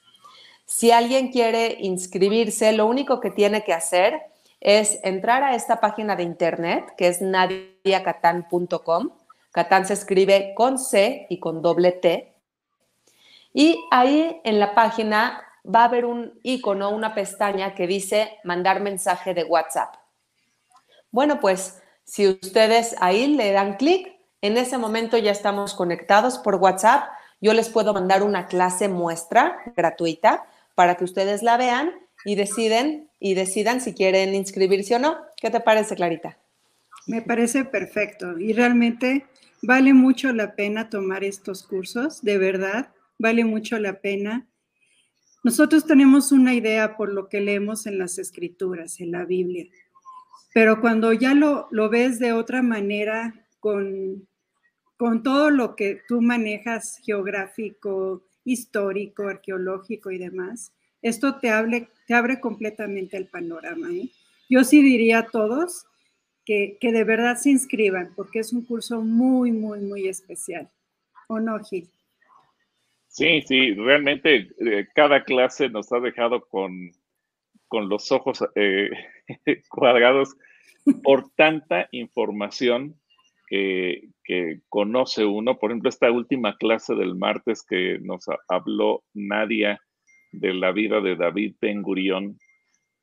Si 0.74 0.90
alguien 0.90 1.30
quiere 1.30 1.76
inscribirse, 1.80 2.72
lo 2.72 2.86
único 2.86 3.20
que 3.20 3.30
tiene 3.30 3.62
que 3.62 3.74
hacer 3.74 4.22
es 4.58 4.98
entrar 5.02 5.42
a 5.42 5.54
esta 5.54 5.80
página 5.80 6.16
de 6.16 6.22
internet 6.22 6.94
que 6.96 7.08
es 7.08 7.20
nadiacatan.com 7.20 9.10
Catán 9.50 9.86
se 9.86 9.92
escribe 9.92 10.54
con 10.56 10.78
C 10.78 11.26
y 11.28 11.40
con 11.40 11.60
doble 11.60 11.92
T. 11.92 12.34
Y 13.52 13.84
ahí 13.90 14.40
en 14.44 14.58
la 14.58 14.74
página 14.74 15.42
va 15.62 15.82
a 15.82 15.84
haber 15.84 16.06
un 16.06 16.40
icono, 16.42 16.88
una 16.88 17.14
pestaña 17.14 17.74
que 17.74 17.86
dice 17.86 18.38
mandar 18.42 18.80
mensaje 18.80 19.34
de 19.34 19.44
WhatsApp. 19.44 19.96
Bueno, 21.10 21.38
pues 21.38 21.82
si 22.04 22.28
ustedes 22.28 22.96
ahí 22.98 23.26
le 23.26 23.52
dan 23.52 23.76
clic, 23.76 24.16
en 24.40 24.56
ese 24.56 24.78
momento 24.78 25.18
ya 25.18 25.32
estamos 25.32 25.74
conectados 25.74 26.38
por 26.38 26.54
WhatsApp. 26.54 27.10
Yo 27.42 27.52
les 27.52 27.68
puedo 27.68 27.92
mandar 27.92 28.22
una 28.22 28.46
clase 28.46 28.88
muestra 28.88 29.58
gratuita 29.76 30.46
para 30.74 30.96
que 30.96 31.04
ustedes 31.04 31.42
la 31.42 31.56
vean 31.56 31.92
y 32.24 32.34
deciden 32.34 33.10
y 33.18 33.34
decidan 33.34 33.80
si 33.80 33.94
quieren 33.94 34.34
inscribirse 34.34 34.96
o 34.96 34.98
no. 34.98 35.16
¿Qué 35.36 35.50
te 35.50 35.60
parece, 35.60 35.96
Clarita? 35.96 36.38
Me 37.06 37.22
parece 37.22 37.64
perfecto 37.64 38.38
y 38.38 38.52
realmente 38.52 39.26
Vale 39.64 39.94
mucho 39.94 40.32
la 40.32 40.56
pena 40.56 40.90
tomar 40.90 41.22
estos 41.22 41.62
cursos, 41.62 42.20
de 42.22 42.36
verdad, 42.36 42.92
vale 43.16 43.44
mucho 43.44 43.78
la 43.78 44.00
pena. 44.00 44.48
Nosotros 45.44 45.86
tenemos 45.86 46.32
una 46.32 46.52
idea 46.52 46.96
por 46.96 47.12
lo 47.12 47.28
que 47.28 47.40
leemos 47.40 47.86
en 47.86 47.96
las 47.96 48.18
escrituras, 48.18 48.98
en 48.98 49.12
la 49.12 49.24
Biblia, 49.24 49.66
pero 50.52 50.80
cuando 50.80 51.12
ya 51.12 51.32
lo, 51.34 51.68
lo 51.70 51.88
ves 51.90 52.18
de 52.18 52.32
otra 52.32 52.60
manera, 52.60 53.46
con, 53.60 54.26
con 54.96 55.22
todo 55.22 55.50
lo 55.50 55.76
que 55.76 56.00
tú 56.08 56.20
manejas 56.20 56.98
geográfico, 57.04 58.24
histórico, 58.44 59.28
arqueológico 59.28 60.10
y 60.10 60.18
demás, 60.18 60.72
esto 61.00 61.38
te, 61.40 61.50
te 62.06 62.14
abre 62.14 62.40
completamente 62.40 63.16
el 63.16 63.26
panorama. 63.26 63.90
¿eh? 63.92 64.08
Yo 64.48 64.64
sí 64.64 64.82
diría 64.82 65.20
a 65.20 65.26
todos 65.26 65.86
que, 66.44 66.78
de 66.80 67.04
verdad 67.04 67.36
se 67.36 67.50
inscriban, 67.50 68.12
porque 68.16 68.40
es 68.40 68.52
un 68.52 68.64
curso 68.64 69.00
muy, 69.00 69.52
muy, 69.52 69.80
muy 69.80 70.08
especial. 70.08 70.68
¿O 71.28 71.38
no, 71.40 71.58
Gil? 71.60 71.88
Sí, 73.08 73.42
sí, 73.42 73.74
realmente 73.74 74.48
eh, 74.58 74.88
cada 74.94 75.22
clase 75.24 75.68
nos 75.68 75.92
ha 75.92 76.00
dejado 76.00 76.46
con, 76.46 76.92
con 77.68 77.88
los 77.88 78.10
ojos 78.10 78.42
eh, 78.54 78.90
cuadrados 79.68 80.36
por 81.02 81.30
tanta 81.30 81.88
información 81.92 82.96
que, 83.52 84.60
conoce 84.68 85.24
uno. 85.24 85.58
Por 85.58 85.70
ejemplo, 85.70 85.88
esta 85.88 86.10
última 86.10 86.56
clase 86.56 86.94
del 86.94 87.14
martes 87.14 87.64
que 87.68 87.98
nos 88.00 88.24
habló 88.48 89.04
Nadia 89.12 89.80
de 90.32 90.54
la 90.54 90.72
vida 90.72 91.00
de 91.00 91.16
David 91.16 91.56
Ben 91.60 91.82
Gurión. 91.82 92.38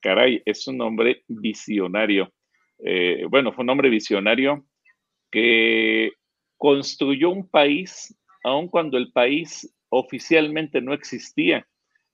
Caray, 0.01 0.41
es 0.45 0.67
un 0.67 0.81
hombre 0.81 1.23
visionario. 1.27 2.33
Eh, 2.83 3.25
bueno, 3.29 3.51
fue 3.53 3.63
un 3.63 3.69
hombre 3.69 3.89
visionario 3.89 4.65
que 5.31 6.13
construyó 6.57 7.29
un 7.29 7.47
país, 7.47 8.17
aun 8.43 8.67
cuando 8.67 8.97
el 8.97 9.11
país 9.11 9.71
oficialmente 9.89 10.81
no 10.81 10.93
existía. 10.93 11.67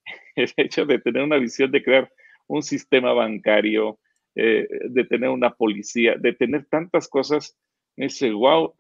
El 0.35 0.51
hecho 0.57 0.85
de 0.85 0.99
tener 0.99 1.23
una 1.23 1.37
visión 1.37 1.71
de 1.71 1.83
crear 1.83 2.11
un 2.47 2.61
sistema 2.61 3.13
bancario, 3.13 3.99
eh, 4.35 4.67
de 4.89 5.05
tener 5.05 5.29
una 5.29 5.51
policía, 5.51 6.15
de 6.19 6.33
tener 6.33 6.65
tantas 6.65 7.07
cosas, 7.07 7.57
dice, 7.97 8.31
wow, 8.31 8.73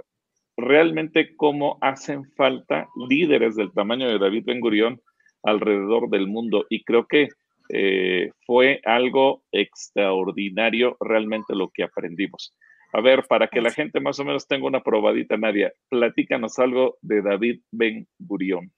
realmente 0.57 1.35
cómo 1.35 1.77
hacen 1.81 2.25
falta 2.35 2.87
líderes 3.09 3.55
del 3.55 3.71
tamaño 3.73 4.07
de 4.07 4.19
David 4.19 4.43
Ben 4.45 4.59
Gurión 4.59 5.01
alrededor 5.43 6.09
del 6.09 6.27
mundo. 6.27 6.65
Y 6.69 6.83
creo 6.83 7.07
que 7.07 7.29
eh, 7.69 8.31
fue 8.45 8.81
algo 8.85 9.43
extraordinario 9.51 10.97
realmente 10.99 11.55
lo 11.55 11.69
que 11.69 11.83
aprendimos. 11.83 12.53
A 12.93 13.01
ver, 13.01 13.25
para 13.27 13.47
que 13.47 13.61
la 13.61 13.71
gente 13.71 13.99
más 13.99 14.19
o 14.19 14.25
menos 14.25 14.47
tenga 14.47 14.67
una 14.67 14.81
probadita, 14.81 15.35
Nadia, 15.35 15.73
platícanos 15.89 16.59
algo 16.59 16.97
de 17.01 17.21
David 17.21 17.61
Ben 17.71 18.07
Gurión. 18.19 18.71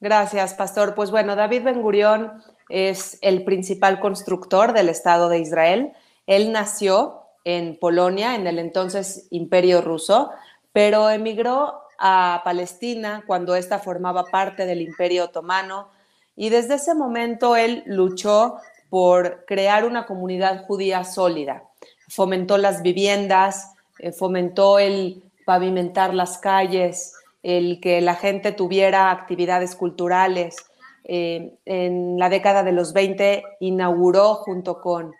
Gracias, 0.00 0.54
Pastor. 0.54 0.94
Pues 0.94 1.10
bueno, 1.10 1.36
David 1.36 1.62
Ben 1.62 1.80
Gurión 1.80 2.32
es 2.68 3.18
el 3.22 3.44
principal 3.44 4.00
constructor 4.00 4.72
del 4.72 4.88
Estado 4.88 5.28
de 5.28 5.38
Israel. 5.38 5.92
Él 6.26 6.52
nació 6.52 7.25
en 7.46 7.78
Polonia, 7.78 8.34
en 8.34 8.48
el 8.48 8.58
entonces 8.58 9.28
Imperio 9.30 9.80
Ruso, 9.80 10.32
pero 10.72 11.08
emigró 11.08 11.80
a 11.96 12.42
Palestina 12.44 13.22
cuando 13.24 13.54
ésta 13.54 13.78
formaba 13.78 14.24
parte 14.24 14.66
del 14.66 14.82
Imperio 14.82 15.26
Otomano 15.26 15.88
y 16.34 16.48
desde 16.48 16.74
ese 16.74 16.92
momento 16.92 17.54
él 17.54 17.84
luchó 17.86 18.56
por 18.90 19.44
crear 19.46 19.84
una 19.84 20.06
comunidad 20.06 20.66
judía 20.66 21.04
sólida. 21.04 21.62
Fomentó 22.08 22.58
las 22.58 22.82
viviendas, 22.82 23.74
eh, 24.00 24.10
fomentó 24.10 24.80
el 24.80 25.22
pavimentar 25.44 26.14
las 26.14 26.38
calles, 26.38 27.14
el 27.44 27.78
que 27.80 28.00
la 28.00 28.16
gente 28.16 28.50
tuviera 28.50 29.12
actividades 29.12 29.76
culturales. 29.76 30.56
Eh, 31.04 31.54
en 31.64 32.18
la 32.18 32.28
década 32.28 32.64
de 32.64 32.72
los 32.72 32.92
20 32.92 33.44
inauguró 33.60 34.34
junto 34.34 34.80
con 34.80 35.14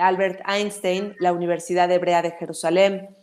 Albert 0.00 0.40
Einstein 0.46 1.14
la 1.18 1.32
Universidad 1.32 1.90
Hebrea 1.90 2.22
de 2.22 2.32
Jerusalén. 2.32 3.16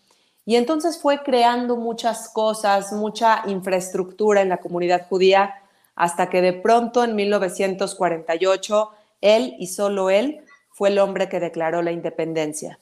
Y 0.45 0.55
entonces 0.55 0.99
fue 0.99 1.21
creando 1.23 1.75
muchas 1.75 2.29
cosas, 2.29 2.91
mucha 2.91 3.43
infraestructura 3.47 4.41
en 4.41 4.49
la 4.49 4.57
comunidad 4.57 5.07
judía 5.07 5.53
hasta 5.95 6.29
que 6.29 6.41
de 6.41 6.53
pronto 6.53 7.03
en 7.03 7.15
1948 7.15 8.89
él 9.21 9.55
y 9.59 9.67
solo 9.67 10.09
él 10.09 10.41
fue 10.71 10.89
el 10.89 10.99
hombre 10.99 11.27
que 11.27 11.39
declaró 11.39 11.81
la 11.81 11.91
independencia. 11.91 12.79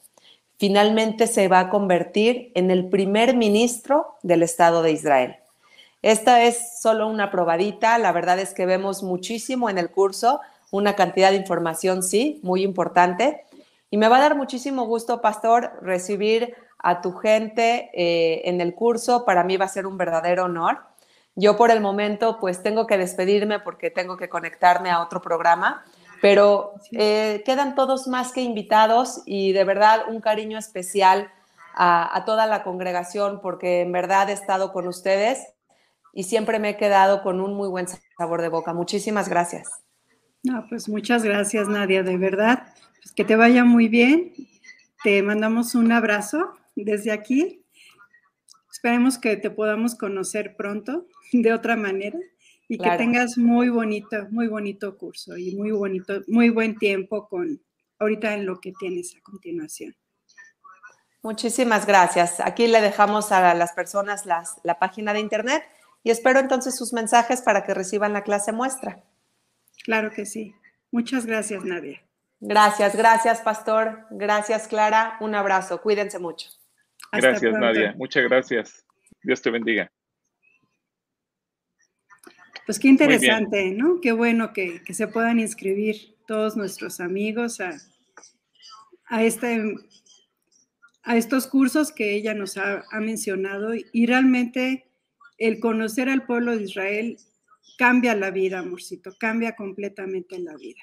Finalmente 0.58 1.28
se 1.28 1.48
va 1.48 1.60
a 1.60 1.70
convertir 1.70 2.52
en 2.56 2.72
el 2.72 2.90
primer 2.90 3.36
ministro 3.36 4.16
del 4.22 4.44
Estado 4.44 4.82
de 4.84 4.92
Israel. 4.92 5.36
Esta 6.04 6.44
es 6.44 6.80
solo 6.80 7.08
una 7.08 7.32
probadita, 7.32 7.98
la 7.98 8.12
verdad 8.12 8.40
es 8.40 8.54
que 8.54 8.66
vemos 8.68 9.02
muchísimo 9.02 9.70
en 9.70 9.80
el 9.80 9.90
curso, 9.90 10.42
una 10.70 10.96
cantidad 10.96 11.32
de 11.32 11.38
información, 11.38 12.04
sí, 12.04 12.40
muy 12.44 12.64
importante. 12.64 13.46
Y 13.90 13.98
me 13.98 14.10
va 14.10 14.18
a 14.18 14.22
dar 14.22 14.36
muchísimo 14.36 14.86
gusto, 14.86 15.22
Pastor, 15.22 15.72
recibir 15.82 16.56
a 16.80 17.02
tu 17.02 17.14
gente 17.14 17.90
eh, 17.94 18.42
en 18.46 18.62
el 18.62 18.76
curso. 18.76 19.26
Para 19.26 19.44
mí 19.44 19.58
va 19.58 19.66
a 19.66 19.70
ser 19.70 19.86
un 19.86 19.98
verdadero 19.98 20.46
honor. 20.46 20.80
Yo 21.36 21.56
por 21.56 21.70
el 21.70 21.82
momento 21.82 22.40
pues 22.40 22.64
tengo 22.64 22.88
que 22.88 22.98
despedirme 22.98 23.60
porque 23.60 23.92
tengo 23.92 24.18
que 24.18 24.28
conectarme 24.28 24.90
a 24.90 25.02
otro 25.02 25.22
programa, 25.22 25.84
pero 26.20 26.74
eh, 26.92 27.44
quedan 27.46 27.76
todos 27.76 28.08
más 28.08 28.32
que 28.32 28.42
invitados 28.42 29.22
y 29.26 29.54
de 29.54 29.64
verdad 29.64 30.06
un 30.10 30.20
cariño 30.20 30.58
especial 30.58 31.32
a, 31.76 32.24
toda 32.26 32.48
la 32.48 32.64
congregación 32.64 33.40
porque 33.40 33.82
en 33.82 33.92
verdad 33.92 34.32
he 34.32 34.34
estado 34.34 34.74
con 34.74 34.88
ustedes 34.88 35.54
y 36.12 36.24
siempre 36.24 36.58
me 36.58 36.70
he 36.70 36.78
quedado 36.78 37.22
con 37.22 37.40
un 37.40 37.54
muy 37.54 37.70
buen 37.70 37.86
sabor 38.18 38.42
de 38.42 38.50
boca. 38.50 38.74
Muchísimas 38.74 39.30
gracias. 39.30 39.70
No, 40.42 40.66
pues 40.68 40.90
muchas 40.90 41.24
gracias 41.24 41.68
Nadia, 41.68 42.02
de 42.02 42.18
verdad. 42.18 42.64
Pues 43.08 43.16
que 43.16 43.24
te 43.24 43.38
vaya 43.38 43.64
muy 43.64 43.88
bien. 43.88 44.34
Te 45.02 45.24
mandamos 45.24 45.76
un 45.76 45.94
abrazo 45.94 46.52
desde 46.76 47.14
aquí. 47.14 47.64
Esperemos 48.70 49.18
que 49.18 49.38
te 49.38 49.50
podamos 49.50 49.96
conocer 49.96 50.58
pronto 50.58 51.06
de 51.32 51.54
otra 51.54 51.78
manera 51.78 52.20
y 52.68 52.78
que 52.78 52.90
tengas 52.98 53.38
muy 53.38 53.70
bonito, 53.70 54.28
muy 54.30 54.48
bonito 54.48 54.98
curso 54.98 55.38
y 55.38 55.56
muy 55.56 55.72
bonito, 55.72 56.22
muy 56.28 56.50
buen 56.50 56.78
tiempo 56.78 57.30
con 57.30 57.62
ahorita 57.98 58.34
en 58.34 58.46
lo 58.46 58.60
que 58.60 58.74
tienes 58.78 59.16
a 59.16 59.22
continuación. 59.22 59.96
Muchísimas 61.24 61.88
gracias. 61.88 62.42
Aquí 62.42 62.68
le 62.68 62.82
dejamos 62.82 63.32
a 63.32 63.54
las 63.54 63.72
personas 63.72 64.26
las, 64.26 64.60
la 64.66 64.80
página 64.80 65.14
de 65.14 65.22
internet 65.22 65.64
y 66.04 66.12
espero 66.12 66.40
entonces 66.40 66.76
sus 66.76 66.92
mensajes 66.92 67.42
para 67.42 67.64
que 67.64 67.74
reciban 67.74 68.12
la 68.12 68.24
clase 68.24 68.52
muestra. 68.52 69.02
Claro 69.86 70.12
que 70.12 70.26
sí. 70.26 70.54
Muchas 70.92 71.26
gracias, 71.26 71.64
Nadia. 71.64 72.02
Gracias, 72.40 72.96
gracias, 72.96 73.42
Pastor. 73.42 74.06
Gracias, 74.12 74.68
Clara. 74.68 75.18
Un 75.20 75.36
abrazo. 75.36 75.82
Cuídense 75.82 76.20
mucho. 76.20 76.50
gracias, 77.12 77.54
Nadia. 77.54 77.94
Muchas 77.98 78.24
gracias. 78.24 78.86
Dios 79.24 79.42
te 79.42 79.50
bendiga. 79.50 79.92
Pues 82.66 82.80
qué 82.80 82.90
interesante, 82.90 83.72
¿no? 83.72 84.02
Qué 84.02 84.12
bueno 84.12 84.52
que, 84.52 84.82
se 84.94 85.08
puedan 85.08 85.40
inscribir 85.40 86.18
todos 86.28 86.58
nuestros 86.58 87.00
amigos 87.00 87.62
a, 87.62 87.72
a, 89.06 89.24
este, 89.24 89.74
a 91.04 91.16
estos 91.16 91.48
cursos 91.48 91.94
que 91.94 92.14
ella 92.14 92.34
nos 92.34 92.58
ha, 92.58 92.84
mencionado 93.00 93.72
y 93.74 94.06
realmente 94.06 94.92
el 95.38 95.62
conocer 95.62 96.10
al 96.10 96.26
pueblo 96.26 96.58
de 96.58 96.64
Israel 96.64 97.18
cambia 97.78 98.14
la 98.16 98.32
vida, 98.32 98.60
amorcito, 98.60 99.16
cambia 99.18 99.56
completamente 99.56 100.38
la 100.38 100.56
vida. 100.58 100.82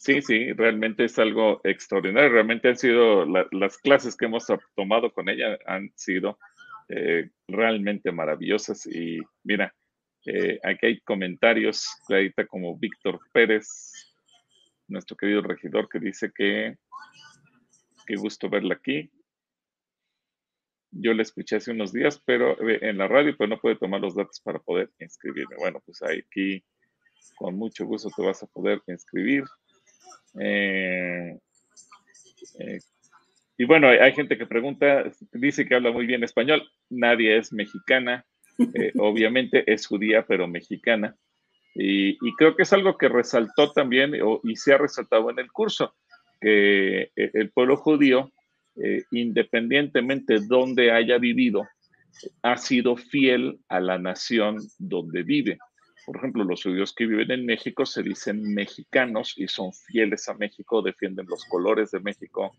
Sí, 0.00 0.22
sí, 0.22 0.50
realmente 0.54 1.04
es 1.04 1.18
algo 1.18 1.60
extraordinario. 1.62 2.30
Realmente 2.30 2.68
han 2.68 2.78
sido 2.78 3.26
las 3.26 3.76
clases 3.76 4.16
que 4.16 4.24
hemos 4.24 4.46
tomado 4.74 5.12
con 5.12 5.28
ella 5.28 5.58
han 5.66 5.92
sido 5.94 6.38
eh, 6.88 7.28
realmente 7.46 8.10
maravillosas 8.10 8.86
y 8.86 9.18
mira, 9.44 9.74
eh, 10.24 10.58
aquí 10.64 10.86
hay 10.86 11.00
comentarios, 11.02 11.86
ahorita 12.08 12.46
como 12.46 12.78
Víctor 12.78 13.20
Pérez, 13.30 14.14
nuestro 14.88 15.18
querido 15.18 15.42
regidor, 15.42 15.86
que 15.90 15.98
dice 15.98 16.32
que 16.34 16.78
qué 18.06 18.16
gusto 18.16 18.48
verla 18.48 18.76
aquí. 18.76 19.10
Yo 20.92 21.12
la 21.12 21.20
escuché 21.20 21.56
hace 21.56 21.72
unos 21.72 21.92
días, 21.92 22.22
pero 22.24 22.52
eh, 22.66 22.78
en 22.80 22.96
la 22.96 23.06
radio, 23.06 23.36
pero 23.36 23.48
no 23.48 23.60
puede 23.60 23.76
tomar 23.76 24.00
los 24.00 24.14
datos 24.14 24.40
para 24.40 24.60
poder 24.60 24.90
inscribirme. 24.98 25.56
Bueno, 25.58 25.82
pues 25.84 26.02
aquí 26.02 26.64
con 27.36 27.56
mucho 27.56 27.84
gusto 27.84 28.08
te 28.16 28.22
vas 28.22 28.42
a 28.42 28.46
poder 28.46 28.80
inscribir. 28.86 29.44
Eh, 30.38 31.38
y 33.56 33.64
bueno, 33.64 33.88
hay 33.88 34.12
gente 34.14 34.38
que 34.38 34.46
pregunta, 34.46 35.04
dice 35.32 35.66
que 35.66 35.74
habla 35.74 35.92
muy 35.92 36.06
bien 36.06 36.24
español. 36.24 36.62
Nadie 36.88 37.36
es 37.36 37.52
mexicana. 37.52 38.24
Eh, 38.58 38.92
obviamente 38.98 39.70
es 39.70 39.86
judía, 39.86 40.24
pero 40.26 40.48
mexicana. 40.48 41.14
Y, 41.74 42.16
creo 42.36 42.56
que 42.56 42.62
es 42.62 42.72
algo 42.72 42.96
que 42.96 43.08
resaltó 43.08 43.72
también 43.72 44.14
y 44.44 44.56
se 44.56 44.72
ha 44.72 44.78
resaltado 44.78 45.30
en 45.30 45.38
el 45.38 45.52
curso, 45.52 45.94
que 46.40 47.02
eh, 47.02 47.30
el 47.34 47.50
pueblo 47.50 47.76
judío, 47.76 48.32
eh, 48.82 49.04
independientemente 49.12 50.40
de 50.40 50.46
donde 50.46 50.90
haya 50.90 51.18
vivido, 51.18 51.68
ha 52.42 52.56
sido 52.56 52.96
fiel 52.96 53.60
a 53.68 53.78
la 53.78 53.98
nación 53.98 54.56
donde 54.78 55.22
vive. 55.22 55.58
Por 56.10 56.16
ejemplo, 56.16 56.42
los 56.42 56.64
judíos 56.64 56.92
que 56.92 57.06
viven 57.06 57.30
en 57.30 57.46
México 57.46 57.86
se 57.86 58.02
dicen 58.02 58.42
mexicanos 58.52 59.34
y 59.36 59.46
son 59.46 59.72
fieles 59.72 60.28
a 60.28 60.34
México, 60.34 60.82
defienden 60.82 61.26
los 61.28 61.44
colores 61.44 61.92
de 61.92 62.00
México, 62.00 62.56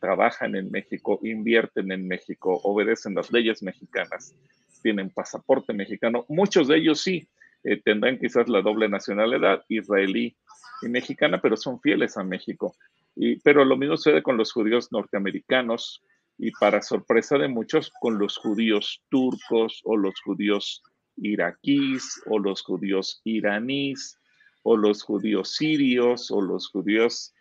trabajan 0.00 0.56
en 0.56 0.70
México, 0.70 1.20
invierten 1.22 1.92
en 1.92 2.08
México, 2.08 2.58
obedecen 2.64 3.14
las 3.14 3.30
leyes 3.30 3.62
mexicanas 3.62 4.34
tienen 4.80 5.10
pasaporte 5.10 5.74
mexicano. 5.74 6.24
Muchos 6.30 6.68
de 6.68 6.78
ellos 6.78 7.02
sí 7.02 7.28
eh, 7.64 7.82
tendrán 7.82 8.18
quizás 8.18 8.48
la 8.48 8.62
doble 8.62 8.88
nacionalidad, 8.88 9.62
israelí 9.68 10.34
y 10.80 10.88
mexicana, 10.88 11.38
pero 11.42 11.58
son 11.58 11.82
fieles 11.82 12.16
a 12.16 12.24
México. 12.24 12.74
Y, 13.14 13.38
pero 13.40 13.62
lo 13.66 13.76
mismo 13.76 13.98
sucede 13.98 14.22
con 14.22 14.38
los 14.38 14.54
judíos 14.54 14.90
norteamericanos 14.90 16.02
y 16.38 16.50
para 16.52 16.80
sorpresa 16.80 17.36
de 17.36 17.48
muchos, 17.48 17.92
con 18.00 18.18
los 18.18 18.38
judíos 18.38 19.02
turcos 19.10 19.82
o 19.84 19.98
los 19.98 20.18
judíos 20.22 20.82
iraquíes 21.16 22.22
o 22.26 22.38
los 22.38 22.62
judíos 22.62 23.20
iraníes 23.24 24.18
o 24.62 24.76
los 24.76 25.02
judíos 25.02 25.54
sirios 25.56 26.30
o 26.30 26.40
los 26.40 26.68
judíos, 26.68 27.34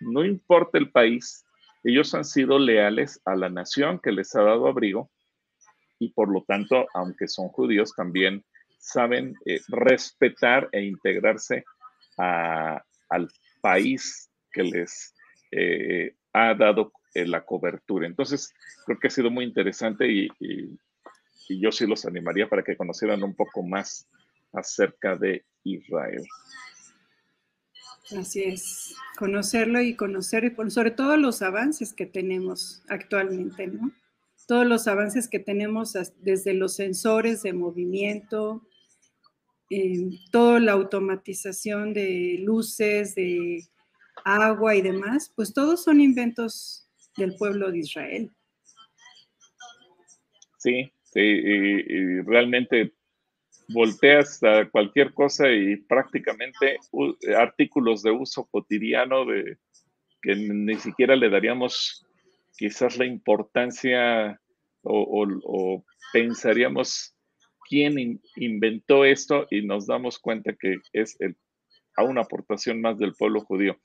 no 0.00 0.24
importa 0.24 0.78
el 0.78 0.90
país, 0.90 1.44
ellos 1.84 2.14
han 2.14 2.24
sido 2.24 2.58
leales 2.58 3.20
a 3.24 3.34
la 3.34 3.48
nación 3.48 3.98
que 4.02 4.12
les 4.12 4.34
ha 4.34 4.42
dado 4.42 4.66
abrigo 4.66 5.10
y 5.98 6.10
por 6.10 6.30
lo 6.30 6.44
tanto, 6.46 6.86
aunque 6.94 7.28
son 7.28 7.48
judíos, 7.48 7.94
también 7.94 8.44
saben 8.78 9.34
eh, 9.46 9.60
respetar 9.68 10.68
e 10.72 10.82
integrarse 10.82 11.64
al 12.18 13.28
país 13.60 14.30
que 14.52 14.62
les 14.62 15.14
eh, 15.50 16.14
ha 16.32 16.54
dado 16.54 16.92
eh, 17.14 17.26
la 17.26 17.44
cobertura. 17.44 18.06
Entonces, 18.06 18.52
creo 18.84 18.98
que 18.98 19.08
ha 19.08 19.10
sido 19.10 19.30
muy 19.30 19.44
interesante 19.44 20.10
y, 20.10 20.28
yo 21.48 21.72
sí 21.72 21.86
los 21.86 22.04
animaría 22.04 22.48
para 22.48 22.62
que 22.62 22.76
conocieran 22.76 23.22
un 23.22 23.34
poco 23.34 23.62
más 23.62 24.08
acerca 24.52 25.16
de 25.16 25.44
Israel. 25.64 26.24
Así 28.16 28.44
es, 28.44 28.94
conocerlo 29.18 29.80
y 29.80 29.94
conocer, 29.94 30.54
sobre 30.68 30.92
todo 30.92 31.16
los 31.16 31.42
avances 31.42 31.92
que 31.92 32.06
tenemos 32.06 32.82
actualmente, 32.88 33.66
¿no? 33.66 33.92
todos 34.46 34.66
los 34.66 34.86
avances 34.86 35.28
que 35.28 35.40
tenemos 35.40 35.96
desde 36.20 36.54
los 36.54 36.76
sensores 36.76 37.42
de 37.42 37.52
movimiento, 37.52 38.62
eh, 39.70 40.10
toda 40.30 40.60
la 40.60 40.72
automatización 40.72 41.92
de 41.92 42.38
luces, 42.40 43.14
de 43.16 43.64
agua 44.24 44.76
y 44.76 44.82
demás, 44.82 45.32
pues 45.34 45.52
todos 45.52 45.82
son 45.82 46.00
inventos 46.00 46.88
del 47.16 47.34
pueblo 47.36 47.72
de 47.72 47.78
Israel. 47.78 48.32
Sí, 50.58 50.92
sí, 51.16 51.22
y, 51.22 52.20
realmente 52.20 52.92
volteas 53.68 54.42
a 54.42 54.68
cualquier 54.68 55.12
cosa 55.14 55.50
y 55.50 55.76
prácticamente 55.76 56.78
artículos 57.36 58.02
de 58.02 58.10
uso 58.10 58.44
cotidiano 58.44 59.24
de 59.24 59.56
que 60.22 60.36
ni 60.36 60.74
siquiera 60.76 61.16
le 61.16 61.30
daríamos 61.30 62.06
quizás 62.56 62.98
la 62.98 63.06
importancia 63.06 64.40
o, 64.82 65.84
pensaríamos 66.12 67.14
quién 67.68 68.20
inventó 68.36 69.04
esto 69.04 69.46
y 69.50 69.62
nos 69.62 69.86
damos 69.86 70.18
cuenta 70.18 70.54
que 70.54 70.76
es 70.92 71.16
a 71.96 72.04
una 72.04 72.22
aportación 72.22 72.80
más 72.80 72.98
del 72.98 73.14
pueblo 73.14 73.40
judío. 73.40 73.76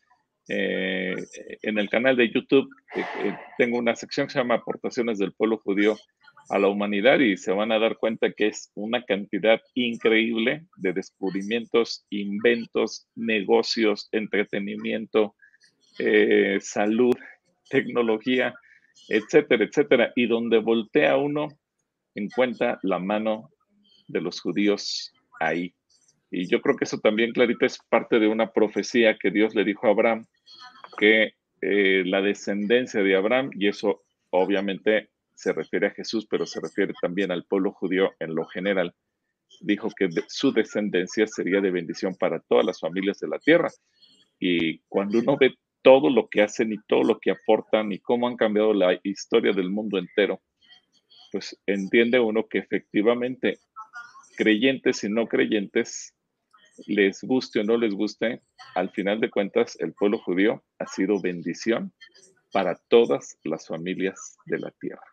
Eh, 0.48 1.16
en 1.62 1.78
el 1.78 1.90
canal 1.90 2.18
de 2.18 2.30
YouTube 2.30 2.68
eh, 2.96 3.06
eh, 3.24 3.38
tengo 3.58 3.78
una 3.78 3.96
sección 3.96 4.28
que 4.28 4.34
se 4.34 4.40
llama 4.40 4.56
Aportaciones 4.56 5.20
del 5.20 5.34
pueblo 5.34 5.60
judío 5.60 5.96
a 6.52 6.60
la 6.60 6.68
humanidad 6.68 7.20
y 7.20 7.38
se 7.38 7.52
van 7.52 7.72
a 7.72 7.80
dar 7.80 7.98
cuenta 7.98 8.32
que 8.32 8.48
es 8.48 8.72
una 8.76 9.04
cantidad 9.04 9.62
increíble 9.74 10.68
de 10.78 10.94
descubrimientos, 10.94 12.06
inventos, 12.10 13.08
negocios, 13.16 14.10
entretenimiento, 14.12 15.36
salud, 16.60 17.16
tecnología, 17.70 18.54
etcétera, 19.08 19.64
etcétera. 19.64 20.12
Y 20.16 20.28
donde 20.28 20.60
voltea 20.60 21.18
uno, 21.18 21.48
encuentra 22.16 22.80
la 22.84 23.00
mano 23.00 23.50
de 24.08 24.22
los 24.22 24.42
judíos 24.42 25.14
ahí. 25.40 25.74
Y 26.30 26.48
yo 26.48 26.62
creo 26.62 26.76
que 26.76 26.86
eso 26.86 27.00
también, 27.00 27.32
Clarita, 27.32 27.66
es 27.66 27.78
parte 27.90 28.20
de 28.20 28.28
una 28.28 28.52
profecía 28.52 29.18
que 29.18 29.32
Dios 29.32 29.56
le 29.56 29.64
dijo 29.64 29.88
a 29.88 29.92
Abraham, 29.92 30.26
que 30.98 31.34
eh, 31.62 32.04
la 32.06 32.22
descendencia 32.22 33.04
de 33.04 33.16
Abraham, 33.16 33.52
y 33.54 33.68
eso 33.68 34.04
obviamente 34.30 35.10
se 35.34 35.54
refiere 35.54 35.88
a 35.88 35.92
Jesús, 35.92 36.28
pero 36.30 36.46
se 36.46 36.60
refiere 36.60 36.94
también 37.02 37.32
al 37.32 37.46
pueblo 37.46 37.72
judío 37.72 38.12
en 38.20 38.36
lo 38.36 38.46
general, 38.46 38.94
dijo 39.60 39.90
que 39.96 40.10
su 40.28 40.52
descendencia 40.52 41.28
sería 41.28 41.62
de 41.62 41.72
bendición 41.72 42.16
para 42.16 42.40
todas 42.40 42.66
las 42.66 42.80
familias 42.80 43.20
de 43.20 43.28
la 43.28 43.40
tierra. 43.40 43.70
Y 44.40 44.80
cuando 44.88 45.20
uno 45.20 45.38
ve 45.38 45.56
todo 45.82 46.10
lo 46.10 46.28
que 46.30 46.42
hacen 46.42 46.74
y 46.74 46.78
todo 46.88 47.04
lo 47.04 47.20
que 47.20 47.32
aportan 47.32 47.92
y 47.92 48.00
cómo 48.00 48.28
han 48.28 48.38
cambiado 48.38 48.74
la 48.74 49.00
historia 49.04 49.52
del 49.54 49.70
mundo 49.70 49.98
entero, 49.98 50.42
pues 51.32 51.60
entiende 51.66 52.20
uno 52.20 52.48
que 52.48 52.60
efectivamente 52.60 53.60
creyentes 54.36 55.04
y 55.04 55.10
no 55.10 55.28
creyentes, 55.28 56.16
les 56.88 57.22
guste 57.22 57.60
o 57.60 57.64
no 57.64 57.78
les 57.78 57.94
guste, 57.94 58.42
al 58.76 58.90
final 58.92 59.20
de 59.20 59.30
cuentas 59.30 59.78
el 59.80 59.94
pueblo 59.94 60.20
judío 60.20 60.64
ha 60.80 60.88
sido 60.88 61.22
bendición 61.22 61.94
para 62.52 62.76
todas 62.90 63.38
las 63.44 63.68
familias 63.68 64.38
de 64.46 64.60
la 64.60 64.72
tierra. 64.72 65.11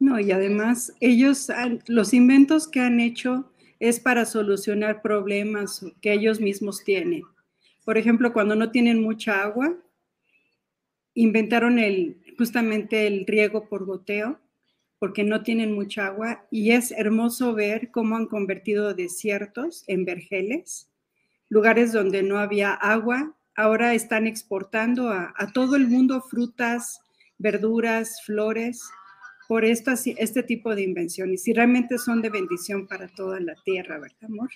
No, 0.00 0.18
y 0.18 0.32
además 0.32 0.94
ellos, 0.98 1.52
los 1.86 2.14
inventos 2.14 2.66
que 2.66 2.80
han 2.80 3.00
hecho 3.00 3.52
es 3.78 4.00
para 4.00 4.24
solucionar 4.24 5.02
problemas 5.02 5.84
que 6.00 6.14
ellos 6.14 6.40
mismos 6.40 6.82
tienen. 6.84 7.22
Por 7.84 7.98
ejemplo, 7.98 8.32
cuando 8.32 8.56
no 8.56 8.70
tienen 8.70 9.02
mucha 9.02 9.42
agua, 9.42 9.76
inventaron 11.12 11.78
el, 11.78 12.16
justamente 12.38 13.06
el 13.06 13.26
riego 13.26 13.68
por 13.68 13.84
goteo, 13.84 14.40
porque 14.98 15.22
no 15.22 15.42
tienen 15.42 15.74
mucha 15.74 16.06
agua, 16.06 16.46
y 16.50 16.70
es 16.70 16.92
hermoso 16.92 17.54
ver 17.54 17.90
cómo 17.90 18.16
han 18.16 18.26
convertido 18.26 18.94
desiertos 18.94 19.84
en 19.86 20.06
vergeles, 20.06 20.90
lugares 21.50 21.92
donde 21.92 22.22
no 22.22 22.38
había 22.38 22.72
agua, 22.72 23.36
ahora 23.54 23.92
están 23.92 24.26
exportando 24.26 25.10
a, 25.10 25.34
a 25.36 25.52
todo 25.52 25.76
el 25.76 25.88
mundo 25.88 26.22
frutas, 26.22 27.02
verduras, 27.36 28.22
flores, 28.24 28.90
por 29.50 29.64
este 29.64 30.44
tipo 30.44 30.76
de 30.76 30.82
invenciones 30.82 31.48
y 31.48 31.52
realmente 31.52 31.98
son 31.98 32.22
de 32.22 32.30
bendición 32.30 32.86
para 32.86 33.08
toda 33.08 33.40
la 33.40 33.56
tierra, 33.64 33.98
¿verdad, 33.98 34.22
amor? 34.22 34.48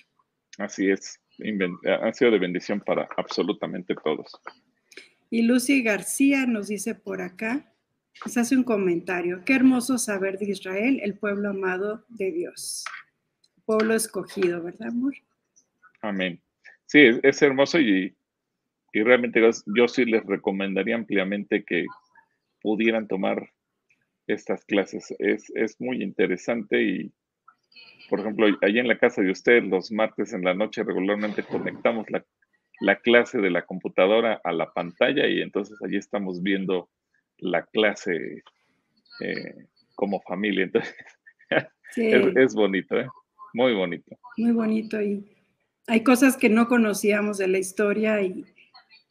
Así 0.57 0.89
es, 0.89 1.19
han 2.01 2.13
sido 2.13 2.31
de 2.31 2.39
bendición 2.39 2.79
para 2.79 3.05
absolutamente 3.17 3.93
todos. 4.01 4.31
Y 5.29 5.41
Lucy 5.41 5.83
García 5.83 6.45
nos 6.45 6.69
dice 6.69 6.95
por 6.95 7.21
acá, 7.21 7.73
nos 8.23 8.37
hace 8.37 8.55
un 8.55 8.63
comentario, 8.63 9.43
qué 9.45 9.55
hermoso 9.55 9.97
saber 9.97 10.39
de 10.39 10.51
Israel, 10.51 11.01
el 11.03 11.19
pueblo 11.19 11.49
amado 11.49 12.05
de 12.07 12.31
Dios, 12.31 12.85
pueblo 13.65 13.95
escogido, 13.95 14.63
¿verdad, 14.63 14.87
amor? 14.87 15.13
Amén. 16.03 16.41
Sí, 16.85 17.01
es, 17.21 17.41
hermoso 17.41 17.81
y, 17.81 18.15
y 18.93 19.03
realmente 19.03 19.41
yo 19.75 19.89
sí 19.89 20.05
les 20.05 20.25
recomendaría 20.25 20.95
ampliamente 20.95 21.65
que 21.65 21.83
pudieran 22.61 23.09
tomar 23.09 23.49
estas 24.27 24.65
clases. 24.65 25.13
Es, 25.19 25.51
es 25.55 25.79
muy 25.79 26.01
interesante 26.01 26.81
y, 26.81 27.13
por 28.09 28.19
ejemplo, 28.19 28.47
ahí 28.61 28.79
en 28.79 28.87
la 28.87 28.97
casa 28.97 29.21
de 29.21 29.31
usted, 29.31 29.63
los 29.63 29.91
martes 29.91 30.33
en 30.33 30.43
la 30.43 30.53
noche 30.53 30.83
regularmente 30.83 31.43
conectamos 31.43 32.09
la, 32.09 32.25
la 32.81 32.97
clase 32.97 33.39
de 33.39 33.49
la 33.49 33.65
computadora 33.65 34.41
a 34.43 34.51
la 34.51 34.71
pantalla 34.73 35.27
y 35.27 35.41
entonces 35.41 35.77
allí 35.83 35.97
estamos 35.97 36.41
viendo 36.41 36.89
la 37.37 37.65
clase 37.65 38.43
eh, 39.21 39.55
como 39.95 40.21
familia. 40.21 40.65
Entonces, 40.65 40.95
es, 41.95 42.53
bonito, 42.53 42.97
¿eh? 42.97 43.07
Muy 43.53 43.73
bonito. 43.73 44.17
Muy 44.37 44.51
bonito 44.51 45.01
y 45.01 45.25
hay 45.87 46.03
cosas 46.03 46.35
que 46.35 46.49
no 46.49 46.67
conocíamos 46.67 47.37
de 47.37 47.47
la 47.47 47.59
historia 47.59 48.21
y, 48.21 48.45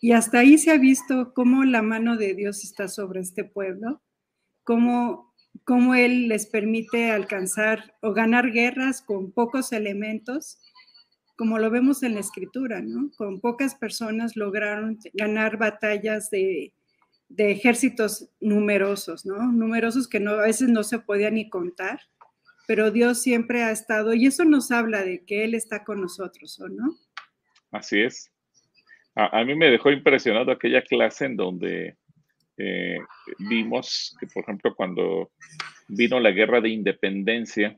y 0.01 0.13
hasta 0.13 0.41
ahí 0.41 0.59
se 0.59 0.73
ha 0.73 0.79
visto 0.79 1.33
cómo 1.33 1.65
la 1.65 1.83
mano 1.83 2.17
de 2.17 2.35
Dios 2.35 2.65
está 2.65 2.89
sobre 2.89 3.21
este 3.21 3.45
pueblo 3.45 4.03
cómo, 4.65 5.33
cómo 5.65 5.95
Él 5.95 6.29
les 6.29 6.47
permite 6.47 7.11
alcanzar 7.11 7.95
o 8.01 8.13
ganar 8.13 8.51
guerras 8.51 9.03
con 9.03 9.33
pocos 9.33 9.73
elementos, 9.73 10.59
como 11.37 11.59
lo 11.59 11.71
vemos 11.71 12.03
en 12.03 12.15
la 12.15 12.21
escritura, 12.21 12.81
¿no? 12.81 13.11
Con 13.17 13.41
pocas 13.41 13.75
personas 13.75 14.37
lograron 14.37 14.99
ganar 15.13 15.59
batallas 15.59 16.31
de, 16.31 16.73
de 17.29 17.51
ejércitos 17.51 18.31
numerosos, 18.41 19.27
¿no? 19.27 19.53
Numerosos 19.53 20.09
que 20.09 20.21
no, 20.21 20.33
a 20.33 20.47
veces 20.47 20.69
no 20.69 20.85
se 20.85 20.99
podían 20.99 21.35
ni 21.35 21.49
contar, 21.49 22.01
pero 22.67 22.91
Dios 22.91 23.21
siempre 23.21 23.63
ha 23.63 23.71
estado, 23.71 24.15
y 24.15 24.27
eso 24.27 24.45
nos 24.45 24.71
habla 24.71 25.03
de 25.03 25.25
que 25.25 25.45
Él 25.45 25.55
está 25.55 25.85
con 25.85 26.01
nosotros, 26.01 26.59
¿o 26.61 26.69
no? 26.69 26.97
Así 27.71 28.01
es. 28.01 28.31
A 29.17 29.45
mí 29.45 29.55
me 29.55 29.71
dejó 29.71 29.93
impresionado 29.93 30.51
aquella 30.51 30.83
clase 30.83 31.27
en 31.27 31.37
donde 31.37 31.97
eh, 32.57 32.99
vimos 33.39 34.17
que, 34.21 34.27
por 34.27 34.45
ejemplo, 34.45 34.75
cuando 34.75 35.31
vino 35.89 36.21
la 36.21 36.31
guerra 36.31 36.61
de 36.61 36.71
independencia, 36.71 37.77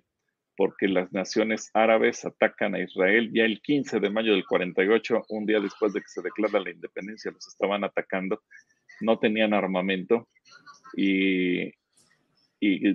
porque 0.57 0.89
las 0.89 1.13
naciones 1.13 1.71
árabes 1.75 2.25
atacan 2.25 2.75
a 2.75 2.81
Israel, 2.81 3.31
ya 3.33 3.45
el 3.45 3.61
15 3.61 4.01
de 4.01 4.11
mayo 4.11 4.33
del 4.33 4.47
48, 4.47 5.27
un 5.29 5.47
día 5.47 5.61
después 5.61 5.93
de 5.93 6.01
que 6.01 6.09
se 6.09 6.23
declara 6.23 6.61
la 6.61 6.71
independencia, 6.71 7.31
los 7.31 7.47
estaban 7.47 7.85
atacando, 7.85 8.43
no 9.01 9.19
tenían 9.19 9.55
armamento 9.55 10.29
y, 10.97 11.73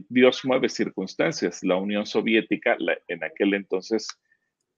Dios 0.10 0.44
mueve 0.44 0.68
circunstancias. 0.68 1.64
La 1.64 1.78
Unión 1.78 2.06
Soviética 2.06 2.76
en 3.08 3.24
aquel 3.24 3.54
entonces 3.54 4.08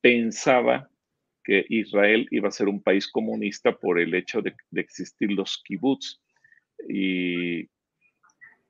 pensaba 0.02 0.90
que 1.44 1.66
Israel 1.70 2.28
iba 2.32 2.50
a 2.50 2.52
ser 2.52 2.68
un 2.68 2.84
país 2.84 3.08
comunista 3.10 3.76
por 3.76 4.00
el 4.00 4.14
hecho 4.14 4.42
de, 4.42 4.54
de 4.70 4.82
existir 4.82 5.32
los 5.32 5.64
kibbutz, 5.64 6.22
y 6.88 7.68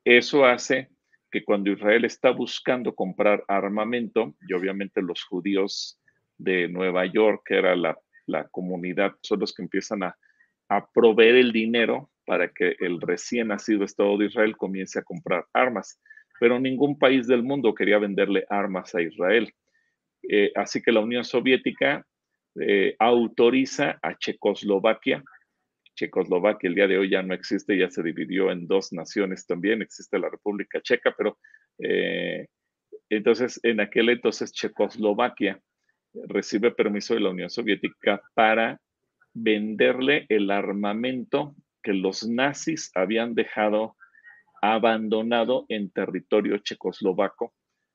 eso 0.04 0.44
hace 0.44 0.88
que 1.30 1.44
cuando 1.44 1.72
Israel 1.72 2.04
está 2.04 2.30
buscando 2.30 2.94
comprar 2.94 3.42
armamento, 3.48 4.34
y 4.46 4.52
obviamente 4.52 5.02
los 5.02 5.24
judíos 5.24 5.98
de 6.38 6.68
Nueva 6.68 7.06
York, 7.06 7.42
que 7.46 7.56
era 7.56 7.74
la, 7.74 7.98
comunidad, 8.50 9.12
son 9.20 9.40
los 9.40 9.52
que 9.52 9.62
empiezan 9.62 10.02
a, 10.02 10.16
a, 10.68 10.86
proveer 10.92 11.36
el 11.36 11.52
dinero 11.52 12.10
para 12.24 12.48
que 12.48 12.76
el 12.80 13.00
recién 13.00 13.48
nacido 13.48 13.84
Estado 13.84 14.16
de 14.16 14.26
Israel 14.26 14.56
comience 14.56 14.98
a 14.98 15.02
comprar 15.02 15.44
armas. 15.52 16.00
Pero 16.40 16.58
ningún 16.58 16.98
país 16.98 17.26
del 17.26 17.42
mundo 17.42 17.74
quería 17.74 17.98
venderle 17.98 18.46
armas 18.48 18.94
a 18.94 19.02
Israel. 19.02 19.52
Eh, 20.22 20.52
así 20.54 20.80
que 20.80 20.92
la 20.92 21.00
Unión 21.00 21.24
Soviética 21.24 22.06
eh, 22.60 22.94
autoriza 22.98 23.98
a 24.02 24.16
Checoslovaquia 24.16 25.22
Checoslovaquia 25.94 26.68
el 26.68 26.74
día 26.74 26.86
de 26.86 26.98
hoy 26.98 27.10
ya 27.10 27.22
no 27.22 27.34
existe, 27.34 27.78
ya 27.78 27.90
se 27.90 28.02
dividió 28.02 28.50
en 28.50 28.66
dos 28.66 28.92
naciones 28.92 29.46
también, 29.46 29.82
existe 29.82 30.18
la 30.18 30.28
República 30.28 30.80
Checa, 30.80 31.14
pero 31.16 31.38
eh, 31.78 32.46
entonces 33.08 33.60
en 33.62 33.80
aquel 33.80 34.08
entonces 34.08 34.52
Checoslovaquia 34.52 35.60
recibe 36.28 36.70
permiso 36.70 37.14
de 37.14 37.20
la 37.20 37.30
Unión 37.30 37.50
Soviética 37.50 38.22
para 38.34 38.80
venderle 39.32 40.26
el 40.28 40.50
armamento 40.50 41.54
que 41.82 41.92
los 41.92 42.26
nazis 42.26 42.90
habían 42.94 43.34
dejado 43.34 43.96
abandonado 44.62 45.66
en 45.68 45.90
territorio 45.90 46.56
checoslovaco 46.58 47.52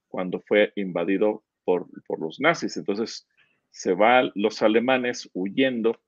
cuando 0.07 0.39
fue 0.41 0.71
invadido 0.75 1.43
por, 1.63 1.88
por 2.05 2.19
los 2.19 2.39
nazis. 2.39 2.77
Entonces 2.77 3.27
se 3.71 3.93
van 3.93 4.31
los 4.35 4.62
alemanes 4.62 5.29
huyendo 5.33 5.99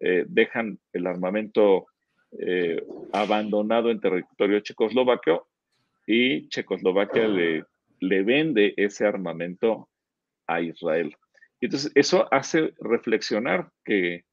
eh, 0.00 0.24
dejan 0.28 0.78
el 0.92 1.06
armamento 1.06 1.86
eh, 2.38 2.82
abandonado 3.12 3.90
en 3.90 4.00
territorio 4.00 4.60
checoslovaquio 4.60 5.48
y 6.06 6.48
Checoslovaquia 6.48 7.28
le, 7.28 7.64
le 8.00 8.22
vende 8.22 8.74
ese 8.76 9.06
armamento 9.06 9.88
a 10.46 10.60
Israel. 10.60 11.14
Entonces, 11.60 11.92
eso 11.94 12.26
hace 12.32 12.72
reflexionar 12.80 13.70
que 13.84 14.24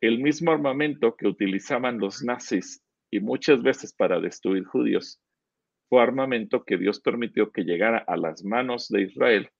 el 0.00 0.18
mismo 0.18 0.50
armamento 0.50 1.14
que 1.16 1.28
utilizaban 1.28 1.98
los 1.98 2.22
nazis 2.22 2.82
y 3.10 3.20
muchas 3.20 3.62
veces 3.62 3.92
para 3.92 4.20
destruir 4.20 4.64
judíos 4.64 5.20
fue 5.88 6.02
armamento 6.02 6.64
que 6.64 6.78
Dios 6.78 7.00
permitió 7.00 7.52
que 7.52 7.64
llegara 7.64 7.98
a 7.98 8.16
las 8.16 8.44
manos 8.44 8.88
de 8.88 9.02
Israel 9.02 9.50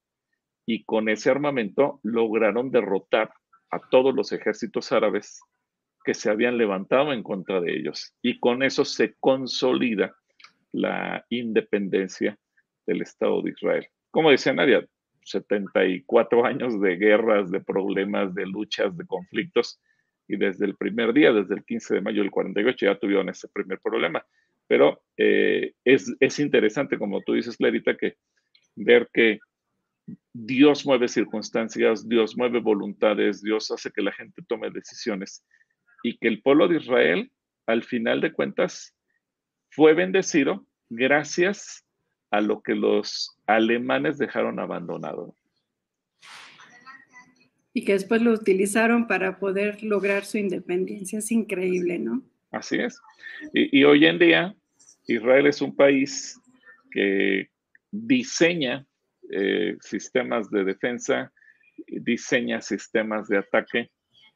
y 0.65 0.83
con 0.83 1.09
ese 1.09 1.29
armamento 1.29 1.99
lograron 2.03 2.71
derrotar 2.71 3.31
a 3.71 3.79
todos 3.79 4.13
los 4.13 4.31
ejércitos 4.31 4.91
árabes 4.91 5.41
que 6.03 6.13
se 6.13 6.29
habían 6.29 6.57
levantado 6.57 7.13
en 7.13 7.23
contra 7.23 7.61
de 7.61 7.73
ellos. 7.73 8.13
Y 8.21 8.39
con 8.39 8.63
eso 8.63 8.85
se 8.85 9.15
consolida 9.19 10.15
la 10.71 11.25
independencia 11.29 12.37
del 12.85 13.01
Estado 13.01 13.41
de 13.41 13.51
Israel. 13.51 13.87
Como 14.09 14.31
decía 14.31 14.53
Nadia, 14.53 14.85
74 15.23 16.45
años 16.45 16.81
de 16.81 16.95
guerras, 16.97 17.51
de 17.51 17.61
problemas, 17.61 18.33
de 18.33 18.45
luchas, 18.45 18.97
de 18.97 19.05
conflictos, 19.05 19.79
y 20.27 20.37
desde 20.37 20.65
el 20.65 20.75
primer 20.75 21.13
día, 21.13 21.33
desde 21.33 21.55
el 21.55 21.65
15 21.65 21.95
de 21.95 22.01
mayo 22.01 22.21
del 22.21 22.31
48, 22.31 22.85
ya 22.85 22.97
tuvieron 22.97 23.29
ese 23.29 23.47
primer 23.49 23.79
problema. 23.79 24.25
Pero 24.67 25.03
eh, 25.17 25.73
es, 25.83 26.15
es 26.19 26.39
interesante, 26.39 26.97
como 26.97 27.21
tú 27.21 27.33
dices, 27.33 27.57
Clarita, 27.57 27.97
que 27.97 28.15
ver 28.75 29.09
que 29.13 29.39
Dios 30.33 30.85
mueve 30.85 31.07
circunstancias, 31.07 32.07
Dios 32.07 32.37
mueve 32.37 32.59
voluntades, 32.59 33.41
Dios 33.41 33.69
hace 33.71 33.91
que 33.91 34.01
la 34.01 34.11
gente 34.11 34.41
tome 34.47 34.69
decisiones 34.69 35.43
y 36.03 36.17
que 36.17 36.27
el 36.27 36.41
pueblo 36.41 36.67
de 36.67 36.77
Israel, 36.77 37.31
al 37.67 37.83
final 37.83 38.21
de 38.21 38.33
cuentas, 38.33 38.95
fue 39.69 39.93
bendecido 39.93 40.65
gracias 40.89 41.85
a 42.31 42.41
lo 42.41 42.61
que 42.61 42.75
los 42.75 43.37
alemanes 43.45 44.17
dejaron 44.17 44.59
abandonado. 44.59 45.35
Y 47.73 47.85
que 47.85 47.93
después 47.93 48.21
lo 48.21 48.31
utilizaron 48.31 49.07
para 49.07 49.39
poder 49.39 49.83
lograr 49.83 50.25
su 50.25 50.37
independencia. 50.37 51.19
Es 51.19 51.31
increíble, 51.31 51.99
¿no? 51.99 52.21
Así 52.51 52.77
es. 52.77 52.99
Y, 53.53 53.83
hoy 53.85 54.05
en 54.05 54.19
día, 54.19 54.55
Israel 55.07 55.47
es 55.47 55.61
un 55.61 55.73
país 55.73 56.39
que 56.91 57.49
diseña 57.91 58.85
eh, 59.31 59.77
sistemas 59.81 60.49
de 60.49 60.63
defensa 60.63 61.31
diseña 61.87 62.61
sistemas 62.61 63.27
de 63.27 63.37
ataque. 63.37 63.91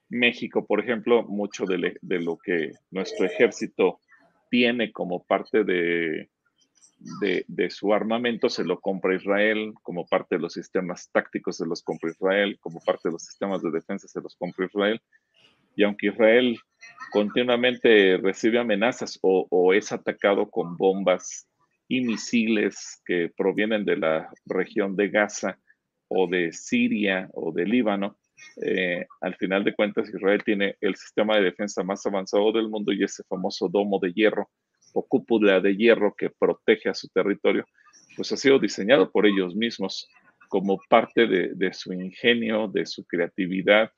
México, 0.10 0.66
por 0.66 0.80
ejemplo, 0.80 1.24
mucho 1.24 1.66
de, 1.66 1.98
lo 2.02 2.38
que 2.38 2.72
nuestro 2.92 3.26
ejército 3.26 4.00
tiene 4.50 4.92
como 4.92 5.24
parte 5.24 5.64
de, 5.64 6.30
de, 7.48 7.70
su 7.70 7.94
armamento 7.94 8.50
se 8.50 8.64
lo 8.64 8.80
compra 8.80 9.16
Israel, 9.16 9.74
como 9.82 10.06
parte 10.06 10.36
de 10.36 10.42
los 10.42 10.54
sistemas 10.54 11.10
tácticos 11.12 11.58
se 11.58 11.66
los 11.66 11.82
compra 11.82 12.12
Israel, 12.12 12.58
como 12.60 12.80
parte 12.82 13.10
de 13.10 13.14
los 13.14 13.24
sistemas 13.24 13.64
de 13.64 13.72
defensa 13.72 14.08
se 14.08 14.22
los 14.22 14.36
compra 14.36 14.66
Israel. 14.66 15.02
Y 15.76 15.84
aunque 15.84 16.08
Israel 16.08 16.58
continuamente 17.12 18.18
recibe 18.18 18.60
amenazas 18.60 19.20
o, 19.22 19.74
es 19.74 19.92
atacado 19.92 20.50
con 20.50 20.78
bombas 20.78 21.48
y 21.88 22.02
misiles 22.02 23.02
que 23.06 23.32
provienen 23.36 23.86
de 23.86 23.98
la 23.98 24.30
región 24.46 24.96
de 24.96 25.10
Gaza 25.10 25.60
o 26.08 26.28
de 26.28 26.52
Siria 26.52 27.30
o 27.34 27.52
de 27.52 27.66
Líbano, 27.66 28.18
eh, 28.62 29.06
al 29.22 29.36
final 29.36 29.64
de 29.64 29.74
cuentas 29.74 30.10
Israel 30.10 30.44
tiene 30.44 30.76
el 30.82 30.96
sistema 30.96 31.36
de 31.36 31.44
defensa 31.44 31.84
más 31.84 32.06
avanzado 32.06 32.52
del 32.52 32.70
mundo 32.70 32.92
y 32.92 33.04
ese 33.04 33.24
famoso 33.24 33.70
domo 33.70 34.00
de 34.00 34.12
hierro 34.14 34.50
o 34.94 35.06
cúpula 35.06 35.60
de 35.60 35.76
hierro 35.76 36.14
que 36.16 36.30
protege 36.30 36.90
a 36.90 36.94
su 36.94 37.08
territorio, 37.10 37.66
pues 38.16 38.32
ha 38.32 38.38
sido 38.38 38.60
diseñado 38.60 39.12
por 39.12 39.26
ellos 39.26 39.56
mismos 39.56 40.08
como 40.48 40.80
parte 40.90 41.28
de 41.28 41.74
su 41.74 41.92
ingenio, 41.92 42.68
de 42.68 42.86
su 42.86 43.04
creatividad 43.06 43.92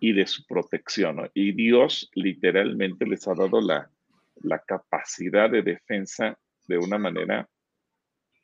y 0.00 0.12
de 0.12 0.26
su 0.26 0.44
protección. 0.44 1.30
Y 1.34 1.52
Dios 1.52 2.10
literalmente 2.14 3.06
les 3.06 3.26
ha 3.26 3.34
dado 3.34 3.60
la, 3.60 3.90
la 4.42 4.58
capacidad 4.58 5.50
de 5.50 5.62
defensa 5.62 6.38
de 6.68 6.78
una 6.78 6.98
manera 6.98 7.48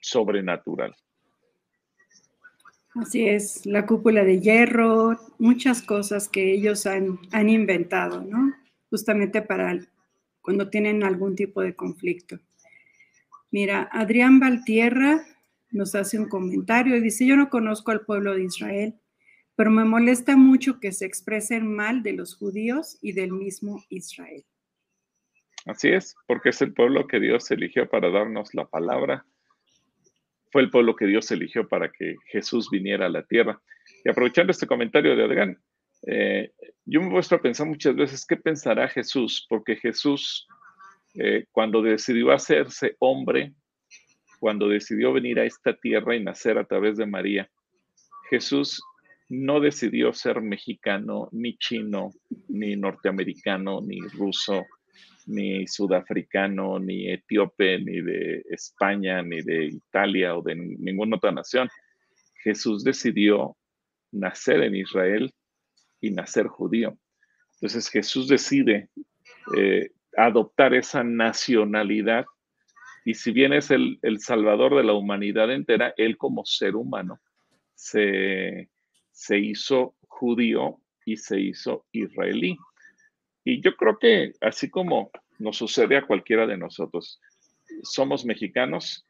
sobrenatural. 0.01 0.95
Así 2.95 3.29
es, 3.29 3.67
la 3.67 3.87
cúpula 3.87 4.23
de 4.23 4.41
hierro, 4.41 5.19
muchas 5.39 5.83
cosas 5.83 6.29
que 6.29 6.53
ellos 6.53 6.87
han, 6.87 7.19
inventado, 7.49 8.23
¿no? 8.23 8.55
Justamente 8.89 9.43
para 9.43 9.79
cuando 10.41 10.69
tienen 10.69 11.03
algún 11.03 11.35
tipo 11.35 11.61
de 11.61 11.75
conflicto. 11.75 12.39
Mira, 13.51 13.89
Adrián 13.91 14.39
Valtierra 14.39 15.25
nos 15.71 15.95
hace 15.95 16.19
un 16.19 16.29
comentario 16.29 16.97
y 16.97 17.01
dice, 17.01 17.27
yo 17.27 17.37
no 17.37 17.51
conozco 17.51 17.91
al 17.91 18.03
pueblo 18.03 18.35
de 18.35 18.45
Israel, 18.45 18.95
pero 19.57 19.71
me 19.71 19.85
molesta 19.85 20.37
mucho 20.37 20.79
que 20.79 20.93
se 20.93 21.07
expresen 21.07 21.67
mal 21.67 22.03
de 22.03 22.13
los 22.13 22.37
judíos 22.37 22.99
y 23.01 23.13
del 23.13 23.33
mismo 23.33 23.85
Israel. 23.89 24.45
Así 25.67 25.89
es, 25.89 26.15
porque 26.27 26.51
es 26.51 26.61
el 26.61 26.75
pueblo 26.75 27.07
que 27.07 27.21
Dios 27.21 27.51
eligió 27.51 27.89
para 27.89 28.11
darnos 28.11 28.55
la 28.55 28.67
palabra. 28.67 29.25
Fue 30.53 30.63
el 30.63 30.71
pueblo 30.71 30.95
que 30.95 31.07
Dios 31.07 31.31
eligió 31.31 31.67
para 31.69 31.91
que 31.91 32.17
Jesús 32.27 32.69
viniera 32.71 33.07
a 33.07 33.11
la 33.11 33.25
tierra. 33.25 33.61
Y 34.05 34.11
aprovechando 34.11 34.51
este 34.51 34.67
comentario 34.67 35.17
de 35.17 35.25
Adrián, 35.25 35.59
eh, 36.07 36.53
yo 36.85 37.01
me 37.01 37.09
he 37.09 37.11
puesto 37.11 37.35
a 37.35 37.41
pensar 37.41 37.67
muchas 37.67 37.97
veces 37.97 38.27
qué 38.27 38.37
pensará 38.37 38.89
Jesús, 38.89 39.47
porque 39.49 39.77
Jesús, 39.77 40.47
eh, 41.15 41.47
cuando 41.51 41.81
decidió 41.81 42.31
hacerse 42.31 42.97
hombre, 42.99 43.55
cuando 44.39 44.69
decidió 44.69 45.15
venir 45.15 45.41
a 45.41 45.45
esta 45.45 45.75
tierra 45.75 46.15
y 46.15 46.23
nacer 46.23 46.59
a 46.59 46.67
través 46.67 46.99
de 46.99 47.07
María, 47.07 47.49
Jesús 48.29 48.83
no 49.31 49.61
decidió 49.61 50.13
ser 50.13 50.43
mexicano, 50.43 51.29
ni 51.33 51.57
chino, 51.57 52.11
ni 52.49 52.77
norteamericano, 52.77 53.81
ni 53.81 53.99
ruso, 54.01 54.67
ni 55.27 55.67
sudafricano, 55.67 56.79
ni 56.79 57.11
etíope, 57.11 57.79
ni 57.79 58.01
de 58.01 58.45
España, 58.51 59.23
ni 59.23 59.41
de 59.43 59.67
Italia 59.67 60.37
o 60.37 60.43
de 60.43 60.55
ninguna 60.55 61.17
otra 61.17 61.33
nación. 61.33 61.69
Jesús 62.43 62.85
decidió 62.85 63.57
nacer 64.13 64.63
en 64.63 64.77
Israel 64.77 65.33
y 66.01 66.11
nacer 66.11 66.47
judío. 66.47 66.97
Entonces 67.55 67.89
Jesús 67.89 68.29
decide 68.29 68.91
eh, 69.57 69.91
adoptar 70.17 70.75
esa 70.75 71.03
nacionalidad 71.03 72.27
y 73.05 73.15
si 73.15 73.33
bien 73.33 73.53
es 73.53 73.71
el, 73.71 73.99
el 74.03 74.21
salvador 74.21 74.77
de 74.77 74.85
la 74.85 74.95
humanidad 74.95 75.53
entera, 75.53 75.93
él 75.97 76.17
como 76.17 76.45
ser 76.45 76.75
humano 76.75 77.21
se, 77.75 78.71
se 79.13 79.39
hizo 79.39 79.95
judío 80.09 80.81
y 81.05 81.17
se 81.17 81.39
hizo 81.41 81.87
israelí. 81.93 82.57
Y 83.45 83.61
yo 83.61 83.77
creo 83.77 83.99
que 83.99 84.33
así 84.41 84.71
como 84.71 85.11
nos 85.39 85.59
sucede 85.59 85.97
a 85.97 86.07
cualquiera 86.07 86.47
de 86.47 86.57
nosotros, 86.57 87.21
somos 87.83 88.25
mexicanos, 88.25 89.07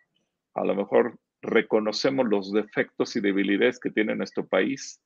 a 0.54 0.64
lo 0.64 0.74
mejor 0.74 1.18
reconocemos 1.40 2.26
los 2.26 2.52
defectos 2.52 3.14
y 3.16 3.20
debilidades 3.20 3.78
que 3.78 3.90
tiene 3.90 4.16
nuestro 4.16 4.46
país 4.46 5.00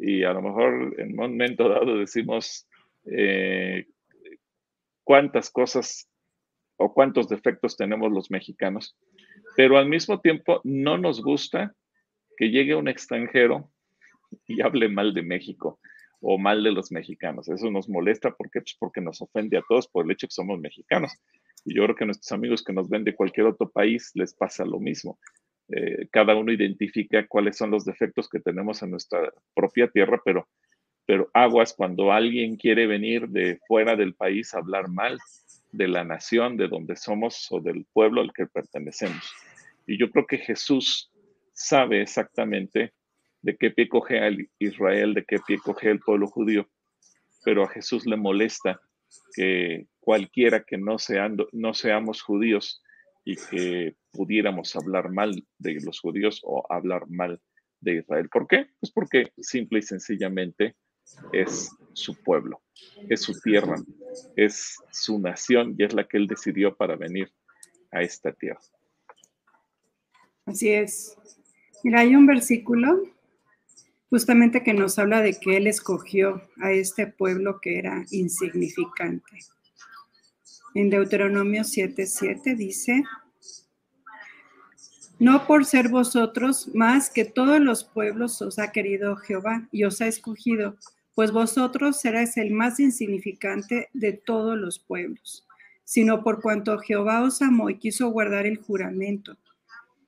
y 0.00 0.22
a 0.22 0.32
lo 0.32 0.42
mejor 0.42 0.94
en 0.98 1.10
un 1.10 1.16
momento 1.16 1.68
dado 1.68 1.98
decimos 1.98 2.66
eh, 3.04 3.86
cuántas 5.04 5.50
cosas 5.50 6.08
o 6.76 6.94
cuántos 6.94 7.28
defectos 7.28 7.76
tenemos 7.76 8.10
los 8.10 8.30
mexicanos, 8.30 8.96
pero 9.56 9.76
al 9.76 9.88
mismo 9.88 10.20
tiempo 10.20 10.60
no 10.64 10.96
nos 10.98 11.22
gusta 11.22 11.74
que 12.36 12.50
llegue 12.50 12.74
un 12.74 12.88
extranjero 12.88 13.70
y 14.46 14.62
hable 14.62 14.88
mal 14.88 15.12
de 15.12 15.22
México 15.22 15.78
o 16.22 16.38
mal 16.38 16.62
de 16.62 16.70
los 16.70 16.92
mexicanos. 16.92 17.48
Eso 17.48 17.70
nos 17.70 17.88
molesta 17.88 18.30
porque, 18.30 18.60
pues, 18.60 18.76
porque 18.78 19.00
nos 19.00 19.20
ofende 19.20 19.58
a 19.58 19.62
todos 19.68 19.88
por 19.88 20.04
el 20.04 20.12
hecho 20.12 20.28
que 20.28 20.34
somos 20.34 20.58
mexicanos. 20.60 21.12
Y 21.64 21.74
yo 21.74 21.82
creo 21.84 21.96
que 21.96 22.04
a 22.04 22.06
nuestros 22.06 22.32
amigos 22.32 22.62
que 22.62 22.72
nos 22.72 22.88
ven 22.88 23.04
de 23.04 23.14
cualquier 23.14 23.46
otro 23.46 23.68
país 23.68 24.12
les 24.14 24.32
pasa 24.32 24.64
lo 24.64 24.78
mismo. 24.78 25.18
Eh, 25.68 26.08
cada 26.10 26.34
uno 26.36 26.52
identifica 26.52 27.26
cuáles 27.26 27.56
son 27.56 27.70
los 27.70 27.84
defectos 27.84 28.28
que 28.28 28.40
tenemos 28.40 28.82
en 28.82 28.90
nuestra 28.92 29.32
propia 29.54 29.88
tierra, 29.88 30.20
pero, 30.24 30.48
pero 31.06 31.28
aguas 31.34 31.74
cuando 31.74 32.12
alguien 32.12 32.56
quiere 32.56 32.86
venir 32.86 33.28
de 33.28 33.58
fuera 33.66 33.96
del 33.96 34.14
país 34.14 34.54
a 34.54 34.58
hablar 34.58 34.88
mal 34.88 35.18
de 35.72 35.88
la 35.88 36.04
nación, 36.04 36.56
de 36.56 36.68
donde 36.68 36.96
somos 36.96 37.48
o 37.50 37.60
del 37.60 37.84
pueblo 37.92 38.20
al 38.20 38.32
que 38.32 38.46
pertenecemos. 38.46 39.32
Y 39.86 39.98
yo 39.98 40.10
creo 40.10 40.26
que 40.26 40.38
Jesús 40.38 41.10
sabe 41.52 42.02
exactamente 42.02 42.92
de 43.42 43.56
qué 43.56 43.70
pie 43.70 43.88
coge 43.88 44.48
Israel, 44.58 45.14
de 45.14 45.24
qué 45.24 45.38
pie 45.38 45.58
coge 45.58 45.90
el 45.90 46.00
pueblo 46.00 46.28
judío, 46.28 46.68
pero 47.44 47.64
a 47.64 47.68
Jesús 47.68 48.06
le 48.06 48.16
molesta 48.16 48.80
que 49.34 49.86
cualquiera 50.00 50.64
que 50.64 50.78
no, 50.78 50.96
no 51.52 51.74
seamos 51.74 52.22
judíos 52.22 52.82
y 53.24 53.36
que 53.36 53.96
pudiéramos 54.12 54.74
hablar 54.76 55.10
mal 55.10 55.44
de 55.58 55.80
los 55.82 56.00
judíos 56.00 56.40
o 56.44 56.64
hablar 56.72 57.08
mal 57.08 57.40
de 57.80 57.96
Israel. 57.96 58.28
¿Por 58.28 58.46
qué? 58.46 58.68
Pues 58.80 58.92
porque 58.92 59.32
simple 59.38 59.80
y 59.80 59.82
sencillamente 59.82 60.76
es 61.32 61.70
su 61.94 62.14
pueblo, 62.22 62.62
es 63.08 63.22
su 63.22 63.38
tierra, 63.40 63.76
es 64.36 64.76
su 64.92 65.18
nación 65.18 65.74
y 65.78 65.84
es 65.84 65.92
la 65.92 66.06
que 66.06 66.16
él 66.16 66.26
decidió 66.26 66.76
para 66.76 66.96
venir 66.96 67.32
a 67.90 68.02
esta 68.02 68.32
tierra. 68.32 68.60
Así 70.46 70.70
es. 70.70 71.16
Mira, 71.84 72.00
hay 72.00 72.14
un 72.14 72.26
versículo 72.26 73.02
justamente 74.12 74.62
que 74.62 74.74
nos 74.74 74.98
habla 74.98 75.22
de 75.22 75.40
que 75.40 75.56
Él 75.56 75.66
escogió 75.66 76.42
a 76.60 76.70
este 76.70 77.06
pueblo 77.06 77.60
que 77.62 77.78
era 77.78 78.04
insignificante. 78.10 79.38
En 80.74 80.90
Deuteronomio 80.90 81.62
7:7 81.62 82.54
dice, 82.54 83.04
no 85.18 85.46
por 85.46 85.64
ser 85.64 85.88
vosotros 85.88 86.68
más 86.74 87.08
que 87.08 87.24
todos 87.24 87.58
los 87.58 87.84
pueblos 87.84 88.42
os 88.42 88.58
ha 88.58 88.70
querido 88.70 89.16
Jehová 89.16 89.66
y 89.72 89.84
os 89.84 90.02
ha 90.02 90.08
escogido, 90.08 90.76
pues 91.14 91.32
vosotros 91.32 91.98
seréis 91.98 92.36
el 92.36 92.50
más 92.50 92.80
insignificante 92.80 93.88
de 93.94 94.12
todos 94.12 94.58
los 94.58 94.78
pueblos, 94.78 95.46
sino 95.84 96.22
por 96.22 96.42
cuanto 96.42 96.78
Jehová 96.80 97.22
os 97.22 97.40
amó 97.40 97.70
y 97.70 97.78
quiso 97.78 98.10
guardar 98.10 98.44
el 98.44 98.58
juramento 98.58 99.38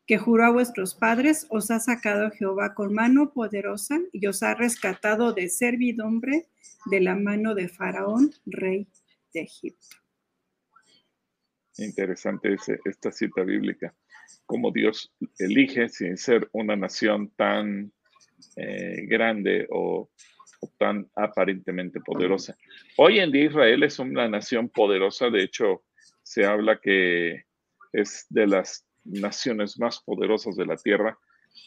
que 0.06 0.18
juró 0.18 0.44
a 0.44 0.52
vuestros 0.52 0.94
padres, 0.94 1.46
os 1.50 1.70
ha 1.70 1.80
sacado 1.80 2.30
Jehová 2.30 2.74
con 2.74 2.92
mano 2.92 3.32
poderosa 3.32 3.98
y 4.12 4.26
os 4.26 4.42
ha 4.42 4.54
rescatado 4.54 5.32
de 5.32 5.48
servidumbre 5.48 6.46
de 6.86 7.00
la 7.00 7.14
mano 7.14 7.54
de 7.54 7.68
Faraón, 7.68 8.30
rey 8.44 8.86
de 9.32 9.40
Egipto. 9.42 9.96
Interesante 11.78 12.56
esta 12.84 13.10
cita 13.10 13.42
bíblica, 13.42 13.94
como 14.46 14.70
Dios 14.70 15.12
elige 15.38 15.88
sin 15.88 16.16
ser 16.16 16.48
una 16.52 16.76
nación 16.76 17.30
tan 17.36 17.92
eh, 18.56 19.06
grande 19.06 19.66
o 19.70 20.08
tan 20.78 21.10
aparentemente 21.16 22.00
poderosa. 22.00 22.56
Hoy 22.96 23.18
en 23.18 23.32
día 23.32 23.46
Israel 23.46 23.82
es 23.82 23.98
una 23.98 24.28
nación 24.28 24.68
poderosa, 24.68 25.30
de 25.30 25.42
hecho 25.42 25.84
se 26.22 26.44
habla 26.44 26.78
que 26.80 27.44
es 27.92 28.26
de 28.30 28.46
las 28.46 28.86
naciones 29.04 29.78
más 29.78 30.00
poderosas 30.00 30.56
de 30.56 30.66
la 30.66 30.76
Tierra 30.76 31.18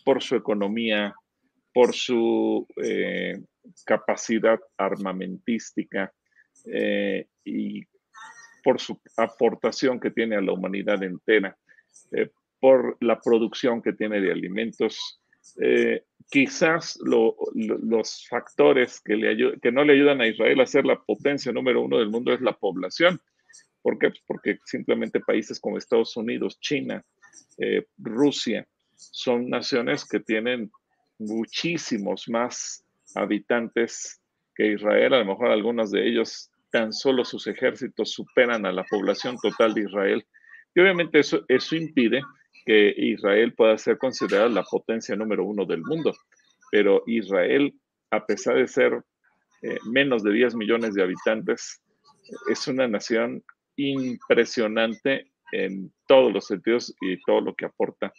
por 0.04 0.22
su 0.22 0.36
economía, 0.36 1.16
por 1.74 1.94
su 1.94 2.68
eh, 2.84 3.40
capacidad 3.86 4.60
armamentística 4.78 6.12
eh, 6.66 7.28
y 7.44 7.84
por 8.64 8.82
su 8.82 9.00
aportación 9.16 10.00
que 10.00 10.12
tiene 10.12 10.36
a 10.36 10.42
la 10.42 10.54
humanidad 10.54 11.02
entera, 11.04 11.56
eh, 12.12 12.30
por 12.60 12.98
la 13.00 13.20
producción 13.20 13.82
que 13.82 13.94
tiene 13.94 14.20
de 14.20 14.32
alimentos 14.32 15.22
quizás 16.30 17.00
los 17.04 18.28
factores 18.28 19.00
que, 19.00 19.16
le 19.16 19.60
que 19.62 19.72
no 19.72 19.84
le 19.86 19.94
ayudan 19.94 20.20
a 20.20 20.28
Israel 20.28 20.60
a 20.60 20.66
ser 20.66 20.86
la 20.86 21.00
potencia 21.02 21.52
número 21.54 21.82
uno 21.82 22.00
del 22.00 22.10
mundo 22.10 22.34
es 22.34 22.42
la 22.42 22.54
población. 22.54 23.22
¿Por 23.82 23.98
qué? 23.98 24.12
Porque 24.28 24.60
simplemente 24.66 25.22
países 25.22 25.60
como 25.60 25.78
Estados 25.78 26.18
Unidos, 26.18 26.60
China, 26.60 27.06
eh, 27.58 27.86
Rusia, 27.98 28.68
son 28.96 29.50
naciones 29.50 30.06
que 30.06 30.20
tienen 30.20 30.72
muchísimos 31.20 32.28
más 32.28 32.84
habitantes 33.16 34.22
que 34.56 34.74
Israel. 34.74 35.14
A 35.14 35.20
lo 35.20 35.26
mejor 35.26 35.52
algunos 35.52 35.92
de 35.92 36.08
ellos, 36.08 36.50
tan 36.72 36.92
solo 36.92 37.24
sus 37.24 37.48
ejércitos 37.48 38.12
superan 38.12 38.66
a 38.66 38.72
la 38.72 38.84
población 38.84 39.38
total 39.42 39.74
de 39.74 39.82
Israel. 39.82 40.26
Y 40.76 40.82
obviamente 40.82 41.20
eso, 41.20 41.44
eso 41.48 41.76
impide 41.76 42.22
que 42.66 42.94
Israel 42.98 43.54
pueda 43.54 43.78
ser 43.78 43.98
considerada 43.98 44.50
la 44.50 44.64
potencia 44.64 45.16
número 45.16 45.46
uno 45.46 45.66
del 45.66 45.82
mundo. 45.82 46.14
Pero 46.72 47.04
Israel, 47.08 47.74
a 48.12 48.26
pesar 48.26 48.56
de 48.56 48.68
ser 48.68 49.02
eh, 49.62 49.78
menos 49.86 50.24
de 50.24 50.34
10 50.34 50.56
millones 50.56 50.94
de 50.94 51.04
habitantes, 51.04 51.82
es 52.50 52.68
una 52.68 52.88
nación 52.88 53.44
impresionante 53.78 55.32
en 55.52 55.92
todos 56.08 56.32
los 56.32 56.46
sentidos 56.46 56.94
y 57.02 57.20
todo 57.22 57.42
lo 57.42 57.56
que 57.56 57.66
aporta 57.66 58.14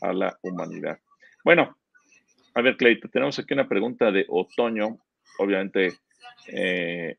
a 0.00 0.12
la 0.12 0.36
humanidad. 0.42 0.98
Bueno, 1.44 1.76
a 2.54 2.62
ver, 2.62 2.76
Cleito, 2.76 3.08
tenemos 3.08 3.38
aquí 3.38 3.54
una 3.54 3.68
pregunta 3.68 4.10
de 4.10 4.26
otoño. 4.28 4.98
Obviamente, 5.38 5.92
eh, 6.48 7.16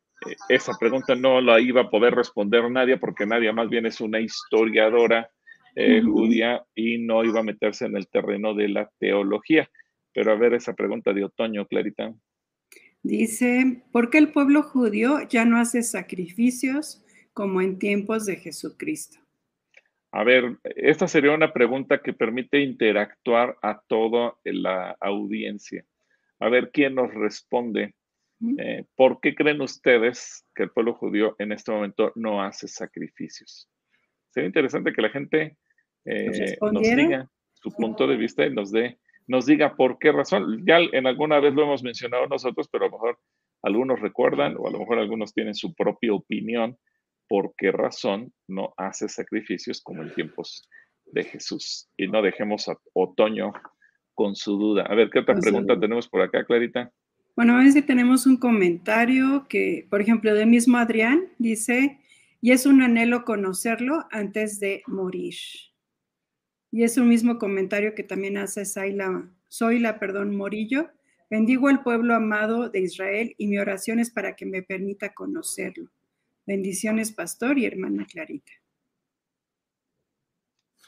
esa 0.48 0.72
pregunta 0.78 1.14
no 1.14 1.40
la 1.40 1.60
iba 1.60 1.82
a 1.82 1.90
poder 1.90 2.14
responder 2.14 2.70
nadie 2.70 2.96
porque 2.96 3.26
nadie 3.26 3.52
más 3.52 3.68
bien 3.68 3.86
es 3.86 4.00
una 4.00 4.20
historiadora 4.20 5.28
eh, 5.76 6.02
judía 6.02 6.64
y 6.74 6.98
no 6.98 7.24
iba 7.24 7.40
a 7.40 7.44
meterse 7.44 7.86
en 7.86 7.96
el 7.96 8.08
terreno 8.08 8.54
de 8.54 8.68
la 8.68 8.90
teología. 8.98 9.68
Pero 10.12 10.32
a 10.32 10.36
ver 10.36 10.54
esa 10.54 10.74
pregunta 10.74 11.12
de 11.12 11.24
otoño, 11.24 11.66
Clarita. 11.66 12.14
Dice, 13.02 13.82
¿por 13.92 14.08
qué 14.08 14.18
el 14.18 14.32
pueblo 14.32 14.62
judío 14.62 15.18
ya 15.28 15.44
no 15.44 15.58
hace 15.58 15.82
sacrificios 15.82 17.04
como 17.32 17.60
en 17.60 17.78
tiempos 17.78 18.24
de 18.24 18.36
Jesucristo? 18.36 19.23
A 20.16 20.22
ver, 20.22 20.58
esta 20.76 21.08
sería 21.08 21.32
una 21.32 21.52
pregunta 21.52 22.00
que 22.00 22.12
permite 22.12 22.60
interactuar 22.60 23.56
a 23.62 23.80
toda 23.88 24.34
la 24.44 24.96
audiencia. 25.00 25.84
A 26.38 26.48
ver 26.48 26.70
quién 26.72 26.94
nos 26.94 27.12
responde. 27.12 27.96
Eh, 28.58 28.84
¿Por 28.94 29.18
qué 29.20 29.34
creen 29.34 29.60
ustedes 29.60 30.46
que 30.54 30.62
el 30.62 30.70
pueblo 30.70 30.94
judío 30.94 31.34
en 31.40 31.50
este 31.50 31.72
momento 31.72 32.12
no 32.14 32.40
hace 32.40 32.68
sacrificios? 32.68 33.68
Sería 34.30 34.46
interesante 34.46 34.92
que 34.92 35.02
la 35.02 35.10
gente 35.10 35.56
eh, 36.04 36.58
nos 36.60 36.82
diga 36.82 37.28
su 37.54 37.72
punto 37.72 38.06
de 38.06 38.16
vista 38.16 38.46
y 38.46 38.54
nos 38.54 38.70
dé, 38.70 39.00
nos 39.26 39.46
diga 39.46 39.74
por 39.74 39.98
qué 39.98 40.12
razón. 40.12 40.64
Ya 40.64 40.78
en 40.78 41.08
alguna 41.08 41.40
vez 41.40 41.54
lo 41.54 41.64
hemos 41.64 41.82
mencionado 41.82 42.28
nosotros, 42.28 42.68
pero 42.70 42.84
a 42.84 42.88
lo 42.88 42.92
mejor 42.92 43.18
algunos 43.62 43.98
recuerdan 43.98 44.54
o 44.60 44.68
a 44.68 44.70
lo 44.70 44.78
mejor 44.78 45.00
algunos 45.00 45.34
tienen 45.34 45.56
su 45.56 45.74
propia 45.74 46.12
opinión 46.12 46.78
por 47.28 47.54
qué 47.56 47.72
razón 47.72 48.32
no 48.48 48.74
hace 48.76 49.08
sacrificios 49.08 49.80
como 49.82 50.02
en 50.02 50.14
tiempos 50.14 50.68
de 51.06 51.24
Jesús. 51.24 51.88
Y 51.96 52.08
no 52.08 52.22
dejemos 52.22 52.68
a 52.68 52.78
Otoño 52.92 53.52
con 54.14 54.34
su 54.34 54.56
duda. 54.56 54.84
A 54.84 54.94
ver, 54.94 55.10
¿qué 55.10 55.20
otra 55.20 55.34
pregunta 55.34 55.78
tenemos 55.78 56.08
por 56.08 56.22
acá, 56.22 56.44
Clarita? 56.44 56.92
Bueno, 57.36 57.54
a 57.54 57.58
ver 57.58 57.72
si 57.72 57.82
tenemos 57.82 58.26
un 58.26 58.36
comentario 58.36 59.46
que, 59.48 59.86
por 59.90 60.00
ejemplo, 60.00 60.34
del 60.34 60.46
mismo 60.46 60.78
Adrián 60.78 61.28
dice, 61.38 61.98
y 62.40 62.52
es 62.52 62.66
un 62.66 62.82
anhelo 62.82 63.24
conocerlo 63.24 64.04
antes 64.10 64.60
de 64.60 64.82
morir. 64.86 65.34
Y 66.70 66.82
es 66.82 66.96
un 66.96 67.08
mismo 67.08 67.38
comentario 67.38 67.94
que 67.94 68.02
también 68.02 68.36
hace 68.36 68.64
Saila, 68.64 69.30
la 69.80 69.98
perdón, 69.98 70.36
Morillo. 70.36 70.90
Bendigo 71.30 71.68
al 71.68 71.82
pueblo 71.82 72.14
amado 72.14 72.68
de 72.68 72.80
Israel 72.80 73.34
y 73.38 73.46
mi 73.46 73.58
oración 73.58 73.98
es 73.98 74.10
para 74.10 74.36
que 74.36 74.44
me 74.44 74.62
permita 74.62 75.14
conocerlo. 75.14 75.90
Bendiciones, 76.46 77.12
pastor 77.12 77.58
y 77.58 77.66
hermana 77.66 78.06
Clarita. 78.06 78.52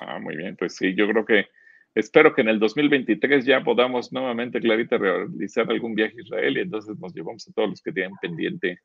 Ah, 0.01 0.19
muy 0.19 0.37
bien, 0.37 0.57
pues 0.57 0.77
sí, 0.77 0.95
yo 0.95 1.09
creo 1.09 1.25
que 1.25 1.47
espero 1.95 2.35
que 2.35 2.43
en 2.43 2.49
el 2.49 2.59
2023 2.59 3.47
ya 3.47 3.65
podamos 3.65 4.13
nuevamente, 4.13 4.61
Clarita, 4.61 4.99
realizar 4.99 5.71
algún 5.71 5.95
viaje 5.95 6.17
a 6.19 6.23
Israel 6.23 6.57
y 6.57 6.61
entonces 6.61 6.99
nos 6.99 7.15
llevamos 7.15 7.49
a 7.49 7.53
todos 7.53 7.71
los 7.71 7.83
que 7.83 7.93
tienen 7.93 8.13
pendiente 8.21 8.81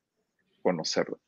conocerlo. 0.61 1.19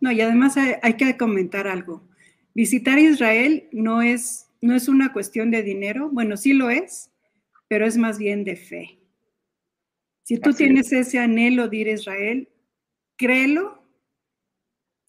No, 0.00 0.10
y 0.10 0.20
además 0.20 0.56
hay, 0.56 0.74
hay 0.82 0.94
que 0.94 1.16
comentar 1.16 1.68
algo. 1.68 2.08
Visitar 2.54 2.98
Israel 2.98 3.68
no 3.72 4.00
es 4.00 4.46
no 4.60 4.74
es 4.74 4.88
una 4.88 5.12
cuestión 5.12 5.50
de 5.50 5.62
dinero, 5.62 6.10
bueno, 6.10 6.36
sí 6.36 6.52
lo 6.52 6.70
es, 6.70 7.12
pero 7.68 7.86
es 7.86 7.96
más 7.96 8.18
bien 8.18 8.44
de 8.44 8.56
fe. 8.56 8.98
Si 10.22 10.38
tú 10.38 10.52
tienes 10.52 10.92
ese 10.92 11.18
anhelo 11.18 11.68
de 11.68 11.76
ir 11.76 11.88
a 11.88 11.92
Israel, 11.92 12.48
créelo, 13.16 13.85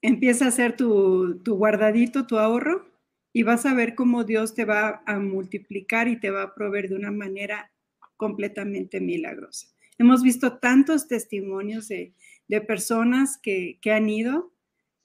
empieza 0.02 0.46
a 0.46 0.50
hacer 0.50 0.76
tu, 0.76 1.40
tu 1.44 1.56
guardadito, 1.56 2.28
tu 2.28 2.38
ahorro, 2.38 2.88
y 3.34 3.44
vas 3.44 3.66
a 3.66 3.74
ver 3.74 3.96
cómo 3.96 4.24
Dios 4.24 4.56
te 4.56 4.66
va 4.66 5.04
a 5.06 5.20
multiplicar 5.20 6.08
y 6.08 6.20
te 6.20 6.32
va 6.32 6.44
a 6.44 6.56
proveer 6.56 6.90
de 6.90 6.96
una 6.96 7.12
manera 7.12 7.72
completamente 8.16 9.00
milagrosa. 9.00 9.68
Hemos 10.00 10.24
visto 10.24 10.58
tantos 10.58 11.08
testimonios 11.08 11.88
de, 11.88 12.14
de 12.48 12.62
personas 12.62 13.40
que, 13.42 13.80
que, 13.82 13.92
han 13.92 14.10
ido, 14.10 14.54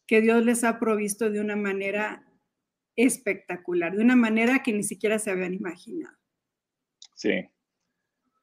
que 0.06 0.20
Dios 0.20 0.44
les 0.44 0.64
ha 0.64 0.78
provisto 0.78 1.30
de 1.30 1.40
una 1.40 1.56
manera 1.56 2.24
espectacular, 2.96 3.96
de 3.96 4.02
una 4.02 4.16
manera 4.16 4.62
que 4.62 4.72
ni 4.72 4.82
siquiera 4.82 5.18
se 5.18 5.30
habían 5.30 5.54
imaginado. 5.54 6.16
Sí. 7.14 7.48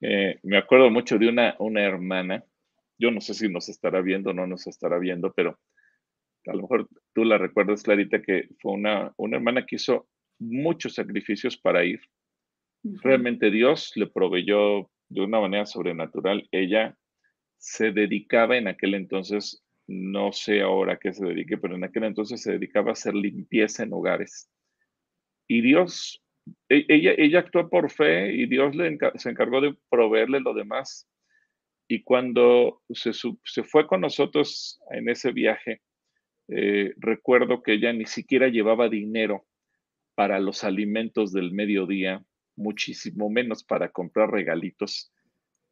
Eh, 0.02 0.40
me 0.44 0.58
acuerdo 0.58 0.90
mucho 0.90 1.18
de 1.18 1.30
una, 1.30 1.56
una 1.60 1.84
hermana, 1.84 2.44
yo 2.98 3.12
no 3.12 3.22
sé 3.22 3.34
si 3.34 3.50
nos 3.50 3.70
estará 3.70 4.02
viendo 4.02 4.32
o 4.32 4.34
no 4.34 4.48
nos 4.48 4.68
estará 4.68 4.98
viendo, 4.98 5.34
pero 5.34 5.60
a 6.50 6.56
lo 6.56 6.64
mejor 6.64 6.88
tú 7.14 7.24
la 7.24 7.38
recuerdas, 7.38 7.84
Clarita, 7.84 8.22
que 8.22 8.50
fue 8.60 8.74
una, 8.74 9.14
una 9.18 9.38
hermana 9.38 9.66
que 9.66 9.76
hizo 9.76 10.08
muchos 10.40 10.96
sacrificios 10.96 11.58
para 11.58 11.84
ir. 11.84 12.00
Realmente 12.84 13.52
Dios 13.52 13.92
le 13.96 14.08
proveyó 14.08 14.90
de 15.10 15.22
una 15.22 15.40
manera 15.40 15.66
sobrenatural. 15.66 16.48
Ella 16.52 16.98
se 17.58 17.92
dedicaba 17.92 18.58
en 18.58 18.68
aquel 18.68 18.94
entonces 18.94 19.64
no 19.90 20.32
sé 20.32 20.62
ahora 20.62 20.94
a 20.94 20.98
qué 20.98 21.12
se 21.12 21.26
dedique, 21.26 21.58
pero 21.58 21.76
en 21.76 21.84
aquel 21.84 22.04
entonces 22.04 22.42
se 22.44 22.54
dedicaba 22.54 22.90
a 22.90 22.94
hacer 22.94 23.16
limpieza 23.16 23.84
en 23.84 23.94
hogares. 23.94 24.50
Y 25.48 25.62
Dios, 25.62 26.24
e, 26.70 26.86
ella, 26.88 27.14
ella 27.18 27.40
actuó 27.40 27.70
por 27.70 27.90
fe 27.90 28.32
y 28.34 28.46
Dios 28.46 28.76
le 28.76 28.98
se 29.16 29.30
encargó 29.30 29.62
de 29.62 29.76
proveerle 29.90 30.42
lo 30.42 30.54
demás. 30.54 31.10
Y 31.88 32.04
cuando 32.04 32.84
se, 32.92 33.12
se 33.14 33.64
fue 33.64 33.88
con 33.88 34.02
nosotros 34.02 34.80
en 34.92 35.10
ese 35.10 35.32
viaje, 35.32 35.82
eh, 36.52 36.94
recuerdo 36.98 37.62
que 37.62 37.74
ella 37.74 37.94
ni 37.94 38.06
siquiera 38.06 38.48
llevaba 38.48 38.90
dinero 38.90 39.46
para 40.16 40.40
los 40.40 40.64
alimentos 40.64 41.32
del 41.32 41.52
mediodía, 41.52 42.24
muchísimo 42.56 43.30
menos 43.30 43.64
para 43.64 43.90
comprar 43.90 44.32
regalitos. 44.32 45.14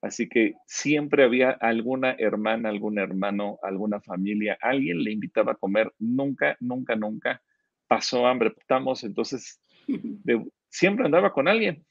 Así 0.01 0.29
que 0.29 0.53
siempre 0.67 1.23
había 1.23 1.49
alguna 1.49 2.11
hermana, 2.19 2.69
algún 2.69 2.99
hermano, 2.99 3.59
alguna 3.63 3.99
familia, 3.99 4.57
alguien 4.61 5.03
le 5.03 5.11
invitaba 5.11 5.53
a 5.53 5.55
comer. 5.55 5.91
Nunca, 5.97 6.55
nunca, 6.59 6.95
nunca 6.95 7.41
pasó 7.87 8.27
hambre. 8.27 8.53
Estamos 8.55 9.03
entonces, 9.03 9.59
siempre 10.69 11.05
andaba 11.05 11.33
con 11.33 11.47
alguien. 11.47 11.83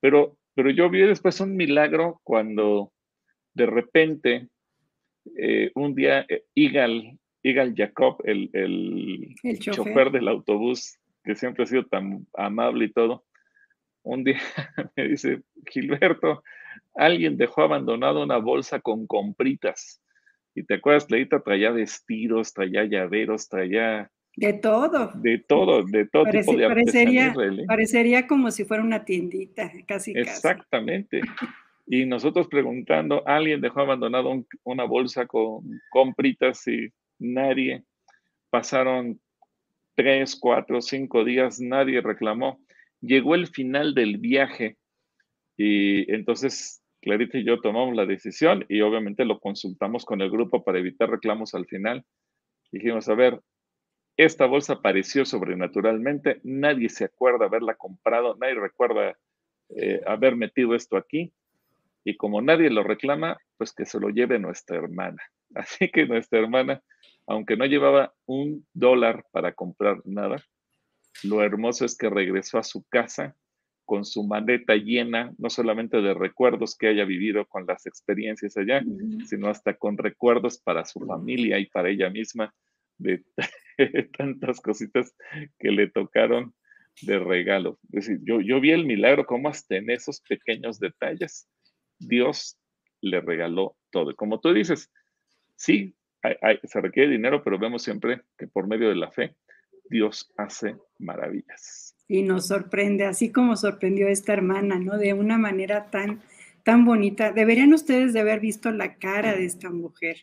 Pero, 0.00 0.36
pero 0.54 0.70
yo 0.70 0.90
vi 0.90 1.02
después 1.02 1.40
un 1.40 1.56
milagro 1.56 2.20
cuando 2.24 2.92
de 3.54 3.66
repente 3.66 4.48
eh, 5.36 5.70
un 5.74 5.94
día 5.94 6.26
eh, 6.28 6.44
Igal, 6.54 7.18
Igal 7.46 7.74
Jacob, 7.76 8.16
el, 8.24 8.50
el, 8.54 9.58
chofer 9.60 10.10
del 10.10 10.26
autobús, 10.26 10.98
que 11.22 11.36
siempre 11.36 11.62
ha 11.62 11.66
sido 11.66 11.86
tan 11.86 12.26
amable 12.34 12.86
y 12.86 12.92
todo, 12.92 13.24
un 14.02 14.24
día 14.24 14.40
me 14.96 15.08
dice, 15.08 15.42
Gilberto, 15.70 16.42
alguien 16.94 17.36
dejó 17.36 17.62
abandonado 17.62 18.24
una 18.24 18.38
bolsa 18.38 18.80
con 18.80 19.06
compritas. 19.06 20.02
Y 20.56 20.64
te 20.64 20.74
acuerdas, 20.74 21.08
Leita 21.08 21.40
traía 21.40 21.70
vestidos, 21.70 22.52
traía 22.52 22.84
llaveros, 22.84 23.48
traía... 23.48 24.10
De 24.34 24.52
todo. 24.54 25.12
De 25.14 25.38
todo, 25.38 25.84
de 25.84 26.06
todo 26.06 26.24
tipo 26.24 26.56
de 26.56 26.66
parecería, 26.66 27.32
parecería 27.66 28.26
como 28.26 28.50
si 28.50 28.64
fuera 28.64 28.82
una 28.82 29.04
tiendita, 29.04 29.70
casi. 29.86 30.12
Exactamente. 30.16 31.20
Y 31.86 32.06
nosotros 32.06 32.48
preguntando, 32.48 33.22
alguien 33.26 33.60
dejó 33.60 33.80
abandonado 33.80 34.44
una 34.64 34.84
bolsa 34.84 35.26
con 35.26 35.62
compritas 35.90 36.66
y 36.66 36.90
nadie. 37.18 37.84
Pasaron 38.50 39.20
tres, 39.94 40.36
cuatro, 40.40 40.80
cinco 40.80 41.24
días, 41.24 41.60
nadie 41.60 42.00
reclamó. 42.00 42.60
Llegó 43.00 43.34
el 43.34 43.46
final 43.48 43.94
del 43.94 44.18
viaje 44.18 44.76
y 45.56 46.10
entonces 46.12 46.82
Clarita 47.00 47.38
y 47.38 47.44
yo 47.44 47.60
tomamos 47.60 47.94
la 47.94 48.04
decisión 48.04 48.64
y 48.68 48.80
obviamente 48.80 49.24
lo 49.24 49.38
consultamos 49.38 50.04
con 50.04 50.20
el 50.20 50.30
grupo 50.30 50.64
para 50.64 50.80
evitar 50.80 51.08
reclamos 51.08 51.54
al 51.54 51.66
final. 51.66 52.04
Dijimos, 52.72 53.08
a 53.08 53.14
ver, 53.14 53.40
esta 54.16 54.46
bolsa 54.46 54.74
apareció 54.74 55.24
sobrenaturalmente, 55.24 56.40
nadie 56.42 56.88
se 56.88 57.04
acuerda 57.04 57.46
haberla 57.46 57.74
comprado, 57.74 58.36
nadie 58.40 58.54
recuerda 58.54 59.16
eh, 59.68 60.00
haber 60.06 60.34
metido 60.36 60.74
esto 60.74 60.96
aquí. 60.96 61.32
Y 62.02 62.16
como 62.16 62.40
nadie 62.40 62.70
lo 62.70 62.82
reclama, 62.82 63.36
pues 63.56 63.72
que 63.72 63.84
se 63.84 64.00
lo 64.00 64.08
lleve 64.08 64.38
nuestra 64.38 64.76
hermana. 64.76 65.22
Así 65.54 65.90
que 65.90 66.06
nuestra 66.06 66.40
hermana, 66.40 66.82
aunque 67.26 67.56
no 67.56 67.66
llevaba 67.66 68.14
un 68.26 68.66
dólar 68.72 69.24
para 69.32 69.52
comprar 69.52 70.00
nada, 70.04 70.42
lo 71.22 71.42
hermoso 71.42 71.84
es 71.84 71.96
que 71.96 72.10
regresó 72.10 72.58
a 72.58 72.62
su 72.62 72.84
casa 72.88 73.36
con 73.84 74.04
su 74.04 74.24
maleta 74.24 74.74
llena, 74.74 75.32
no 75.38 75.48
solamente 75.48 76.02
de 76.02 76.12
recuerdos 76.12 76.76
que 76.76 76.88
haya 76.88 77.04
vivido 77.04 77.46
con 77.46 77.66
las 77.66 77.86
experiencias 77.86 78.56
allá, 78.56 78.82
sino 79.26 79.48
hasta 79.48 79.74
con 79.74 79.96
recuerdos 79.96 80.58
para 80.58 80.84
su 80.84 81.00
familia 81.06 81.58
y 81.58 81.66
para 81.66 81.88
ella 81.88 82.10
misma 82.10 82.52
de 82.98 83.24
tantas 84.18 84.60
cositas 84.60 85.14
que 85.58 85.70
le 85.70 85.88
tocaron 85.88 86.52
de 87.02 87.18
regalo. 87.18 87.78
Es 87.92 88.06
decir, 88.06 88.20
yo, 88.24 88.40
yo 88.40 88.60
vi 88.60 88.72
el 88.72 88.86
milagro 88.86 89.24
como 89.24 89.48
hasta 89.48 89.76
en 89.76 89.90
esos 89.90 90.20
pequeños 90.20 90.80
detalles 90.80 91.48
Dios 91.98 92.58
le 93.00 93.20
regaló 93.20 93.76
todo. 93.90 94.14
Como 94.16 94.40
tú 94.40 94.52
dices, 94.52 94.90
sí, 95.54 95.94
se 96.64 96.80
requiere 96.80 97.12
dinero, 97.12 97.42
pero 97.42 97.58
vemos 97.58 97.82
siempre 97.82 98.22
que 98.36 98.46
por 98.46 98.66
medio 98.66 98.88
de 98.88 98.96
la 98.96 99.10
fe 99.10 99.34
Dios 99.88 100.32
hace 100.36 100.76
maravillas. 100.98 101.96
Y 102.08 102.22
nos 102.22 102.48
sorprende, 102.48 103.04
así 103.04 103.32
como 103.32 103.56
sorprendió 103.56 104.08
esta 104.08 104.32
hermana, 104.32 104.78
¿no? 104.78 104.96
De 104.96 105.12
una 105.12 105.38
manera 105.38 105.90
tan, 105.90 106.22
tan 106.64 106.84
bonita. 106.84 107.32
Deberían 107.32 107.72
ustedes 107.74 108.12
de 108.12 108.20
haber 108.20 108.40
visto 108.40 108.70
la 108.70 108.96
cara 108.96 109.34
de 109.34 109.44
esta 109.44 109.70
mujer 109.70 110.16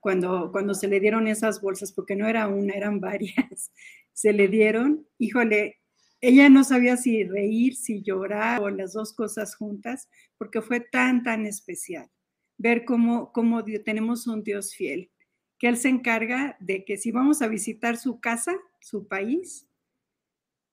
cuando, 0.00 0.50
cuando 0.52 0.74
se 0.74 0.88
le 0.88 1.00
dieron 1.00 1.26
esas 1.26 1.60
bolsas, 1.60 1.92
porque 1.92 2.16
no 2.16 2.28
era 2.28 2.48
una, 2.48 2.74
eran 2.74 3.00
varias. 3.00 3.72
Se 4.12 4.32
le 4.32 4.48
dieron, 4.48 5.06
híjole, 5.18 5.76
ella 6.20 6.48
no 6.48 6.64
sabía 6.64 6.96
si 6.96 7.22
reír, 7.22 7.76
si 7.76 8.02
llorar 8.02 8.60
o 8.60 8.68
las 8.68 8.92
dos 8.92 9.14
cosas 9.14 9.54
juntas, 9.54 10.08
porque 10.36 10.60
fue 10.60 10.80
tan, 10.80 11.22
tan 11.22 11.46
especial 11.46 12.10
ver 12.58 12.84
cómo, 12.84 13.32
cómo 13.32 13.64
tenemos 13.64 14.26
un 14.26 14.42
Dios 14.42 14.74
fiel, 14.74 15.10
que 15.58 15.68
Él 15.68 15.76
se 15.76 15.88
encarga 15.88 16.56
de 16.60 16.84
que 16.84 16.96
si 16.96 17.10
vamos 17.10 17.42
a 17.42 17.48
visitar 17.48 17.96
su 17.96 18.20
casa, 18.20 18.56
su 18.80 19.08
país, 19.08 19.68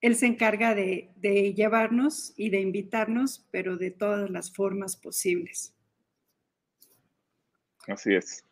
Él 0.01 0.15
se 0.15 0.27
encarga 0.27 0.75
de, 0.75 1.11
de 1.15 1.53
llevarnos 1.53 2.33
y 2.37 2.49
de 2.49 2.61
invitarnos, 2.61 3.47
pero 3.51 3.77
de 3.77 3.91
todas 3.91 4.29
las 4.29 4.53
formas 4.53 4.95
posibles. 4.95 5.73
Así 7.87 8.13
es. 8.13 8.43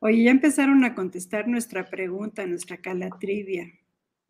Oye, 0.00 0.24
ya 0.24 0.30
empezaron 0.30 0.84
a 0.84 0.94
contestar 0.94 1.46
nuestra 1.46 1.88
pregunta, 1.88 2.46
nuestra 2.46 2.76
calatrivia. 2.78 3.72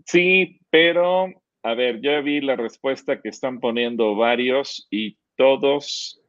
Sí, 0.05 0.61
pero 0.71 1.33
a 1.63 1.75
ver, 1.75 2.01
ya 2.03 2.21
vi 2.21 2.41
la 2.41 2.57
respuesta 2.57 3.21
que 3.21 3.29
están 3.29 3.61
poniendo 3.61 4.17
varios 4.17 4.87
y 4.91 5.17
todos, 5.37 6.21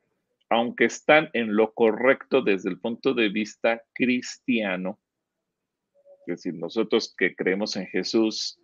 aunque 0.50 0.86
están 0.86 1.30
en 1.34 1.56
lo 1.56 1.74
correcto 1.74 2.42
desde 2.42 2.70
el 2.70 2.80
punto 2.80 3.14
de 3.14 3.30
vista 3.30 3.82
cristiano, 3.94 5.00
es 6.32 6.44
decir, 6.44 6.56
nosotros 6.56 7.14
que 7.18 7.36
creemos 7.36 7.76
en 7.76 7.88
Jesús 7.88 8.60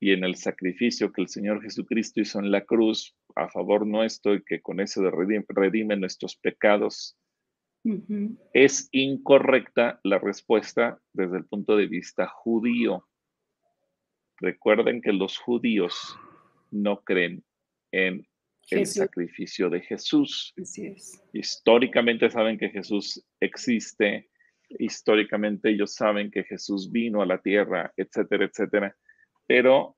y 0.00 0.12
en 0.12 0.24
el 0.24 0.36
sacrificio 0.36 1.12
que 1.12 1.22
el 1.22 1.28
Señor 1.28 1.62
Jesucristo 1.62 2.20
hizo 2.20 2.38
en 2.38 2.50
la 2.50 2.64
cruz 2.64 3.16
a 3.34 3.48
favor 3.48 3.86
nuestro 3.86 4.34
y 4.34 4.44
que 4.44 4.60
con 4.60 4.80
eso 4.80 5.02
redime, 5.10 5.96
nuestros 5.96 6.36
pecados, 6.36 7.16
es 8.52 8.88
incorrecta 8.92 10.00
la 10.02 10.18
respuesta 10.18 11.00
desde 11.12 11.38
el 11.38 11.44
punto 11.46 11.76
de 11.76 11.86
vista 11.86 12.26
judío. 12.26 13.06
Recuerden 14.38 15.00
que 15.00 15.12
los 15.12 15.38
judíos 15.38 16.18
no 16.70 17.02
creen 17.02 17.44
en 17.92 18.26
el 18.70 18.86
sacrificio 18.86 19.70
de 19.70 19.80
Jesús. 19.80 20.52
Históricamente 21.32 22.28
saben 22.30 22.58
que 22.58 22.70
Jesús 22.70 23.24
existe, 23.40 24.28
históricamente 24.68 25.70
ellos 25.70 25.94
saben 25.94 26.30
que 26.30 26.44
Jesús 26.44 26.90
vino 26.90 27.22
a 27.22 27.26
la 27.26 27.38
tierra, 27.38 27.92
etcétera, 27.96 28.44
etcétera, 28.44 28.96
pero 29.46 29.96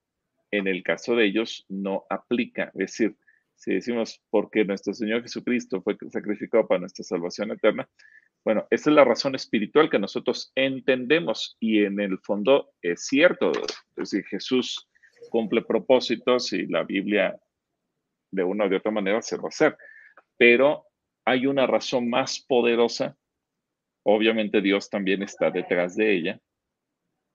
en 0.51 0.67
el 0.67 0.83
caso 0.83 1.15
de 1.15 1.27
ellos 1.27 1.65
no 1.69 2.05
aplica. 2.11 2.65
Es 2.75 2.93
decir, 2.93 3.17
si 3.55 3.75
decimos 3.75 4.23
porque 4.31 4.65
nuestro 4.65 4.95
Señor 4.95 5.23
Jesucristo 5.23 5.83
fue 5.83 5.97
sacrificado 6.11 6.67
para 6.67 6.81
nuestra 6.81 7.05
salvación 7.05 7.51
eterna, 7.51 7.89
bueno, 8.45 8.67
esa 8.71 8.91
es 8.91 8.97
la 8.97 9.05
razón 9.05 9.35
espiritual 9.35 9.91
que 9.91 9.99
nosotros 9.99 10.53
entendemos 10.55 11.57
y 11.61 11.85
en 11.85 12.01
el 12.01 12.19
fondo 12.19 12.71
es 12.81 13.07
cierto. 13.07 13.53
Es 13.97 14.11
decir, 14.11 14.25
Jesús 14.27 14.89
cumple 15.31 15.63
propósitos 15.63 16.53
y 16.53 16.67
la 16.67 16.85
Biblia 16.85 17.39
de 18.31 18.45
una 18.45 18.67
u 18.67 18.69
de 18.69 18.77
otra 18.77 18.93
manera 18.93 19.21
se 19.23 19.37
va 19.37 19.45
a 19.45 19.49
hacer. 19.49 19.77
Pero 20.37 20.87
hay 21.25 21.47
una 21.47 21.67
razón 21.67 22.09
más 22.09 22.41
poderosa. 22.41 23.17
Obviamente 24.11 24.63
Dios 24.63 24.89
también 24.89 25.23
está 25.23 25.51
detrás 25.51 25.95
de 25.95 26.15
ella, 26.15 26.41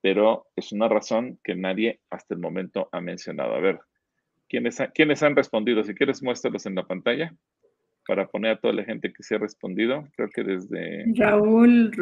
pero 0.00 0.48
es 0.56 0.72
una 0.72 0.88
razón 0.88 1.38
que 1.44 1.54
nadie 1.54 2.00
hasta 2.10 2.34
el 2.34 2.40
momento 2.40 2.88
ha 2.90 3.00
mencionado. 3.00 3.54
A 3.54 3.60
ver, 3.60 3.78
¿quiénes, 4.48 4.78
¿quiénes 4.92 5.22
han 5.22 5.36
respondido? 5.36 5.84
Si 5.84 5.94
quieres, 5.94 6.20
muéstralos 6.20 6.66
en 6.66 6.74
la 6.74 6.84
pantalla 6.84 7.32
para 8.08 8.26
poner 8.26 8.50
a 8.50 8.60
toda 8.60 8.74
la 8.74 8.82
gente 8.82 9.12
que 9.12 9.22
se 9.22 9.36
ha 9.36 9.38
respondido. 9.38 10.08
Creo 10.16 10.28
que 10.30 10.42
desde... 10.42 11.04
Raúl, 11.14 11.92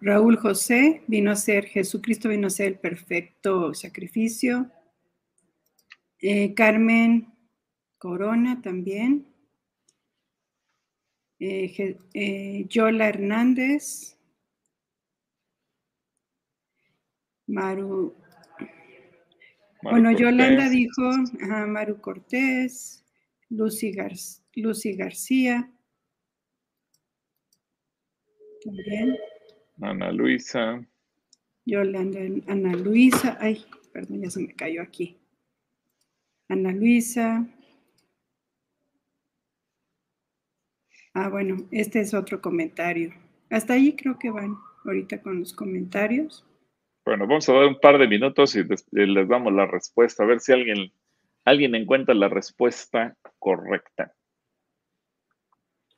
Raúl 0.00 0.36
José 0.36 1.02
vino 1.08 1.32
a 1.32 1.34
ser, 1.34 1.64
Jesucristo 1.64 2.28
vino 2.28 2.46
a 2.46 2.50
ser 2.50 2.68
el 2.68 2.78
perfecto 2.78 3.74
sacrificio. 3.74 4.70
Eh, 6.20 6.54
Carmen 6.54 7.26
Corona 7.98 8.62
también. 8.62 9.31
Eh, 11.44 11.98
eh, 12.14 12.66
Yola 12.68 13.08
Hernández. 13.08 14.16
Maru. 17.48 18.14
bueno, 19.82 20.12
Yolanda 20.12 20.68
dijo, 20.68 21.02
Maru 21.66 22.00
Cortés, 22.00 23.04
Lucy 23.48 23.90
García. 23.90 24.44
Lucy 24.54 24.94
García. 24.94 25.68
También. 28.64 29.18
Ana 29.80 30.12
Luisa. 30.12 30.86
Yolanda, 31.64 32.20
Ana 32.46 32.76
Luisa. 32.76 33.36
Ay, 33.40 33.64
perdón, 33.92 34.22
ya 34.22 34.30
se 34.30 34.38
me 34.38 34.54
cayó 34.54 34.80
aquí. 34.80 35.18
Ana 36.48 36.70
Luisa. 36.70 37.48
Ah, 41.14 41.28
bueno, 41.28 41.56
este 41.70 42.00
es 42.00 42.14
otro 42.14 42.40
comentario. 42.40 43.12
Hasta 43.50 43.74
ahí 43.74 43.94
creo 43.94 44.18
que 44.18 44.30
van 44.30 44.56
ahorita 44.84 45.20
con 45.20 45.40
los 45.40 45.52
comentarios. 45.52 46.46
Bueno, 47.04 47.26
vamos 47.26 47.48
a 47.48 47.52
dar 47.52 47.66
un 47.66 47.80
par 47.80 47.98
de 47.98 48.08
minutos 48.08 48.54
y 48.54 48.64
les 48.92 49.28
damos 49.28 49.52
la 49.52 49.66
respuesta, 49.66 50.22
a 50.22 50.26
ver 50.26 50.40
si 50.40 50.52
alguien, 50.52 50.92
alguien 51.44 51.74
encuentra 51.74 52.14
la 52.14 52.28
respuesta 52.28 53.16
correcta. 53.38 54.14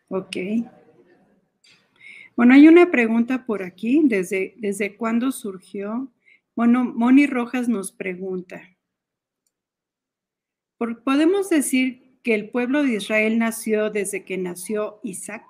Ok. 0.08 0.36
Bueno, 2.36 2.54
hay 2.54 2.66
una 2.66 2.90
pregunta 2.90 3.46
por 3.46 3.62
aquí. 3.62 4.02
¿Desde, 4.04 4.54
desde 4.56 4.96
cuándo 4.96 5.30
surgió? 5.30 6.12
Bueno, 6.56 6.84
Moni 6.84 7.26
Rojas 7.26 7.68
nos 7.68 7.92
pregunta. 7.92 8.62
¿Podemos 11.04 11.48
decir 11.48 12.03
que 12.24 12.34
el 12.34 12.50
pueblo 12.50 12.82
de 12.82 12.94
Israel 12.94 13.38
nació 13.38 13.90
desde 13.90 14.24
que 14.24 14.38
nació 14.38 14.98
Isaac? 15.04 15.44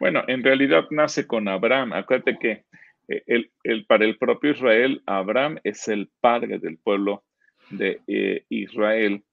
Bueno, 0.00 0.22
en 0.28 0.42
realidad 0.42 0.84
nace 0.90 1.26
con 1.26 1.48
Abraham. 1.48 1.92
Acuérdate 1.92 2.38
que 2.38 2.64
eh, 3.08 3.22
el, 3.64 3.86
para 3.86 4.04
el 4.04 4.16
propio 4.16 4.52
Israel, 4.52 5.02
Abraham 5.06 5.58
es 5.64 5.88
el 5.88 6.10
padre 6.20 6.58
del 6.58 6.78
pueblo 6.78 7.24
de 7.70 8.00
eh, 8.06 8.44
Israel. 8.48 9.24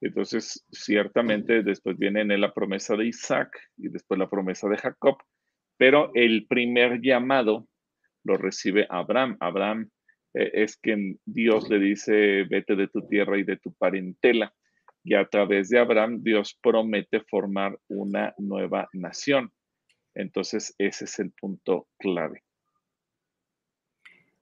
Entonces, 0.00 0.64
ciertamente 0.70 1.62
después 1.62 1.98
viene 1.98 2.20
en 2.20 2.40
la 2.40 2.54
promesa 2.54 2.96
de 2.96 3.06
Isaac 3.06 3.50
y 3.76 3.88
después 3.88 4.18
la 4.18 4.30
promesa 4.30 4.68
de 4.68 4.76
Jacob, 4.76 5.16
pero 5.76 6.12
el 6.14 6.46
primer 6.46 7.00
llamado 7.00 7.66
lo 8.24 8.36
recibe 8.36 8.86
Abraham. 8.90 9.36
Abraham 9.40 9.90
eh, 10.34 10.50
es 10.54 10.76
quien 10.76 11.18
Dios 11.24 11.68
le 11.68 11.78
dice, 11.78 12.44
vete 12.44 12.76
de 12.76 12.88
tu 12.88 13.06
tierra 13.08 13.38
y 13.38 13.42
de 13.42 13.56
tu 13.56 13.72
parentela. 13.74 14.52
Y 15.06 15.14
a 15.14 15.24
través 15.24 15.68
de 15.68 15.78
Abraham, 15.78 16.20
Dios 16.20 16.58
promete 16.60 17.20
formar 17.20 17.78
una 17.86 18.34
nueva 18.38 18.88
nación. 18.92 19.52
Entonces, 20.16 20.74
ese 20.78 21.04
es 21.04 21.20
el 21.20 21.30
punto 21.30 21.86
clave. 21.96 22.42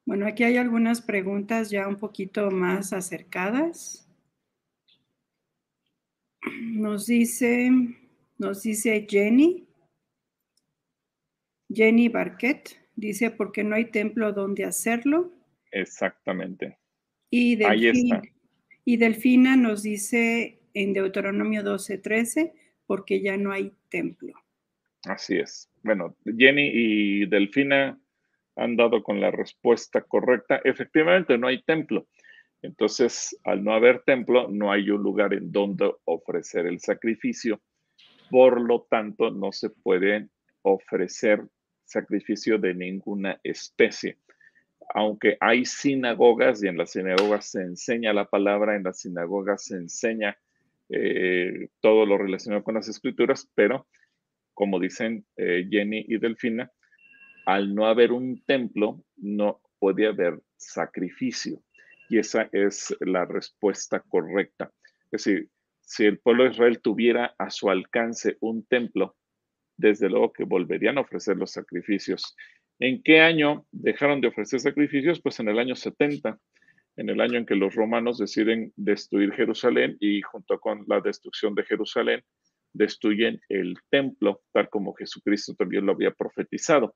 Bueno, 0.07 0.27
aquí 0.27 0.43
hay 0.43 0.57
algunas 0.57 1.03
preguntas 1.03 1.69
ya 1.69 1.87
un 1.87 1.97
poquito 1.97 2.51
más 2.51 2.95
acercadas. 2.95 4.09
Nos 6.63 7.05
dice, 7.05 7.71
nos 8.39 8.63
dice 8.63 9.07
Jenny, 9.07 9.69
Jenny 11.71 12.09
Barquet, 12.09 12.71
dice, 12.97 13.31
porque 13.31 13.63
no 13.65 13.77
hay 13.77 13.91
templo 13.91 14.33
donde 14.33 14.65
hacerlo. 14.65 15.31
Exactamente. 15.71 16.79
Y 17.29 17.57
Delfina, 17.57 18.23
Y 18.85 18.97
Delfina 18.99 19.57
nos 19.57 19.83
dice, 19.83 20.61
en 20.75 20.93
Deuteronomio 20.93 21.63
12, 21.63 21.99
13, 21.99 22.53
porque 22.87 23.23
ya 23.23 23.37
no 23.37 23.53
hay 23.53 23.73
templo. 23.89 24.35
Así 25.05 25.37
es. 25.37 25.71
Bueno, 25.83 26.17
Jenny 26.25 26.71
y 26.73 27.27
Delfina 27.27 27.99
han 28.57 28.77
dado 28.77 29.03
con 29.03 29.21
la 29.21 29.31
respuesta 29.31 30.03
correcta. 30.03 30.61
Efectivamente, 30.65 31.37
no 31.39 31.49
hay 31.49 31.63
templo. 31.63 32.07
Entonces, 32.63 33.39
al 33.45 33.63
no 33.63 33.75
haber 33.75 34.03
templo, 34.05 34.49
no 34.49 34.73
hay 34.73 34.89
un 34.91 35.03
lugar 35.03 35.35
en 35.35 35.53
donde 35.53 35.93
ofrecer 36.05 36.67
el 36.67 36.81
sacrificio. 36.81 37.61
Por 38.31 38.61
lo 38.61 38.87
tanto, 38.89 39.31
no 39.31 39.53
se 39.53 39.71
puede 39.71 40.29
ofrecer 40.63 41.43
sacrificio 41.85 42.59
de 42.59 42.75
ninguna 42.75 43.39
especie. 43.45 44.19
Aunque 44.93 45.37
hay 45.41 45.65
sinagogas 45.65 46.63
y 46.63 46.69
en 46.69 46.77
las 46.77 46.91
sinagogas 46.93 47.51
se 47.51 47.63
enseña 47.63 48.13
la 48.13 48.27
palabra, 48.27 48.77
en 48.77 48.83
las 48.83 49.01
sinagogas 49.01 49.65
se 49.65 49.77
enseña 49.77 50.37
eh, 50.89 51.69
todo 51.81 52.07
lo 52.07 52.19
relacionado 52.19 52.63
con 52.63 52.75
las 52.75 52.89
escrituras, 52.89 53.51
pero 53.55 53.87
como 54.53 54.79
dicen 54.79 55.25
eh, 55.37 55.67
Jenny 55.71 56.05
y 56.09 56.19
Delfina, 56.19 56.71
al 57.47 57.75
no 57.75 57.87
haber 57.87 58.13
un 58.13 58.43
templo, 58.45 59.05
no 59.17 59.61
puede 59.79 60.07
haber 60.07 60.41
sacrificio. 60.57 61.61
Y 62.09 62.19
esa 62.19 62.49
es 62.53 62.95
la 63.01 63.25
respuesta 63.25 64.01
correcta. 64.01 64.71
Es 65.11 65.25
decir, 65.25 65.49
si 65.81 66.05
el 66.05 66.19
pueblo 66.19 66.45
de 66.45 66.51
Israel 66.51 66.81
tuviera 66.81 67.35
a 67.39 67.51
su 67.51 67.71
alcance 67.71 68.37
un 68.41 68.65
templo, 68.67 69.17
desde 69.77 70.09
luego 70.09 70.33
que 70.33 70.45
volverían 70.45 70.99
a 70.99 71.03
ofrecer 71.03 71.37
los 71.37 71.51
sacrificios. 71.51 72.37
¿En 72.79 73.03
qué 73.03 73.21
año 73.21 73.67
dejaron 73.73 74.21
de 74.21 74.29
ofrecer 74.29 74.61
sacrificios? 74.61 75.21
Pues 75.21 75.39
en 75.41 75.49
el 75.49 75.59
año 75.59 75.77
70, 75.77 76.39
en 76.97 77.09
el 77.09 77.21
año 77.21 77.39
en 77.39 77.47
que 77.47 77.55
los 77.55 77.75
romanos 77.75 78.19
deciden 78.19 78.73
destruir 78.77 79.33
Jerusalén 79.33 79.97
y 80.01 80.23
junto 80.23 80.59
con 80.59 80.85
la 80.87 81.01
destrucción 81.01 81.55
de 81.55 81.65
Jerusalén, 81.65 82.23
destruyen 82.73 83.41
el 83.49 83.79
templo, 83.89 84.43
tal 84.53 84.69
como 84.69 84.95
Jesucristo 84.95 85.55
también 85.55 85.87
lo 85.87 85.93
había 85.93 86.11
profetizado. 86.11 86.95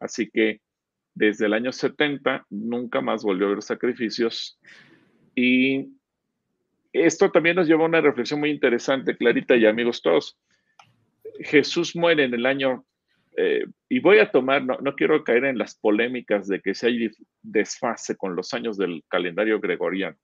Así 0.00 0.28
que 0.28 0.60
desde 1.14 1.46
el 1.46 1.54
año 1.54 1.72
70 1.72 2.46
nunca 2.50 3.00
más 3.00 3.22
volvió 3.22 3.46
a 3.46 3.50
haber 3.50 3.62
sacrificios. 3.62 4.58
Y 5.34 5.88
esto 6.92 7.30
también 7.30 7.56
nos 7.56 7.68
lleva 7.68 7.84
a 7.84 7.88
una 7.88 8.00
reflexión 8.00 8.40
muy 8.40 8.50
interesante, 8.50 9.16
Clarita 9.16 9.56
y 9.56 9.66
amigos 9.66 10.02
todos. 10.02 10.36
Jesús 11.40 11.94
muere 11.94 12.24
en 12.24 12.34
el 12.34 12.46
año, 12.46 12.84
eh, 13.36 13.64
y 13.88 14.00
voy 14.00 14.18
a 14.18 14.30
tomar, 14.30 14.64
no, 14.64 14.78
no, 14.80 14.94
quiero 14.94 15.22
caer 15.24 15.44
en 15.44 15.58
las 15.58 15.76
polémicas 15.76 16.48
de 16.48 16.60
que 16.60 16.74
si 16.74 16.86
hay 16.86 17.10
desfase 17.42 18.16
con 18.16 18.34
los 18.34 18.52
años 18.54 18.76
del 18.76 19.02
calendario 19.08 19.60
gregoriano. 19.60 20.16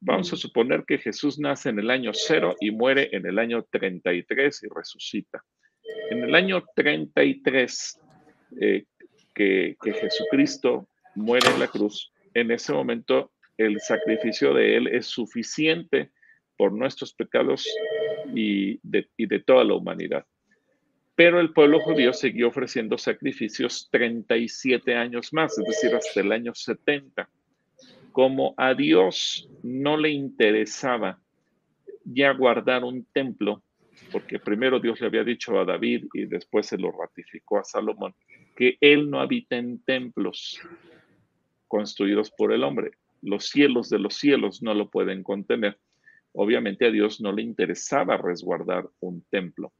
Vamos 0.00 0.32
a 0.32 0.36
suponer 0.36 0.84
que 0.86 0.98
Jesús 0.98 1.38
nace 1.38 1.70
en 1.70 1.78
el 1.80 1.90
año 1.90 2.12
0 2.14 2.56
y 2.60 2.70
muere 2.70 3.08
en 3.12 3.26
el 3.26 3.38
año 3.38 3.64
33 3.70 4.62
y 4.62 4.66
resucita. 4.74 5.42
En 6.10 6.22
el 6.22 6.34
año 6.34 6.64
33, 6.76 8.00
eh, 8.60 8.84
que, 9.34 9.76
que 9.82 9.92
Jesucristo 9.92 10.88
muere 11.16 11.48
en 11.50 11.58
la 11.58 11.66
cruz, 11.66 12.12
en 12.34 12.50
ese 12.50 12.72
momento 12.72 13.32
el 13.56 13.80
sacrificio 13.80 14.54
de 14.54 14.76
Él 14.76 14.86
es 14.86 15.06
suficiente 15.06 16.12
por 16.56 16.72
nuestros 16.72 17.12
pecados 17.12 17.68
y 18.34 18.78
de, 18.82 19.08
y 19.16 19.26
de, 19.26 19.40
toda 19.40 19.64
la 19.64 19.74
humanidad. 19.74 20.24
Pero 21.18 21.40
el 21.40 21.52
pueblo 21.52 21.80
judío 21.80 22.12
siguió 22.12 22.46
ofreciendo 22.46 22.96
sacrificios 22.96 23.88
37 23.90 24.94
años 24.94 25.32
más, 25.32 25.58
es 25.58 25.64
decir, 25.64 25.92
hasta 25.92 26.20
el 26.20 26.30
año 26.30 26.54
70 26.54 27.28
como 28.12 28.54
a 28.56 28.72
Dios 28.74 29.48
no 29.64 29.96
le 29.96 30.10
interesaba 30.10 31.20
ya 32.04 32.32
guardar 32.34 32.84
un 32.84 33.04
templo, 33.12 33.64
porque 34.12 34.38
primero 34.38 34.78
Dios 34.78 35.00
le 35.00 35.08
había 35.08 35.24
dicho 35.24 35.58
a 35.58 35.64
David 35.64 36.06
y 36.14 36.26
después 36.26 36.66
se 36.66 36.78
lo 36.78 36.92
ratificó 36.92 37.58
a 37.58 37.64
Salomón, 37.64 38.14
que 38.56 38.78
él 38.80 39.10
no 39.10 39.20
habita 39.20 39.56
en 39.56 39.80
templos 39.82 40.60
construidos 41.66 42.30
por 42.30 42.52
el 42.52 42.62
hombre. 42.62 42.92
Los 43.22 43.46
cielos 43.46 43.90
de 43.90 43.98
los 43.98 44.14
cielos 44.14 44.62
no 44.62 44.72
lo 44.72 44.88
pueden 44.88 45.24
contener. 45.24 45.80
Obviamente 46.32 46.86
a 46.86 46.92
Dios 46.92 47.20
no 47.20 47.32
le 47.32 47.42
interesaba 47.42 48.16
resguardar 48.16 48.88
un 49.00 49.22
templo. 49.30 49.72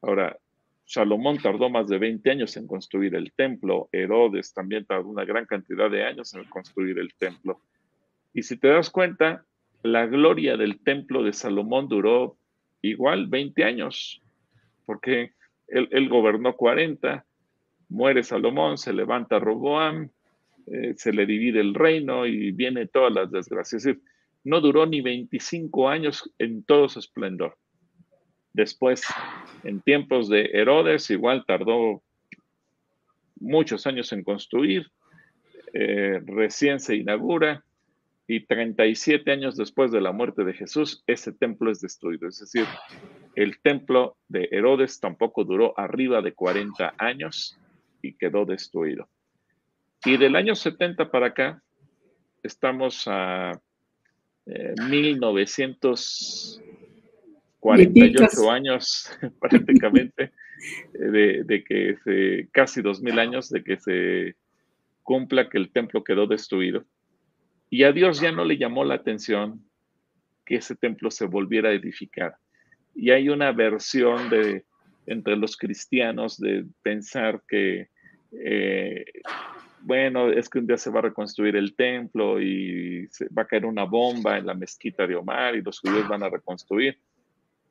Ahora, 0.00 0.38
Salomón 0.86 1.38
tardó 1.38 1.68
más 1.68 1.88
de 1.88 1.98
20 1.98 2.30
años 2.30 2.56
en 2.56 2.68
construir 2.68 3.16
el 3.16 3.32
templo, 3.32 3.88
Herodes 3.90 4.54
también 4.54 4.86
tardó 4.86 5.08
una 5.08 5.24
gran 5.24 5.44
cantidad 5.44 5.90
de 5.90 6.04
años 6.04 6.32
en 6.34 6.44
construir 6.44 6.98
el 7.00 7.12
templo. 7.14 7.60
Y 8.32 8.44
si 8.44 8.56
te 8.56 8.68
das 8.68 8.88
cuenta, 8.90 9.44
la 9.82 10.06
gloria 10.06 10.56
del 10.56 10.78
templo 10.78 11.24
de 11.24 11.32
Salomón 11.32 11.88
duró 11.88 12.36
igual 12.82 13.26
20 13.26 13.64
años, 13.64 14.22
porque 14.84 15.32
él, 15.66 16.08
gobernó 16.08 16.54
40, 16.54 17.24
muere 17.88 18.22
Salomón, 18.22 18.78
se 18.78 18.92
levanta 18.92 19.40
Roboam, 19.40 20.08
eh, 20.68 20.94
se 20.96 21.12
le 21.12 21.26
divide 21.26 21.60
el 21.60 21.74
reino 21.74 22.26
y 22.26 22.52
viene 22.52 22.86
todas 22.86 23.12
las 23.12 23.30
desgracias. 23.32 23.88
no 24.44 24.60
duró 24.60 24.86
ni 24.86 25.00
25 25.00 25.88
años 25.88 26.32
en 26.38 26.62
todo 26.62 26.88
su 26.88 27.00
esplendor. 27.00 27.56
Después, 28.56 29.02
en 29.64 29.82
tiempos 29.82 30.30
de 30.30 30.46
Herodes, 30.54 31.10
igual 31.10 31.44
tardó 31.46 32.02
muchos 33.38 33.86
años 33.86 34.10
en 34.14 34.24
construir, 34.24 34.90
eh, 35.74 36.22
recién 36.24 36.80
se 36.80 36.96
inaugura 36.96 37.66
y 38.26 38.46
37 38.46 39.30
años 39.30 39.58
después 39.58 39.92
de 39.92 40.00
la 40.00 40.12
muerte 40.12 40.42
de 40.42 40.54
Jesús, 40.54 41.04
ese 41.06 41.32
templo 41.32 41.70
es 41.70 41.82
destruido. 41.82 42.28
Es 42.28 42.40
decir, 42.40 42.64
el 43.34 43.60
templo 43.60 44.16
de 44.26 44.48
Herodes 44.50 45.00
tampoco 45.00 45.44
duró 45.44 45.78
arriba 45.78 46.22
de 46.22 46.32
40 46.32 46.94
años 46.96 47.58
y 48.00 48.14
quedó 48.14 48.46
destruido. 48.46 49.06
Y 50.06 50.16
del 50.16 50.34
año 50.34 50.54
70 50.54 51.10
para 51.10 51.26
acá, 51.26 51.62
estamos 52.42 53.02
a 53.06 53.60
eh, 54.46 54.74
1900, 54.88 56.62
48 57.66 58.48
años 58.48 59.10
prácticamente, 59.40 60.30
eh, 60.94 61.42
de, 61.44 61.64
que 61.64 61.96
se, 62.04 62.48
casi 62.52 62.80
2000 62.80 63.18
años 63.18 63.50
de 63.50 63.64
que 63.64 63.76
se 63.76 64.36
cumpla 65.02 65.48
que 65.48 65.58
el 65.58 65.72
templo 65.72 66.04
quedó 66.04 66.28
destruido. 66.28 66.84
Y 67.68 67.82
a 67.82 67.90
Dios 67.90 68.20
ya 68.20 68.30
no 68.30 68.44
le 68.44 68.56
llamó 68.56 68.84
la 68.84 68.94
atención 68.94 69.64
que 70.44 70.56
ese 70.56 70.76
templo 70.76 71.10
se 71.10 71.26
volviera 71.26 71.70
a 71.70 71.72
edificar. 71.72 72.36
Y 72.94 73.10
hay 73.10 73.28
una 73.28 73.50
versión 73.50 74.30
de, 74.30 74.64
entre 75.06 75.36
los 75.36 75.56
cristianos 75.56 76.38
de 76.38 76.66
pensar 76.82 77.42
que, 77.48 77.88
eh, 78.30 79.04
bueno, 79.80 80.30
es 80.30 80.48
que 80.48 80.60
un 80.60 80.68
día 80.68 80.78
se 80.78 80.90
va 80.90 81.00
a 81.00 81.08
reconstruir 81.10 81.56
el 81.56 81.74
templo 81.74 82.40
y 82.40 83.08
se, 83.10 83.26
va 83.36 83.42
a 83.42 83.46
caer 83.46 83.66
una 83.66 83.82
bomba 83.82 84.38
en 84.38 84.46
la 84.46 84.54
mezquita 84.54 85.04
de 85.04 85.16
Omar 85.16 85.56
y 85.56 85.62
los 85.62 85.80
judíos 85.80 86.06
van 86.06 86.22
a 86.22 86.30
reconstruir. 86.30 86.96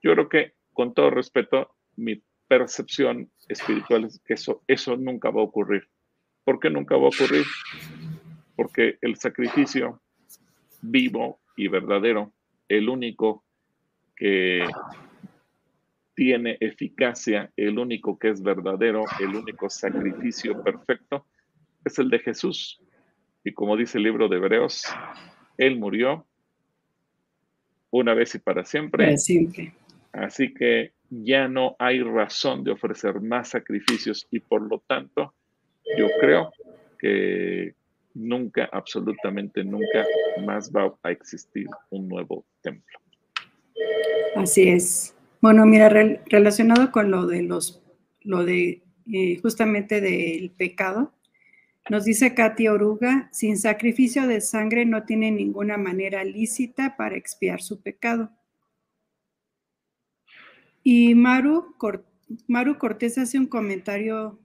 Yo 0.05 0.13
creo 0.13 0.29
que, 0.29 0.53
con 0.71 0.93
todo 0.93 1.09
respeto, 1.09 1.75
mi 1.97 2.23
percepción 2.47 3.29
espiritual 3.49 4.05
es 4.05 4.21
que 4.25 4.35
eso, 4.35 4.63
eso 4.67 4.95
nunca 4.95 5.29
va 5.31 5.41
a 5.41 5.45
ocurrir. 5.45 5.89
¿Por 6.45 6.59
qué 6.59 6.69
nunca 6.69 6.95
va 6.95 7.05
a 7.05 7.07
ocurrir? 7.07 7.45
porque 8.55 8.97
el 9.01 9.17
sacrificio 9.17 10.01
vivo 10.81 11.39
y 11.57 11.67
verdadero, 11.67 12.33
el 12.67 12.89
único 12.89 13.43
que 14.15 14.65
tiene 16.13 16.57
eficacia, 16.59 17.51
el 17.57 17.77
único 17.77 18.17
que 18.17 18.29
es 18.29 18.41
verdadero, 18.41 19.03
el 19.19 19.35
único 19.35 19.69
sacrificio 19.69 20.63
perfecto, 20.63 21.25
es 21.83 21.99
el 21.99 22.09
de 22.09 22.19
Jesús. 22.19 22.81
Y 23.43 23.51
como 23.51 23.75
dice 23.75 23.97
el 23.97 24.05
libro 24.05 24.27
de 24.29 24.37
Hebreos, 24.37 24.85
Él 25.57 25.77
murió 25.77 26.25
una 27.91 28.13
vez 28.13 28.35
y 28.35 28.39
para 28.39 28.63
siempre. 28.63 29.05
Para 29.05 29.17
siempre. 29.17 29.73
Así 30.15 30.53
que 30.53 30.93
ya 31.09 31.47
no 31.47 31.75
hay 31.77 32.01
razón 32.01 32.63
de 32.63 32.71
ofrecer 32.71 33.21
más 33.21 33.49
sacrificios 33.49 34.27
y 34.31 34.39
por 34.39 34.61
lo 34.61 34.81
tanto 34.87 35.33
yo 35.97 36.07
creo 36.19 36.51
que 36.97 37.75
nunca, 38.13 38.69
absolutamente 38.71 39.63
nunca 39.63 40.05
más 40.45 40.71
va 40.71 40.93
a 41.03 41.11
existir 41.11 41.67
un 41.89 42.07
nuevo 42.07 42.45
templo. 42.61 42.99
Así 44.35 44.69
es. 44.69 45.15
Bueno, 45.41 45.65
mira, 45.65 45.89
relacionado 45.89 46.91
con 46.91 47.11
lo 47.11 47.27
de 47.27 47.43
los, 47.43 47.83
lo 48.21 48.45
de 48.45 48.81
eh, 49.11 49.37
justamente 49.41 50.01
del 50.01 50.49
pecado, 50.49 51.11
nos 51.89 52.05
dice 52.05 52.33
Katy 52.33 52.67
Oruga, 52.67 53.29
sin 53.31 53.57
sacrificio 53.57 54.27
de 54.27 54.41
sangre 54.41 54.85
no 54.85 55.03
tiene 55.03 55.29
ninguna 55.29 55.77
manera 55.77 56.23
lícita 56.23 56.95
para 56.97 57.15
expiar 57.15 57.61
su 57.61 57.81
pecado. 57.81 58.31
Y 60.87 61.15
Maru, 61.15 61.75
Maru 62.47 62.77
Cortés 62.77 63.17
hace 63.17 63.39
un 63.39 63.47
comentario 63.47 64.39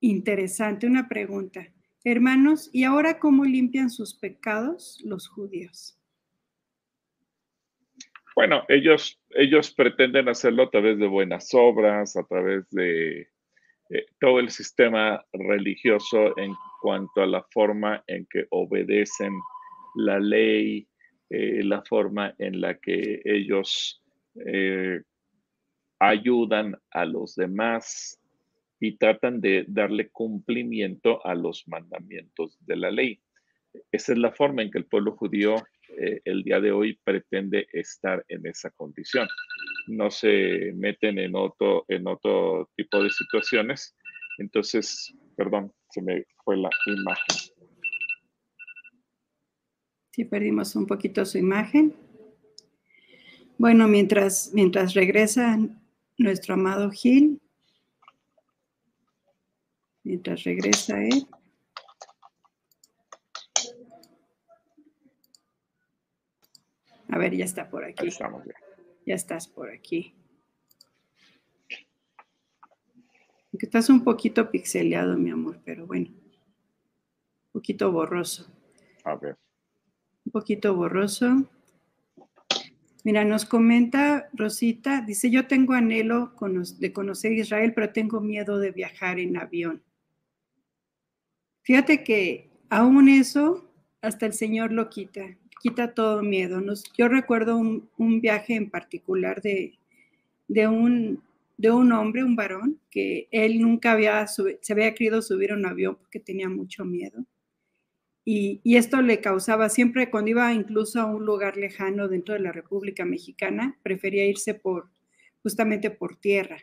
interesante, 0.00 0.88
una 0.88 1.08
pregunta. 1.08 1.64
Hermanos, 2.02 2.70
¿y 2.72 2.82
ahora 2.82 3.20
cómo 3.20 3.44
limpian 3.44 3.88
sus 3.88 4.18
pecados 4.18 4.98
los 5.04 5.28
judíos? 5.28 5.96
Bueno, 8.34 8.64
ellos 8.68 9.22
ellos 9.30 9.72
pretenden 9.72 10.28
hacerlo 10.28 10.64
a 10.64 10.70
través 10.70 10.98
de 10.98 11.06
buenas 11.06 11.50
obras, 11.54 12.16
a 12.16 12.24
través 12.24 12.68
de 12.70 13.28
eh, 13.90 14.06
todo 14.18 14.40
el 14.40 14.50
sistema 14.50 15.24
religioso 15.32 16.36
en 16.36 16.52
cuanto 16.82 17.22
a 17.22 17.26
la 17.26 17.44
forma 17.52 18.02
en 18.08 18.26
que 18.28 18.44
obedecen 18.50 19.32
la 19.94 20.18
ley, 20.18 20.88
eh, 21.28 21.62
la 21.62 21.80
forma 21.82 22.34
en 22.38 22.60
la 22.60 22.76
que 22.76 23.22
ellos 23.24 24.02
eh, 24.34 25.02
ayudan 26.00 26.76
a 26.90 27.04
los 27.04 27.36
demás 27.36 28.18
y 28.80 28.96
tratan 28.96 29.40
de 29.40 29.64
darle 29.68 30.08
cumplimiento 30.08 31.24
a 31.24 31.34
los 31.34 31.68
mandamientos 31.68 32.58
de 32.66 32.76
la 32.76 32.90
ley. 32.90 33.20
Esa 33.92 34.12
es 34.12 34.18
la 34.18 34.32
forma 34.32 34.62
en 34.62 34.70
que 34.70 34.78
el 34.78 34.86
pueblo 34.86 35.14
judío 35.16 35.56
eh, 35.98 36.20
el 36.24 36.42
día 36.42 36.60
de 36.60 36.72
hoy 36.72 36.98
pretende 37.04 37.66
estar 37.72 38.24
en 38.28 38.46
esa 38.46 38.70
condición. 38.70 39.28
No 39.88 40.10
se 40.10 40.72
meten 40.74 41.18
en 41.18 41.36
otro, 41.36 41.84
en 41.88 42.06
otro 42.08 42.70
tipo 42.76 43.02
de 43.02 43.10
situaciones. 43.10 43.94
Entonces, 44.38 45.12
perdón, 45.36 45.72
se 45.90 46.00
me 46.00 46.24
fue 46.44 46.56
la 46.56 46.70
imagen. 46.86 47.52
Sí, 50.12 50.24
perdimos 50.24 50.74
un 50.74 50.86
poquito 50.86 51.24
su 51.24 51.38
imagen. 51.38 51.94
Bueno, 53.58 53.86
mientras, 53.88 54.50
mientras 54.54 54.94
regresa 54.94 55.58
nuestro 56.20 56.54
amado 56.54 56.90
Gil, 56.90 57.40
mientras 60.02 60.44
regresa 60.44 61.02
él. 61.02 61.26
A 67.08 67.18
ver, 67.18 67.34
ya 67.34 67.44
está 67.44 67.70
por 67.70 67.84
aquí. 67.84 68.08
ya. 69.06 69.14
estás 69.14 69.48
por 69.48 69.70
aquí. 69.70 70.14
Aunque 73.52 73.66
estás 73.66 73.88
un 73.88 74.04
poquito 74.04 74.50
pixeleado, 74.50 75.16
mi 75.16 75.30
amor, 75.30 75.60
pero 75.64 75.86
bueno. 75.86 76.10
Un 76.10 77.52
poquito 77.52 77.90
borroso. 77.90 78.46
A 79.04 79.16
ver. 79.16 79.36
Un 80.26 80.32
poquito 80.32 80.74
borroso. 80.76 81.50
Mira, 83.04 83.24
nos 83.24 83.44
comenta 83.44 84.28
Rosita, 84.32 85.00
dice, 85.00 85.30
yo 85.30 85.46
tengo 85.46 85.74
anhelo 85.74 86.32
de 86.78 86.92
conocer 86.92 87.32
Israel, 87.32 87.72
pero 87.74 87.90
tengo 87.90 88.20
miedo 88.20 88.58
de 88.58 88.72
viajar 88.72 89.18
en 89.18 89.36
avión. 89.36 89.82
Fíjate 91.62 92.04
que 92.04 92.50
aún 92.68 93.08
eso, 93.08 93.72
hasta 94.02 94.26
el 94.26 94.32
Señor 94.32 94.72
lo 94.72 94.90
quita 94.90 95.36
quita 95.60 95.94
todo 95.94 96.22
miedo. 96.22 96.60
yo 96.96 97.08
recuerdo 97.08 97.56
un, 97.56 98.20
viaje 98.20 98.54
en 98.54 98.70
particular 98.70 99.40
de, 99.42 99.78
de, 100.48 100.66
un, 100.66 101.22
de 101.58 101.70
un 101.70 101.92
hombre, 101.92 102.24
un 102.24 102.34
varón, 102.34 102.80
que 102.90 103.28
él 103.30 103.60
nunca 103.60 103.92
había, 103.92 104.26
se 104.26 104.72
había 104.72 104.94
querido 104.94 105.22
subir 105.22 105.52
a 105.52 105.56
un 105.56 105.66
avión 105.66 105.96
porque 105.96 106.18
tenía 106.18 106.48
mucho 106.48 106.84
miedo. 106.84 107.24
Y, 108.24 108.60
y, 108.62 108.76
esto 108.76 109.00
le 109.00 109.20
causaba 109.20 109.68
siempre, 109.70 110.10
cuando 110.10 110.30
iba 110.30 110.52
incluso 110.52 111.00
a 111.00 111.06
un 111.06 111.24
lugar 111.24 111.56
lejano 111.56 112.06
dentro 112.06 112.34
de 112.34 112.40
la 112.40 112.52
República 112.52 113.04
Mexicana, 113.04 113.78
prefería 113.82 114.26
irse 114.26 114.54
por, 114.54 114.90
justamente 115.42 115.90
por 115.90 116.16
tierra. 116.16 116.58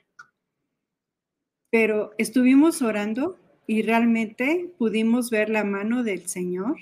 Pero 1.71 2.11
estuvimos 2.17 2.81
orando 2.81 3.39
y 3.65 3.81
realmente 3.81 4.71
pudimos 4.77 5.29
ver 5.29 5.49
la 5.49 5.63
mano 5.63 6.03
del 6.03 6.27
Señor 6.27 6.77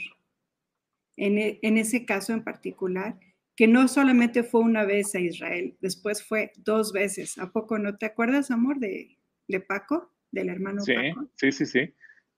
e, 1.17 1.59
en, 1.61 1.77
ese 1.77 2.05
caso 2.05 2.33
en 2.33 2.43
particular, 2.43 3.19
que 3.55 3.67
no 3.67 3.87
solamente 3.87 4.43
fue 4.43 4.61
una 4.61 4.83
vez 4.83 5.15
a 5.15 5.19
Israel, 5.19 5.75
después 5.81 6.23
fue 6.23 6.51
dos 6.57 6.91
veces. 6.91 7.37
¿A 7.37 7.51
poco 7.51 7.79
no 7.79 7.97
te 7.97 8.05
acuerdas, 8.05 8.51
amor, 8.51 8.79
de, 8.79 9.17
de 9.47 9.59
Paco, 9.61 10.11
del 10.31 10.49
hermano 10.49 10.81
sí, 10.81 10.93
Paco? 10.93 11.27
Sí, 11.35 11.51
sí, 11.51 11.65
sí. 11.65 11.93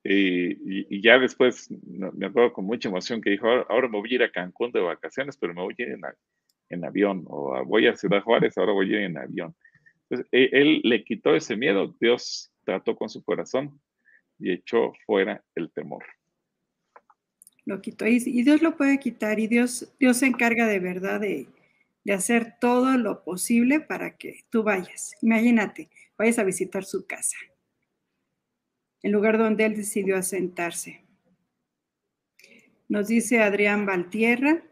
Y, 0.10 0.96
y, 0.96 1.02
ya 1.02 1.20
después 1.20 1.70
me 1.70 2.28
acuerdo 2.28 2.54
con 2.54 2.66
mucha 2.66 2.88
emoción 2.88 3.22
que 3.22 3.32
dijo, 3.32 3.48
ahora, 3.48 3.90
me 3.90 4.00
voy 4.00 4.12
a 4.12 4.16
ir 4.16 4.24
a 4.24 4.32
Cancún 4.32 4.72
de 4.72 4.80
vacaciones, 4.80 5.36
pero 5.38 5.54
me 5.54 5.62
voy 5.62 5.76
a 5.78 5.82
ir 5.82 5.98
en, 6.70 6.86
avión, 6.86 7.26
o 7.28 7.64
voy 7.66 7.88
a 7.88 7.96
Ciudad 7.96 8.22
Juárez, 8.22 8.58
ahora 8.58 8.72
voy 8.72 8.94
a 8.94 8.98
ir 9.00 9.04
en 9.04 9.18
avión. 9.18 9.56
Entonces, 10.04 10.28
él, 10.32 10.50
él 10.54 10.82
le 10.84 11.04
quitó 11.04 11.36
ese 11.36 11.58
miedo, 11.58 11.94
Dios 12.00 12.54
trató 12.64 12.96
con 12.96 13.10
su 13.10 13.24
corazón 13.24 13.82
y 14.40 14.52
echó 14.52 14.94
fuera 15.06 15.44
el 15.56 15.72
temor 15.72 16.04
lo 17.68 17.82
quitó. 17.82 18.08
Y, 18.08 18.20
Dios 18.20 18.62
lo 18.62 18.78
puede 18.78 18.98
quitar 18.98 19.40
y 19.40 19.48
Dios, 19.48 19.94
Dios 20.00 20.18
se 20.18 20.26
encarga 20.26 20.66
de 20.66 20.80
verdad 20.80 21.20
de, 21.20 21.48
de 22.06 22.14
hacer 22.14 22.56
todo 22.60 22.98
lo 22.98 23.24
posible 23.24 23.82
para 23.82 24.16
que 24.16 24.46
tú 24.50 24.64
vayas. 24.64 25.12
Imagínate, 25.22 25.90
vayas 26.18 26.40
a 26.40 26.46
visitar 26.46 26.86
su 26.86 27.06
casa, 27.06 27.38
el 29.08 29.14
lugar 29.14 29.38
donde 29.38 29.64
él 29.64 29.76
decidió 29.76 30.18
asentarse. 30.18 31.02
Nos 32.90 33.08
dice 33.08 33.42
Adrián 33.42 33.86
Valtierra, 33.86 34.64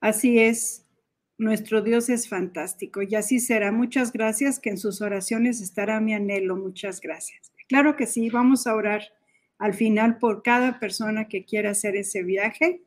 así 0.00 0.38
es, 0.38 0.86
nuestro 1.36 1.82
Dios 1.82 2.08
es 2.10 2.28
fantástico 2.28 3.02
y 3.02 3.16
así 3.16 3.40
será. 3.40 3.72
Muchas 3.72 4.12
gracias, 4.12 4.60
que 4.60 4.70
en 4.70 4.78
sus 4.78 5.02
oraciones 5.02 5.60
estará 5.60 6.00
mi 6.00 6.14
anhelo. 6.14 6.56
Muchas 6.56 7.00
gracias. 7.00 7.52
Claro 7.68 7.96
que 7.96 8.06
sí, 8.06 8.30
vamos 8.30 8.68
a 8.68 8.74
orar 8.76 9.02
al 9.58 9.74
final 9.74 10.18
por 10.18 10.44
cada 10.44 10.78
persona 10.78 11.26
que 11.26 11.44
quiera 11.44 11.70
hacer 11.70 11.96
ese 11.96 12.22
viaje, 12.22 12.82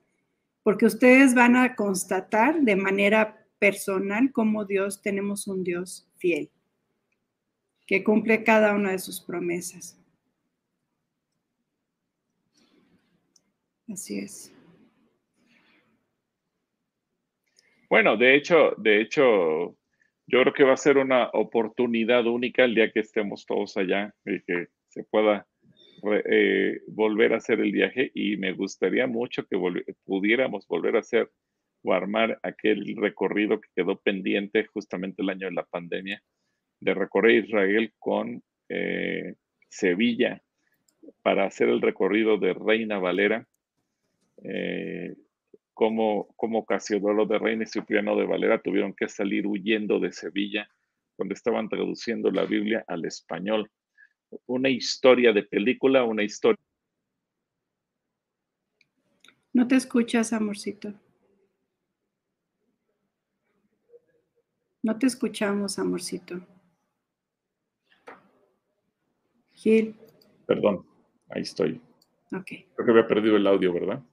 porque 0.64 0.86
ustedes 0.86 1.36
van 1.36 1.58
a 1.58 1.76
constatar 1.76 2.62
de 2.62 2.78
manera 2.78 3.46
personal 3.60 4.32
cómo 4.32 4.64
Dios, 4.64 5.02
tenemos 5.02 5.46
un 5.48 5.66
Dios 5.66 6.08
fiel, 6.16 6.50
que 7.86 8.02
cumple 8.02 8.46
cada 8.46 8.74
una 8.76 8.92
de 8.92 9.00
sus 9.00 9.20
promesas. 9.20 10.00
Así 13.88 14.20
es. 14.20 14.54
Bueno, 17.90 18.18
de 18.18 18.36
hecho, 18.36 18.74
de 18.78 19.02
hecho, 19.02 19.78
yo 20.26 20.42
creo 20.42 20.54
que 20.54 20.64
va 20.64 20.74
a 20.74 20.78
ser 20.78 20.98
una 20.98 21.30
oportunidad 21.34 22.26
única 22.26 22.64
el 22.64 22.76
día 22.76 22.92
que 22.92 23.02
estemos 23.02 23.46
todos 23.46 23.78
allá 23.78 24.14
y 24.26 24.42
que 24.42 24.68
se 24.90 25.04
pueda 25.04 25.46
eh, 26.26 26.82
volver 26.88 27.34
a 27.34 27.38
hacer 27.38 27.60
el 27.60 27.72
viaje 27.72 28.12
y 28.14 28.36
me 28.38 28.54
gustaría 28.54 29.08
mucho 29.08 29.46
que 29.46 29.58
pudiéramos 30.06 30.68
volver 30.68 30.96
a 30.96 31.00
hacer 31.00 31.32
o 31.84 31.94
armar 31.94 32.40
aquel 32.44 32.96
recorrido 32.96 33.62
que 33.62 33.70
quedó 33.76 34.00
pendiente 34.00 34.66
justamente 34.66 35.22
el 35.22 35.30
año 35.30 35.48
de 35.48 35.54
la 35.54 35.66
pandemia, 35.66 36.22
de 36.80 36.94
recorrer 36.94 37.46
Israel 37.46 37.94
con 38.00 38.42
eh, 38.70 39.36
Sevilla 39.70 40.42
para 41.22 41.46
hacer 41.46 41.70
el 41.70 41.82
recorrido 41.82 42.38
de 42.38 42.54
Reina 42.54 43.00
Valera, 43.00 43.48
eh, 44.38 45.16
como, 45.74 46.28
como 46.36 46.66
Casiodoro 46.66 47.26
de 47.26 47.40
Reina 47.40 47.64
y 47.64 47.68
Cipriano 47.68 48.16
de 48.16 48.26
Valera 48.26 48.62
tuvieron 48.62 48.94
que 48.94 49.08
salir 49.08 49.48
huyendo 49.48 50.00
de 50.00 50.12
Sevilla 50.12 50.70
cuando 51.16 51.34
estaban 51.34 51.70
traduciendo 51.70 52.32
la 52.32 52.46
Biblia 52.46 52.84
al 52.88 53.06
español 53.06 53.70
una 54.46 54.70
historia 54.70 55.34
de 55.34 55.44
película, 55.44 56.04
una 56.04 56.24
historia. 56.24 56.60
No 59.52 59.68
te 59.68 59.76
escuchas, 59.76 60.34
amorcito. 60.34 60.94
No 64.82 64.98
te 64.98 65.06
escuchamos, 65.06 65.80
amorcito. 65.80 66.46
Gil. 69.52 69.96
Perdón, 70.46 70.86
ahí 71.30 71.44
estoy. 71.44 71.80
Ok. 72.34 72.48
Creo 72.48 72.86
que 72.86 72.92
había 72.92 73.08
perdido 73.08 73.38
el 73.38 73.48
audio, 73.48 73.72
¿verdad? 73.72 74.04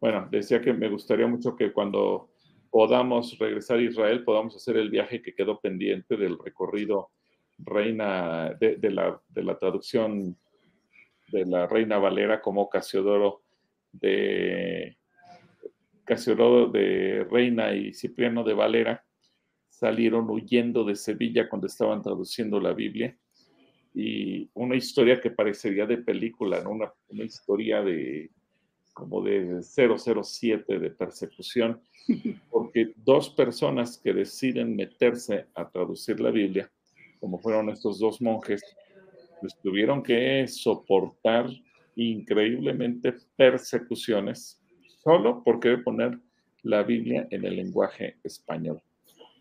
Bueno, 0.00 0.28
decía 0.30 0.60
que 0.60 0.72
me 0.72 0.88
gustaría 0.88 1.26
mucho 1.26 1.56
que 1.56 1.72
cuando 1.72 2.30
podamos 2.70 3.36
regresar 3.38 3.78
a 3.78 3.82
Israel 3.82 4.24
podamos 4.24 4.54
hacer 4.54 4.76
el 4.76 4.90
viaje 4.90 5.22
que 5.22 5.34
quedó 5.34 5.60
pendiente 5.60 6.16
del 6.16 6.38
recorrido 6.38 7.10
reina 7.58 8.54
de, 8.60 8.78
la, 8.90 9.20
de, 9.28 9.42
la, 9.42 9.58
traducción 9.58 10.36
de 11.28 11.44
la 11.44 11.66
reina 11.66 11.98
Valera 11.98 12.40
como 12.40 12.68
Casiodoro 12.68 13.42
de 13.90 14.96
Casiodoro 16.04 16.68
de 16.70 17.26
Reina 17.30 17.74
y 17.74 17.92
Cipriano 17.92 18.44
de 18.44 18.54
Valera 18.54 19.04
salieron 19.68 20.30
huyendo 20.30 20.84
de 20.84 20.94
Sevilla 20.94 21.48
cuando 21.48 21.66
estaban 21.66 22.02
traduciendo 22.02 22.60
la 22.60 22.72
Biblia. 22.72 23.16
Y 23.94 24.50
una 24.54 24.76
historia 24.76 25.20
que 25.20 25.30
parecería 25.30 25.86
de 25.86 25.98
película, 25.98 26.66
una, 26.68 26.92
una 27.08 27.24
historia 27.24 27.82
de 27.82 28.30
como 28.98 29.22
de 29.22 29.62
007 29.62 30.78
de 30.78 30.90
persecución, 30.90 31.80
porque 32.50 32.92
dos 32.96 33.30
personas 33.30 33.96
que 33.96 34.12
deciden 34.12 34.74
meterse 34.74 35.46
a 35.54 35.68
traducir 35.68 36.20
la 36.20 36.30
Biblia 36.30 36.70
como 37.20 37.38
fueron 37.38 37.70
estos 37.70 37.98
dos 37.98 38.20
monjes, 38.20 38.62
pues 39.40 39.56
tuvieron 39.62 40.02
que 40.02 40.46
soportar 40.48 41.48
increíblemente 41.96 43.14
persecuciones 43.36 44.60
solo 45.02 45.42
por 45.42 45.60
querer 45.60 45.82
poner 45.82 46.18
la 46.62 46.82
Biblia 46.82 47.26
en 47.30 47.44
el 47.44 47.56
lenguaje 47.56 48.18
español. 48.22 48.82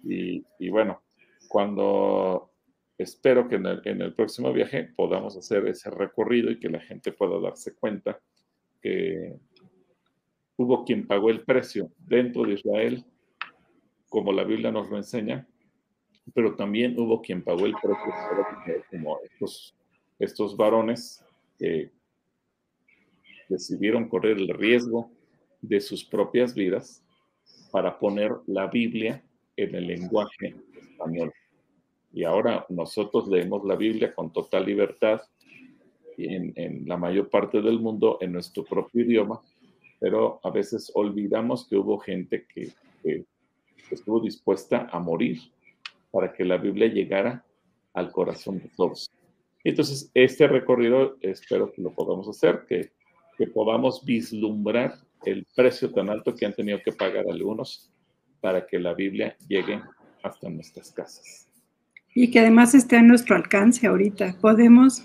Y, 0.04 0.70
bueno, 0.70 1.02
cuando 1.48 2.52
espero 2.98 3.48
que 3.48 3.56
en 3.56 4.02
el, 4.02 4.14
próximo 4.14 4.54
viaje 4.54 4.90
podamos 4.96 5.36
hacer 5.36 5.68
ese 5.68 5.90
recorrido 5.90 6.52
y 6.52 6.60
que 6.60 6.70
la 6.70 6.80
gente 6.80 7.12
pueda 7.12 7.40
darse 7.40 7.76
cuenta 7.76 8.20
hubo 10.58 10.84
quien 10.84 11.08
pagó 11.08 11.30
el 11.30 11.42
precio 11.42 11.92
dentro 12.00 12.44
de 12.44 12.54
Israel, 12.54 13.06
como 14.10 14.32
la 14.32 14.44
Biblia 14.44 14.72
nos 14.72 14.90
lo 14.90 14.98
enseña, 14.98 15.48
pero 16.34 16.56
también 16.56 17.00
hubo 17.00 17.22
quien 17.22 17.44
pagó 17.44 17.66
el 17.66 17.76
precio 17.82 18.14
como 18.90 19.20
estos, 19.22 19.76
estos 20.20 20.58
varones 20.58 21.24
que 21.58 21.92
decidieron 23.50 24.10
correr 24.10 24.38
el 24.38 24.50
riesgo 24.50 25.12
de 25.62 25.80
sus 25.80 26.04
propias 26.04 26.54
vidas 26.54 27.04
para 27.72 27.98
poner 27.98 28.32
la 28.48 28.68
Biblia 28.68 29.24
en 29.56 29.76
el 29.76 29.88
lenguaje 29.88 30.56
español. 30.76 31.34
Y 32.14 32.24
ahora 32.24 32.66
nosotros 32.70 33.28
leemos 33.28 33.64
la 33.66 33.76
Biblia 33.76 34.14
con 34.14 34.32
total 34.32 34.66
libertad 34.66 35.22
en, 36.18 36.84
la 36.88 36.98
mayor 36.98 37.30
parte 37.30 37.62
del 37.62 37.80
mundo 37.80 38.18
en 38.22 38.32
nuestro 38.32 38.64
propio 38.64 39.04
idioma, 39.04 39.42
pero 40.00 40.40
a 40.44 40.50
veces 40.50 40.92
olvidamos 40.94 41.68
que 41.68 41.76
hubo 41.76 41.98
gente 41.98 42.46
que, 42.54 42.70
que 43.04 43.26
estuvo 43.92 44.20
dispuesta 44.20 44.88
a 44.92 45.00
morir 45.00 45.40
para 46.12 46.34
que 46.34 46.44
la 46.46 46.58
Biblia 46.58 46.88
llegara 46.88 47.44
al 47.94 48.12
corazón 48.12 48.60
de 48.60 48.70
todos. 48.76 49.10
Entonces, 49.64 50.10
este 50.14 50.48
recorrido 50.48 51.18
espero 51.22 51.72
que 51.72 51.82
lo 51.82 51.92
podamos 51.92 52.28
hacer, 52.30 52.66
que, 52.68 52.92
que 53.38 53.48
podamos 53.48 54.04
vislumbrar 54.06 54.96
el 55.26 55.46
precio 55.56 55.92
tan 55.92 56.10
alto 56.10 56.36
que 56.36 56.46
han 56.46 56.54
tenido 56.54 56.80
que 56.84 56.92
pagar 56.92 57.26
algunos 57.30 57.92
para 58.40 58.66
que 58.66 58.80
la 58.80 58.94
Biblia 58.94 59.36
llegue 59.48 59.82
hasta 60.24 60.50
nuestras 60.50 60.92
casas. 60.92 61.50
Y 62.14 62.32
que 62.32 62.40
además 62.40 62.74
esté 62.74 62.98
a 62.98 63.02
nuestro 63.02 63.36
alcance 63.36 63.88
ahorita. 63.88 64.38
Podemos 64.42 65.04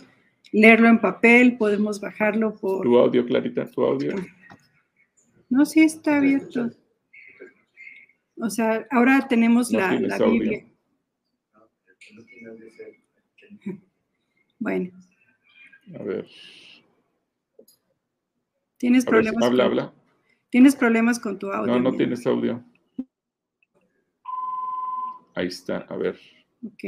leerlo 0.53 0.89
en 0.89 1.01
papel, 1.01 1.57
podemos 1.57 2.01
bajarlo 2.01 2.55
por... 2.55 2.85
Tu 2.85 2.99
audio, 2.99 3.27
Clarita, 3.27 3.67
tu 3.67 3.83
audio. 3.83 4.15
No, 5.49 5.67
sí 5.67 5.81
está 5.81 6.19
abierto. 6.19 6.71
O 8.37 8.51
sea, 8.51 8.87
ahora 8.91 9.27
tenemos 9.29 9.71
la, 9.73 9.99
la 9.99 10.19
Biblia. 10.19 10.67
Bueno. 14.59 14.91
A 15.99 16.03
ver. 16.03 16.27
¿Tienes 18.77 19.05
problemas? 19.05 19.43
habla, 19.43 19.65
habla. 19.65 19.95
¿Tienes 20.51 20.77
problemas 20.77 21.19
con 21.19 21.39
tu 21.39 21.51
audio? 21.51 21.73
No, 21.73 21.91
no 21.91 21.97
tienes 21.97 22.27
audio. 22.27 22.63
Ahí 25.35 25.47
está, 25.47 25.79
a 25.89 25.97
ver. 25.97 26.19
Ok. 26.65 26.83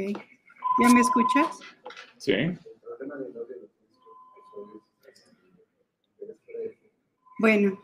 ¿Ya 0.83 0.89
me 0.89 1.01
escuchas? 1.01 1.61
Sí. 2.19 2.33
Bueno, 7.45 7.79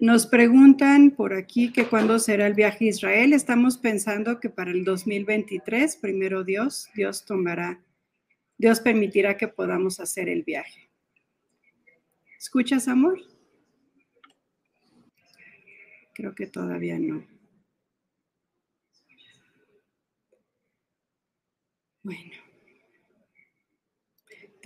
nos 0.00 0.26
preguntan 0.26 1.12
por 1.12 1.32
aquí 1.32 1.72
que 1.72 1.86
cuándo 1.86 2.18
será 2.18 2.46
el 2.46 2.52
viaje 2.52 2.84
a 2.84 2.88
Israel. 2.88 3.32
Estamos 3.32 3.78
pensando 3.78 4.38
que 4.38 4.50
para 4.50 4.70
el 4.70 4.84
2023, 4.84 5.96
primero 5.96 6.44
Dios, 6.44 6.90
Dios 6.94 7.24
tomará, 7.24 7.82
Dios 8.58 8.80
permitirá 8.80 9.38
que 9.38 9.48
podamos 9.48 9.98
hacer 9.98 10.28
el 10.28 10.42
viaje. 10.42 10.90
¿Escuchas, 12.38 12.86
amor? 12.86 13.18
Creo 16.12 16.34
que 16.34 16.48
todavía 16.48 16.98
no. 16.98 17.26
Bueno. 22.02 22.47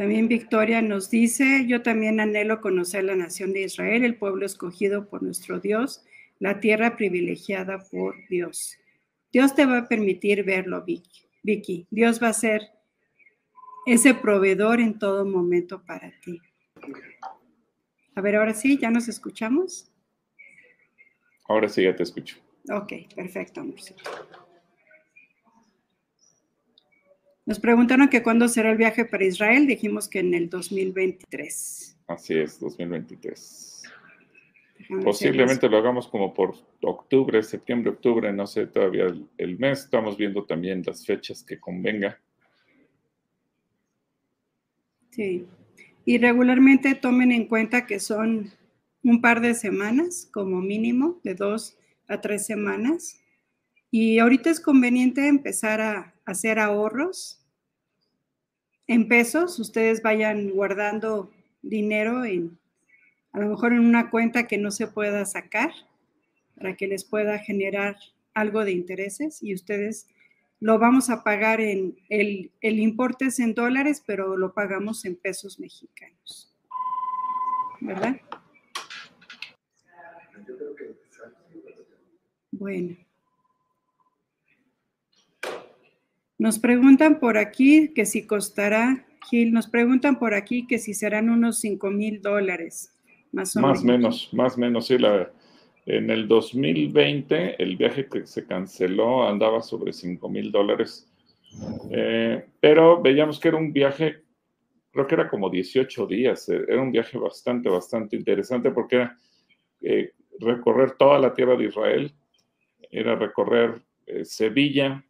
También 0.02 0.26
Victoria 0.26 0.82
nos 0.82 1.10
dice, 1.10 1.64
yo 1.68 1.82
también 1.82 2.18
anhelo 2.18 2.60
conocer 2.60 3.04
la 3.04 3.14
nación 3.14 3.52
de 3.52 3.62
Israel, 3.62 4.02
el 4.02 4.16
pueblo 4.16 4.44
escogido 4.44 5.08
por 5.08 5.22
nuestro 5.22 5.60
Dios, 5.60 6.02
la 6.40 6.58
tierra 6.58 6.96
privilegiada 6.96 7.78
por 7.78 8.16
Dios. 8.28 8.76
Dios 9.32 9.54
te 9.54 9.64
va 9.64 9.78
a 9.78 9.88
permitir 9.88 10.42
verlo, 10.42 10.84
Vicky. 11.44 11.86
Dios 11.88 12.20
va 12.20 12.30
a 12.30 12.32
ser 12.32 12.62
ese 13.86 14.12
proveedor 14.12 14.80
en 14.80 14.98
todo 14.98 15.24
momento 15.24 15.84
para 15.84 16.12
ti. 16.20 16.40
A 18.16 18.20
ver, 18.20 18.34
ahora 18.34 18.54
sí, 18.54 18.76
¿ya 18.78 18.90
nos 18.90 19.06
escuchamos? 19.06 19.88
Ahora 21.44 21.68
sí, 21.68 21.84
ya 21.84 21.94
te 21.94 22.02
escucho. 22.02 22.38
Ok, 22.68 22.92
perfecto, 23.14 23.60
amorcito. 23.60 24.02
Nos 27.44 27.58
preguntaron 27.58 28.08
que 28.08 28.22
cuándo 28.22 28.46
será 28.48 28.70
el 28.70 28.76
viaje 28.76 29.04
para 29.04 29.24
Israel. 29.24 29.66
Dijimos 29.66 30.08
que 30.08 30.20
en 30.20 30.34
el 30.34 30.48
2023. 30.48 31.98
Así 32.06 32.38
es, 32.38 32.60
2023. 32.60 33.82
Posiblemente 35.02 35.68
lo 35.68 35.78
hagamos 35.78 36.08
como 36.08 36.34
por 36.34 36.54
octubre, 36.82 37.42
septiembre, 37.42 37.90
octubre, 37.90 38.32
no 38.32 38.46
sé 38.46 38.66
todavía 38.66 39.04
el, 39.04 39.26
el, 39.38 39.58
mes. 39.58 39.84
Estamos 39.84 40.16
viendo 40.16 40.44
también 40.44 40.82
las 40.86 41.04
fechas 41.06 41.42
que 41.42 41.58
convenga. 41.58 42.20
Sí. 45.10 45.46
Y 46.04 46.18
regularmente 46.18 46.94
tomen 46.94 47.32
en 47.32 47.46
cuenta 47.46 47.86
que 47.86 48.00
son 48.00 48.50
un 49.02 49.20
par 49.20 49.40
de 49.40 49.54
semanas 49.54 50.28
como 50.32 50.60
mínimo, 50.60 51.20
de 51.22 51.34
dos 51.34 51.76
a 52.08 52.20
tres 52.20 52.46
semanas. 52.46 53.20
Y 53.90 54.18
ahorita 54.18 54.50
es 54.50 54.60
conveniente 54.60 55.28
empezar 55.28 55.80
a 55.80 56.11
hacer 56.24 56.58
ahorros 56.58 57.40
en 58.86 59.08
pesos. 59.08 59.58
Ustedes 59.58 60.02
vayan 60.02 60.50
guardando 60.50 61.30
dinero 61.62 62.24
en, 62.24 62.58
a 63.32 63.40
lo 63.40 63.48
mejor 63.48 63.72
en 63.72 63.80
una 63.80 64.10
cuenta 64.10 64.46
que 64.46 64.58
no 64.58 64.70
se 64.70 64.86
pueda 64.86 65.24
sacar 65.24 65.70
para 66.56 66.76
que 66.76 66.86
les 66.86 67.04
pueda 67.04 67.38
generar 67.38 67.96
algo 68.34 68.64
de 68.64 68.72
intereses 68.72 69.42
y 69.42 69.54
ustedes 69.54 70.06
lo 70.60 70.78
vamos 70.78 71.10
a 71.10 71.24
pagar 71.24 71.60
en, 71.60 71.98
el, 72.08 72.52
el 72.60 72.78
importe 72.78 73.26
es 73.26 73.40
en 73.40 73.52
dólares, 73.52 74.02
pero 74.06 74.36
lo 74.36 74.54
pagamos 74.54 75.04
en 75.04 75.16
pesos 75.16 75.58
mexicanos. 75.58 76.54
¿Verdad? 77.80 78.16
Bueno. 82.52 82.96
Nos 86.42 86.58
preguntan 86.58 87.20
por 87.20 87.38
aquí 87.38 87.92
que 87.94 88.04
si 88.04 88.26
costará, 88.26 89.06
Gil, 89.30 89.52
nos 89.52 89.68
preguntan 89.68 90.18
por 90.18 90.34
aquí 90.34 90.66
que 90.66 90.80
si 90.80 90.92
serán 90.92 91.30
unos 91.30 91.60
5 91.60 91.88
mil 91.92 92.20
dólares, 92.20 92.92
más 93.30 93.54
o 93.54 93.60
menos. 93.60 93.76
Más 93.76 93.84
menos, 93.84 94.28
más 94.32 94.58
menos, 94.58 94.86
sí. 94.88 94.98
La, 94.98 95.30
en 95.86 96.10
el 96.10 96.26
2020, 96.26 97.62
el 97.62 97.76
viaje 97.76 98.06
que 98.06 98.26
se 98.26 98.44
canceló 98.44 99.24
andaba 99.24 99.62
sobre 99.62 99.92
5 99.92 100.28
mil 100.28 100.50
dólares, 100.50 101.08
eh, 101.92 102.44
pero 102.58 103.00
veíamos 103.00 103.38
que 103.38 103.46
era 103.46 103.56
un 103.56 103.72
viaje, 103.72 104.24
creo 104.90 105.06
que 105.06 105.14
era 105.14 105.30
como 105.30 105.48
18 105.48 106.08
días, 106.08 106.48
eh, 106.48 106.60
era 106.66 106.82
un 106.82 106.90
viaje 106.90 107.18
bastante, 107.18 107.68
bastante 107.68 108.16
interesante 108.16 108.72
porque 108.72 108.96
era 108.96 109.16
eh, 109.80 110.10
recorrer 110.40 110.96
toda 110.98 111.20
la 111.20 111.32
tierra 111.34 111.54
de 111.54 111.66
Israel, 111.66 112.12
era 112.90 113.14
recorrer 113.14 113.80
Sevilla, 114.24 115.04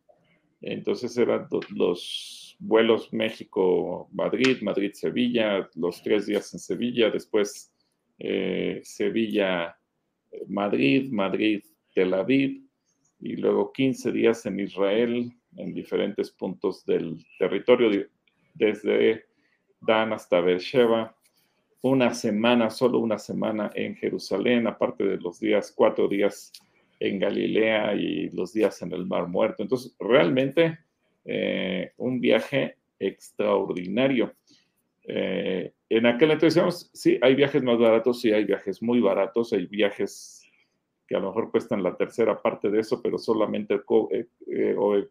entonces 0.63 1.17
eran 1.19 1.49
los 1.71 2.57
vuelos 2.61 3.13
México-Madrid, 3.13 4.63
Madrid-Sevilla, 4.63 5.69
los 5.75 6.01
tres 6.03 6.27
días 6.27 6.55
en 6.55 6.61
Sevilla, 6.61 7.11
después 7.11 7.75
eh, 8.19 8.81
Sevilla-Madrid, 8.85 11.11
Madrid-Tel 11.11 12.15
Aviv, 12.15 12.63
y 13.21 13.37
luego 13.37 13.73
15 13.73 14.13
días 14.13 14.47
en 14.47 14.61
Israel, 14.61 15.33
en 15.57 15.75
diferentes 15.75 16.31
puntos 16.31 16.87
del 16.87 17.27
territorio, 17.39 18.07
desde 18.55 19.27
Dan 19.81 20.13
hasta 20.13 20.41
Beersheba, 20.41 21.17
una 21.83 22.15
semana, 22.15 22.71
solo 22.71 23.01
una 23.01 23.19
semana 23.19 23.71
en 23.75 23.97
Jerusalén, 23.97 24.69
aparte 24.69 25.05
de 25.05 25.19
los 25.19 25.41
días, 25.41 25.73
cuatro 25.75 26.07
días 26.07 26.53
en 27.03 27.19
Galilea 27.19 27.95
y 27.95 28.31
los 28.31 28.53
días 28.53 28.81
en 28.83 28.93
el 28.93 29.07
Mar 29.07 29.27
Muerto. 29.27 29.63
Entonces, 29.63 29.97
realmente 29.99 30.79
eh, 31.25 31.93
un 31.97 32.21
viaje 32.21 32.77
extraordinario. 32.99 34.33
Eh, 35.03 35.73
en 35.89 36.07
aquel 36.07 36.31
entonces 36.31 36.55
decíamos, 36.55 36.91
sí, 36.95 37.19
hay 37.21 37.35
viajes 37.35 37.61
más 37.65 37.77
baratos, 37.77 38.21
sí, 38.21 38.31
hay 38.31 38.45
viajes 38.45 38.81
muy 38.81 39.01
baratos, 39.01 39.53
hay 39.53 39.67
viajes 39.67 40.45
que 41.09 41.17
a 41.17 41.19
lo 41.19 41.29
mejor 41.29 41.51
cuestan 41.51 41.83
la 41.83 41.97
tercera 41.97 42.41
parte 42.41 42.71
de 42.71 42.79
eso, 42.79 43.03
pero 43.03 43.19
solamente 43.19 43.81
eh, 44.13 45.09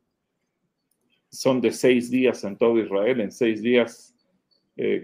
son 1.29 1.59
de 1.59 1.71
seis 1.71 2.09
días 2.09 2.41
en 2.45 2.57
todo 2.57 2.79
Israel, 2.79 3.19
en 3.19 3.31
seis 3.31 3.61
días, 3.61 4.15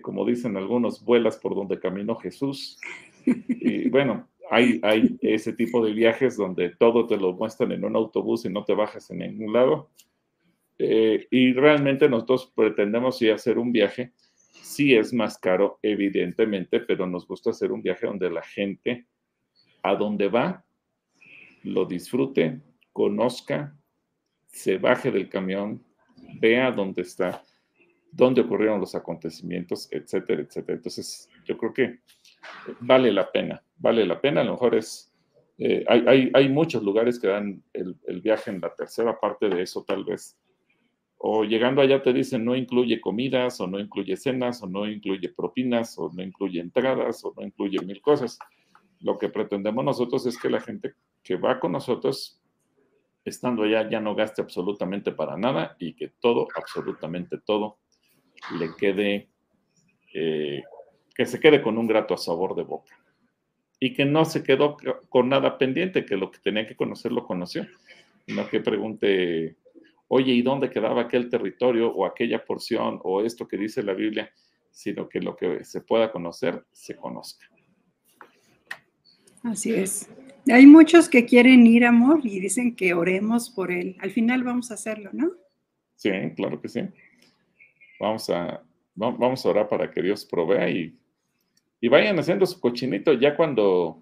como 0.02 0.26
dicen 0.26 0.56
algunos, 0.58 1.04
vuelas 1.04 1.38
por 1.38 1.54
donde 1.54 1.80
caminó 1.80 2.16
Jesús. 2.16 2.80
Y 3.26 3.90
bueno, 3.90 4.26
hay, 4.50 4.80
hay 4.84 5.18
ese 5.22 5.54
tipo 5.54 5.86
de 5.86 5.94
viajes 5.94 6.38
donde 6.38 6.70
todo 6.70 7.08
te 7.08 7.18
lo 7.18 7.34
muestran 7.34 7.72
en 7.72 7.86
un 7.86 7.96
autobús 7.96 8.46
y 8.46 8.50
no 8.50 8.64
te 8.64 8.74
bajas 8.74 9.10
en 9.12 9.20
ningún 9.20 9.54
lado. 9.54 9.90
Eh, 10.80 11.28
y 11.32 11.54
realmente 11.54 12.08
nosotros 12.08 12.52
pretendemos 12.56 13.22
ir 13.22 13.32
a 13.32 13.36
hacer 13.36 13.58
un 13.58 13.72
viaje. 13.72 14.14
Sí 14.52 14.96
es 14.96 15.14
más 15.14 15.38
caro, 15.38 15.80
evidentemente, 15.82 16.80
pero 16.80 17.08
nos 17.08 17.28
gusta 17.28 17.50
hacer 17.50 17.72
un 17.72 17.82
viaje 17.82 18.08
donde 18.08 18.30
la 18.30 18.44
gente 18.44 19.08
a 19.84 19.96
donde 19.96 20.28
va 20.28 20.66
lo 21.64 21.86
disfrute, 21.86 22.62
conozca, 22.94 23.76
se 24.48 24.78
baje 24.78 25.12
del 25.12 25.30
camión, 25.30 25.84
vea 26.40 26.72
dónde 26.72 27.02
está, 27.02 27.44
dónde 28.12 28.42
ocurrieron 28.42 28.80
los 28.80 28.96
acontecimientos, 28.96 29.88
etcétera, 29.92 30.42
etcétera. 30.42 30.78
Entonces, 30.78 31.30
yo 31.46 31.58
creo 31.58 31.74
que 31.74 32.00
vale 32.80 33.12
la 33.12 33.32
pena, 33.32 33.64
vale 33.78 34.06
la 34.06 34.20
pena. 34.20 34.42
A 34.42 34.44
lo 34.44 34.52
mejor 34.52 34.76
es, 34.76 35.14
eh, 35.58 35.84
hay, 35.88 36.32
hay, 36.34 36.50
muchos 36.50 36.84
lugares 36.84 37.20
que 37.20 37.28
dan 37.28 37.64
el, 37.74 38.22
viaje 38.22 38.52
en 38.52 38.62
la 38.62 38.74
tercera 38.74 39.20
parte 39.20 39.50
de 39.50 39.62
eso, 39.62 39.84
tal 39.84 40.04
vez. 40.04 40.38
O 41.20 41.44
llegando 41.44 41.82
allá 41.82 42.04
te 42.04 42.14
dicen 42.14 42.46
no 42.46 42.56
incluye 42.56 43.02
comidas, 43.02 43.60
o 43.60 43.68
no 43.68 43.80
incluye 43.80 44.16
cenas, 44.18 44.62
o 44.62 44.68
no 44.68 44.88
incluye 44.88 45.30
propinas, 45.30 45.98
o 45.98 46.12
no 46.14 46.22
incluye 46.22 46.60
entradas, 46.60 47.26
o 47.26 47.34
no 47.36 47.44
incluye 47.44 47.80
mil 47.80 48.02
cosas. 48.02 48.38
Lo 49.00 49.18
que 49.18 49.30
pretendemos 49.30 49.84
nosotros 49.84 50.26
es 50.26 50.38
que 50.38 50.50
la 50.50 50.60
gente 50.60 50.94
que 51.24 51.36
va 51.36 51.60
con 51.60 51.72
nosotros, 51.72 52.42
estando 53.26 53.64
allá, 53.64 53.90
ya 53.90 54.00
no 54.00 54.16
gaste 54.16 54.42
absolutamente 54.42 55.12
para 55.12 55.38
nada 55.38 55.76
y 55.80 55.94
que 55.94 56.10
todo, 56.20 56.48
absolutamente 56.56 57.38
todo, 57.40 57.80
le 58.60 58.76
quede, 58.76 59.30
eh, 60.14 60.64
que 61.18 61.26
se 61.26 61.40
quede 61.40 61.64
con 61.64 61.80
un 61.80 61.88
grato 61.88 62.16
sabor 62.16 62.56
de 62.56 62.62
boca. 62.62 62.96
Y 63.80 63.96
que 63.96 64.06
no 64.06 64.24
se 64.24 64.44
quedó 64.44 64.78
con 65.10 65.30
nada 65.30 65.58
pendiente, 65.58 66.06
que 66.06 66.16
lo 66.16 66.30
que 66.30 66.38
tenía 66.38 66.68
que 66.68 66.76
conocer 66.76 67.12
lo 67.12 67.26
conoció. 67.26 67.66
No 68.28 68.48
que 68.48 68.60
pregunte, 68.60 69.56
oye, 70.10 70.34
¿y 70.34 70.44
dónde 70.44 70.70
quedaba 70.70 71.02
aquel 71.02 71.28
territorio 71.28 71.92
o 71.92 72.06
aquella 72.06 72.46
porción 72.46 73.00
o 73.04 73.24
esto 73.24 73.48
que 73.48 73.58
dice 73.58 73.82
la 73.82 73.94
Biblia? 73.94 74.32
Sino 74.70 75.10
que 75.10 75.20
lo 75.20 75.36
que 75.36 75.64
se 75.64 75.82
pueda 75.82 76.12
conocer, 76.12 76.64
se 76.72 76.96
conozca. 76.96 77.50
Así 79.42 79.74
es. 79.74 80.08
Hay 80.52 80.68
muchos 80.68 81.10
que 81.10 81.26
quieren 81.26 81.66
ir, 81.66 81.84
amor, 81.84 82.20
y 82.24 82.40
dicen 82.40 82.76
que 82.76 82.94
oremos 82.94 83.50
por 83.50 83.72
él. 83.72 83.98
Al 84.00 84.12
final 84.12 84.44
vamos 84.44 84.70
a 84.70 84.76
hacerlo, 84.76 85.10
¿no? 85.14 85.32
Sí, 85.96 86.12
claro 86.36 86.62
que 86.62 86.70
sí. 86.70 86.82
Vamos 88.00 88.30
a, 88.30 88.64
vamos 88.94 89.46
a 89.46 89.50
orar 89.50 89.68
para 89.68 89.90
que 89.90 90.02
Dios 90.04 90.26
provea 90.26 90.70
y, 90.70 90.96
y 91.80 91.88
vayan 91.90 92.18
haciendo 92.20 92.46
su 92.46 92.60
cochinito 92.60 93.14
ya 93.14 93.36
cuando, 93.36 94.02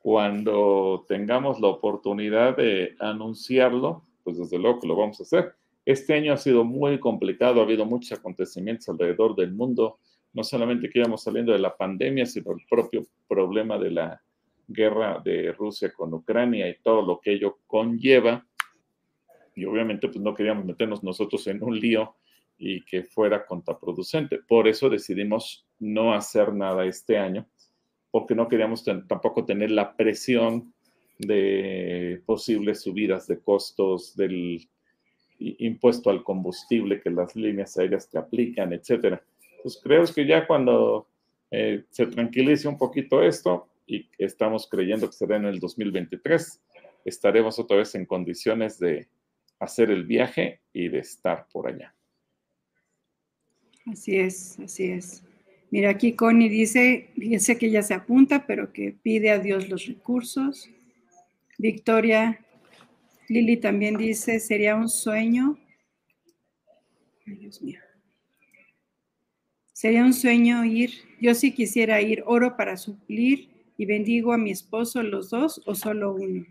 cuando 0.00 1.04
tengamos 1.08 1.60
la 1.60 1.68
oportunidad 1.68 2.56
de 2.56 2.96
anunciarlo, 2.98 4.04
pues 4.24 4.38
desde 4.38 4.58
luego 4.58 4.80
que 4.80 4.88
lo 4.88 4.96
vamos 4.96 5.20
a 5.20 5.22
hacer. 5.22 5.54
Este 5.84 6.14
año 6.14 6.32
ha 6.32 6.36
sido 6.36 6.64
muy 6.64 6.98
complicado, 6.98 7.60
ha 7.60 7.64
habido 7.64 7.84
muchos 7.84 8.18
acontecimientos 8.18 8.88
alrededor 8.88 9.34
del 9.36 9.52
mundo, 9.52 9.98
no 10.32 10.44
solamente 10.44 10.90
que 10.90 10.98
íbamos 10.98 11.22
saliendo 11.22 11.52
de 11.52 11.58
la 11.58 11.76
pandemia, 11.76 12.26
sino 12.26 12.52
el 12.52 12.64
propio 12.68 13.02
problema 13.28 13.78
de 13.78 13.90
la 13.90 14.22
guerra 14.68 15.20
de 15.24 15.52
Rusia 15.52 15.92
con 15.92 16.12
Ucrania 16.14 16.68
y 16.68 16.76
todo 16.82 17.02
lo 17.02 17.20
que 17.20 17.32
ello 17.32 17.58
conlleva. 17.66 18.46
Y 19.56 19.64
obviamente 19.64 20.08
pues 20.08 20.20
no 20.20 20.34
queríamos 20.34 20.64
meternos 20.64 21.02
nosotros 21.02 21.46
en 21.48 21.62
un 21.62 21.78
lío 21.78 22.14
y 22.60 22.84
que 22.84 23.04
fuera 23.04 23.46
contraproducente. 23.46 24.38
Por 24.46 24.68
eso 24.68 24.90
decidimos 24.90 25.66
no 25.78 26.14
hacer 26.14 26.52
nada 26.52 26.84
este 26.84 27.16
año, 27.16 27.48
porque 28.10 28.34
no 28.34 28.46
queríamos 28.48 28.84
tampoco 28.84 29.46
tener 29.46 29.70
la 29.70 29.96
presión 29.96 30.74
de 31.18 32.22
posibles 32.26 32.82
subidas 32.82 33.26
de 33.26 33.40
costos 33.40 34.14
del 34.14 34.68
impuesto 35.38 36.10
al 36.10 36.22
combustible 36.22 37.00
que 37.00 37.10
las 37.10 37.34
líneas 37.34 37.78
aéreas 37.78 38.10
te 38.10 38.18
aplican, 38.18 38.74
etcétera. 38.74 39.22
Pues 39.62 39.80
creo 39.82 40.04
que 40.04 40.26
ya 40.26 40.46
cuando 40.46 41.08
eh, 41.50 41.84
se 41.90 42.06
tranquilice 42.06 42.68
un 42.68 42.76
poquito 42.76 43.22
esto, 43.22 43.68
y 43.86 44.08
estamos 44.18 44.68
creyendo 44.68 45.08
que 45.08 45.16
será 45.16 45.36
en 45.36 45.46
el 45.46 45.58
2023, 45.58 46.62
estaremos 47.04 47.58
otra 47.58 47.78
vez 47.78 47.94
en 47.94 48.06
condiciones 48.06 48.78
de 48.78 49.08
hacer 49.58 49.90
el 49.90 50.04
viaje 50.04 50.60
y 50.72 50.88
de 50.88 50.98
estar 50.98 51.46
por 51.52 51.66
allá. 51.66 51.94
Así 53.86 54.16
es, 54.16 54.58
así 54.60 54.84
es. 54.84 55.22
Mira, 55.70 55.90
aquí 55.90 56.12
Connie 56.14 56.48
dice, 56.48 57.10
dice 57.16 57.56
que 57.56 57.70
ya 57.70 57.82
se 57.82 57.94
apunta, 57.94 58.46
pero 58.46 58.72
que 58.72 58.92
pide 58.92 59.30
a 59.30 59.38
Dios 59.38 59.68
los 59.68 59.86
recursos. 59.86 60.68
Victoria, 61.58 62.40
Lili 63.28 63.56
también 63.56 63.96
dice, 63.96 64.40
sería 64.40 64.74
un 64.74 64.88
sueño. 64.88 65.58
Ay, 67.26 67.34
Dios 67.36 67.62
mío. 67.62 67.78
Sería 69.72 70.04
un 70.04 70.12
sueño 70.12 70.64
ir, 70.64 70.90
yo 71.20 71.34
sí 71.34 71.52
quisiera 71.52 72.02
ir, 72.02 72.22
oro 72.26 72.56
para 72.56 72.76
suplir 72.76 73.48
y 73.78 73.86
bendigo 73.86 74.32
a 74.32 74.38
mi 74.38 74.50
esposo 74.50 75.02
los 75.02 75.30
dos 75.30 75.62
o 75.64 75.74
solo 75.74 76.12
uno. 76.12 76.44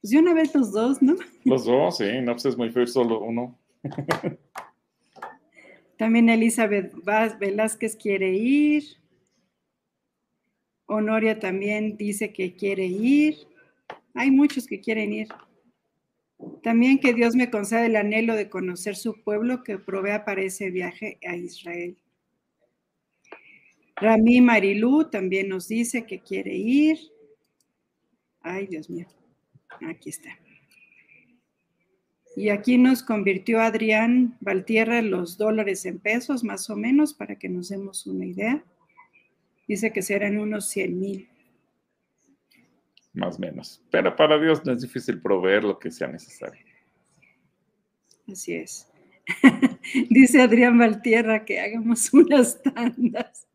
Pues 0.00 0.10
de 0.10 0.18
una 0.18 0.34
vez 0.34 0.54
los 0.54 0.72
dos, 0.72 1.00
¿no? 1.02 1.14
Los 1.44 1.66
dos, 1.66 1.98
sí, 1.98 2.06
no 2.22 2.32
pues 2.32 2.46
es 2.46 2.56
muy 2.56 2.70
feo 2.70 2.86
solo 2.86 3.20
uno. 3.20 3.56
También 6.00 6.30
Elizabeth 6.30 6.94
Velázquez 7.38 7.94
quiere 7.94 8.32
ir. 8.32 8.84
Honoria 10.86 11.38
también 11.38 11.98
dice 11.98 12.32
que 12.32 12.54
quiere 12.56 12.86
ir. 12.86 13.36
Hay 14.14 14.30
muchos 14.30 14.66
que 14.66 14.80
quieren 14.80 15.12
ir. 15.12 15.28
También 16.62 17.00
que 17.00 17.12
Dios 17.12 17.36
me 17.36 17.50
conceda 17.50 17.84
el 17.84 17.96
anhelo 17.96 18.34
de 18.34 18.48
conocer 18.48 18.96
su 18.96 19.22
pueblo 19.22 19.62
que 19.62 19.76
provea 19.76 20.24
para 20.24 20.40
ese 20.40 20.70
viaje 20.70 21.18
a 21.22 21.36
Israel. 21.36 21.98
Rami 23.96 24.40
Marilú 24.40 25.10
también 25.10 25.50
nos 25.50 25.68
dice 25.68 26.06
que 26.06 26.20
quiere 26.20 26.56
ir. 26.56 26.98
Ay, 28.40 28.68
Dios 28.68 28.88
mío. 28.88 29.06
Aquí 29.86 30.08
está. 30.08 30.30
Y 32.36 32.50
aquí 32.50 32.78
nos 32.78 33.02
convirtió 33.02 33.60
Adrián 33.60 34.36
Valtierra 34.40 35.02
los 35.02 35.36
dólares 35.36 35.84
en 35.84 35.98
pesos, 35.98 36.44
más 36.44 36.70
o 36.70 36.76
menos, 36.76 37.12
para 37.12 37.36
que 37.36 37.48
nos 37.48 37.68
demos 37.68 38.06
una 38.06 38.24
idea. 38.24 38.64
Dice 39.66 39.92
que 39.92 40.02
serán 40.02 40.38
unos 40.38 40.68
100 40.68 41.00
mil. 41.00 41.28
Más 43.12 43.36
o 43.36 43.40
menos. 43.40 43.82
Pero 43.90 44.14
para 44.14 44.38
Dios 44.38 44.64
no 44.64 44.72
es 44.72 44.82
difícil 44.82 45.20
proveer 45.20 45.64
lo 45.64 45.78
que 45.78 45.90
sea 45.90 46.08
necesario. 46.08 46.64
Así 48.30 48.54
es. 48.54 48.88
Dice 50.10 50.40
Adrián 50.40 50.78
Valtierra 50.78 51.44
que 51.44 51.60
hagamos 51.60 52.12
unas 52.14 52.62
tandas. 52.62 53.46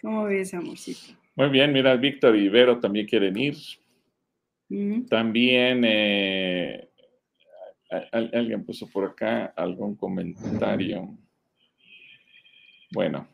¿Cómo 0.00 0.24
ves, 0.24 0.54
amorcito? 0.54 1.18
Muy 1.34 1.48
bien, 1.50 1.72
mira, 1.72 1.96
Víctor 1.96 2.36
y 2.36 2.48
Vero 2.48 2.78
también 2.78 3.06
quieren 3.06 3.36
ir. 3.36 3.56
También 5.08 5.82
eh, 5.86 6.88
alguien 8.12 8.64
puso 8.64 8.86
por 8.88 9.04
acá 9.04 9.46
algún 9.56 9.96
comentario. 9.96 11.16
Bueno. 12.90 13.26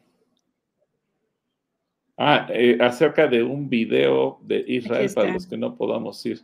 Ah, 2.17 2.47
eh, 2.51 2.79
acerca 2.81 3.27
de 3.27 3.43
un 3.43 3.69
video 3.69 4.39
de 4.43 4.65
Israel 4.69 5.11
para 5.13 5.33
los 5.33 5.47
que 5.47 5.57
no 5.57 5.77
podamos 5.77 6.25
ir. 6.25 6.41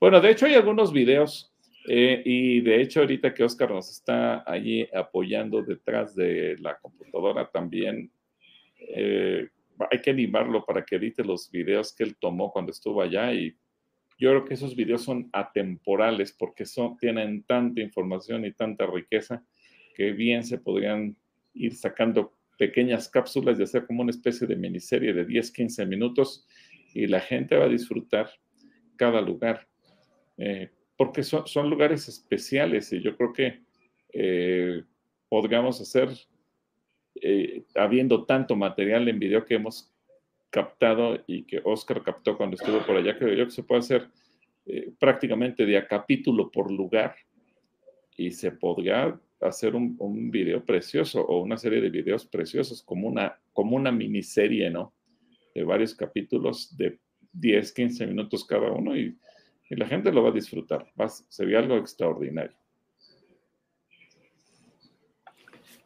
Bueno, 0.00 0.20
de 0.20 0.30
hecho 0.30 0.46
hay 0.46 0.54
algunos 0.54 0.92
videos 0.92 1.52
eh, 1.88 2.22
y 2.24 2.60
de 2.60 2.80
hecho, 2.80 3.00
ahorita 3.00 3.34
que 3.34 3.42
Oscar 3.44 3.70
nos 3.70 3.90
está 3.90 4.44
allí 4.46 4.86
apoyando 4.94 5.62
detrás 5.62 6.14
de 6.14 6.56
la 6.60 6.78
computadora 6.78 7.48
también, 7.50 8.10
eh, 8.78 9.48
hay 9.90 10.00
que 10.00 10.10
animarlo 10.10 10.64
para 10.64 10.84
que 10.84 10.96
edite 10.96 11.24
los 11.24 11.50
videos 11.50 11.92
que 11.94 12.04
él 12.04 12.16
tomó 12.16 12.52
cuando 12.52 12.70
estuvo 12.70 13.02
allá 13.02 13.32
y 13.32 13.56
yo 14.22 14.30
creo 14.30 14.44
que 14.44 14.54
esos 14.54 14.76
videos 14.76 15.02
son 15.02 15.28
atemporales 15.32 16.32
porque 16.32 16.64
son, 16.64 16.96
tienen 16.96 17.42
tanta 17.42 17.80
información 17.80 18.44
y 18.44 18.52
tanta 18.52 18.86
riqueza 18.86 19.44
que 19.96 20.12
bien 20.12 20.44
se 20.44 20.58
podrían 20.58 21.16
ir 21.54 21.74
sacando 21.74 22.32
pequeñas 22.56 23.08
cápsulas 23.08 23.58
y 23.58 23.64
hacer 23.64 23.84
como 23.84 24.02
una 24.02 24.12
especie 24.12 24.46
de 24.46 24.54
miniserie 24.54 25.12
de 25.12 25.24
10, 25.24 25.50
15 25.50 25.86
minutos 25.86 26.46
y 26.94 27.08
la 27.08 27.18
gente 27.18 27.56
va 27.56 27.64
a 27.64 27.68
disfrutar 27.68 28.30
cada 28.94 29.20
lugar. 29.20 29.66
Eh, 30.36 30.70
porque 30.96 31.24
son, 31.24 31.48
son 31.48 31.68
lugares 31.68 32.06
especiales 32.06 32.92
y 32.92 33.02
yo 33.02 33.16
creo 33.16 33.32
que 33.32 33.62
eh, 34.12 34.84
podríamos 35.28 35.80
hacer, 35.80 36.10
eh, 37.16 37.64
habiendo 37.74 38.24
tanto 38.24 38.54
material 38.54 39.08
en 39.08 39.18
video 39.18 39.44
que 39.44 39.56
hemos 39.56 39.91
captado 40.52 41.24
y 41.26 41.44
que 41.44 41.62
Oscar 41.64 42.02
captó 42.02 42.36
cuando 42.36 42.56
estuvo 42.56 42.84
por 42.84 42.96
allá, 42.96 43.18
creo 43.18 43.34
yo 43.34 43.46
que 43.46 43.50
se 43.50 43.62
puede 43.62 43.80
hacer 43.80 44.08
eh, 44.66 44.92
prácticamente 45.00 45.64
de 45.64 45.78
a 45.78 45.88
capítulo 45.88 46.50
por 46.50 46.70
lugar 46.70 47.16
y 48.16 48.30
se 48.30 48.52
podría 48.52 49.18
hacer 49.40 49.74
un, 49.74 50.30
video 50.30 50.64
precioso 50.64 51.22
o 51.22 51.42
una 51.42 51.56
serie 51.56 51.80
de 51.80 51.88
videos 51.88 52.26
preciosos 52.26 52.82
como 52.82 53.08
una, 53.08 53.40
como 53.54 53.76
una 53.76 53.90
miniserie, 53.90 54.70
¿no? 54.70 54.92
de 55.54 55.64
varios 55.64 55.94
capítulos 55.94 56.76
de 56.76 56.98
10, 57.32 57.72
15 57.72 58.06
minutos 58.06 58.44
cada 58.44 58.70
uno 58.70 58.96
y, 58.96 59.16
la 59.70 59.86
gente 59.86 60.12
lo 60.12 60.22
va 60.22 60.28
a 60.28 60.32
disfrutar. 60.32 60.86
Va, 61.00 61.08
sería 61.08 61.58
algo 61.60 61.78
extraordinario. 61.78 62.54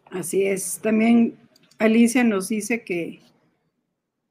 Así 0.06 0.44
es. 0.44 0.80
También 0.82 1.36
Alicia 1.78 2.24
nos 2.24 2.48
dice 2.48 2.82
que, 2.82 3.20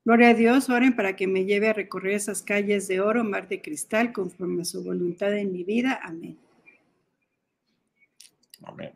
gloria 0.05 0.29
a 0.29 0.33
Dios, 0.35 0.69
oren 0.69 0.95
para 0.95 1.15
que 1.15 1.27
me 1.27 1.45
lleve 1.45 1.67
a 1.67 1.73
recorrer 1.73 2.13
esas 2.13 2.41
calles 2.41 2.87
de 2.87 3.01
oro, 3.01 3.23
mar 3.23 3.49
de 3.49 3.61
cristal, 3.61 4.13
conforme 4.13 4.61
a 4.61 4.65
su 4.65 4.83
voluntad 4.83 5.35
en 5.35 5.51
mi 5.51 5.63
vida. 5.63 5.99
Amén. 6.03 6.37
Amén. 8.63 8.93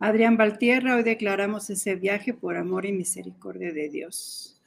Adrián 0.00 0.36
Valtierra, 0.36 0.96
hoy 0.96 1.02
declaramos 1.02 1.70
ese 1.70 1.96
viaje 1.96 2.32
por 2.32 2.56
amor 2.56 2.86
y 2.86 2.92
misericordia 2.92 3.72
de 3.72 3.88
Dios. 3.88 4.60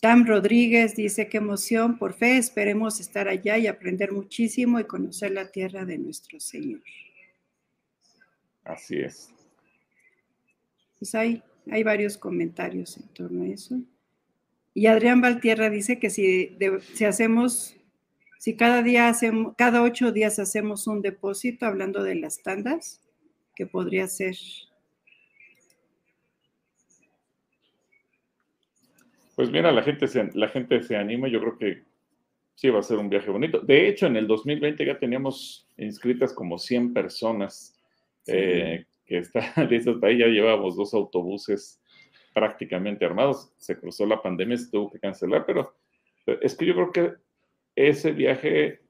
Tam 0.00 0.26
Rodríguez 0.26 0.94
dice, 0.96 1.28
qué 1.28 1.38
emoción, 1.38 1.98
por 1.98 2.12
fe 2.12 2.36
esperemos 2.36 3.00
estar 3.00 3.26
allá 3.26 3.58
y 3.58 3.66
aprender 3.66 4.12
muchísimo 4.12 4.78
y 4.78 4.84
conocer 4.84 5.32
la 5.32 5.50
tierra 5.50 5.84
de 5.84 5.98
nuestro 5.98 6.38
Señor. 6.40 6.82
Así 8.64 8.98
es. 8.98 9.30
Pues 10.98 11.14
hay, 11.14 11.42
hay 11.70 11.82
varios 11.82 12.16
comentarios 12.16 12.96
en 12.96 13.08
torno 13.08 13.44
a 13.44 13.48
eso. 13.48 13.80
Y 14.74 14.88
Adrián 14.88 15.20
Valtierra 15.20 15.70
dice 15.70 16.00
que 16.00 16.10
si, 16.10 16.58
si 16.94 17.04
hacemos, 17.04 17.76
si 18.38 18.56
cada 18.56 18.82
día 18.82 19.08
hacemos, 19.08 19.54
cada 19.56 19.82
ocho 19.82 20.10
días 20.10 20.40
hacemos 20.40 20.88
un 20.88 21.00
depósito, 21.00 21.64
hablando 21.64 22.02
de 22.02 22.16
las 22.16 22.42
tandas, 22.42 23.00
que 23.54 23.66
podría 23.66 24.08
ser. 24.08 24.34
Pues 29.36 29.50
mira, 29.50 29.70
la 29.70 29.84
gente, 29.84 30.08
se, 30.08 30.28
la 30.34 30.48
gente 30.48 30.82
se 30.82 30.96
anima, 30.96 31.28
yo 31.28 31.40
creo 31.40 31.56
que 31.56 31.82
sí 32.56 32.68
va 32.68 32.80
a 32.80 32.82
ser 32.82 32.98
un 32.98 33.08
viaje 33.08 33.30
bonito. 33.30 33.60
De 33.60 33.88
hecho, 33.88 34.06
en 34.06 34.16
el 34.16 34.26
2020 34.26 34.84
ya 34.84 34.98
teníamos 34.98 35.68
inscritas 35.76 36.32
como 36.32 36.58
100 36.58 36.92
personas 36.92 37.80
eh, 38.26 38.86
que 39.06 39.18
están 39.18 39.44
listas 39.70 39.96
para 40.00 40.12
ahí, 40.12 40.18
ya 40.18 40.26
llevábamos 40.26 40.76
dos 40.76 40.94
autobuses 40.94 41.80
prácticamente 42.34 43.04
armados, 43.04 43.50
se 43.56 43.78
cruzó 43.78 44.04
la 44.04 44.20
pandemia, 44.20 44.58
se 44.58 44.70
tuvo 44.70 44.90
que 44.90 44.98
cancelar, 44.98 45.46
pero 45.46 45.74
es 46.26 46.56
que 46.56 46.66
yo 46.66 46.74
creo 46.74 46.92
que 46.92 47.14
ese 47.76 48.12
viaje, 48.12 48.80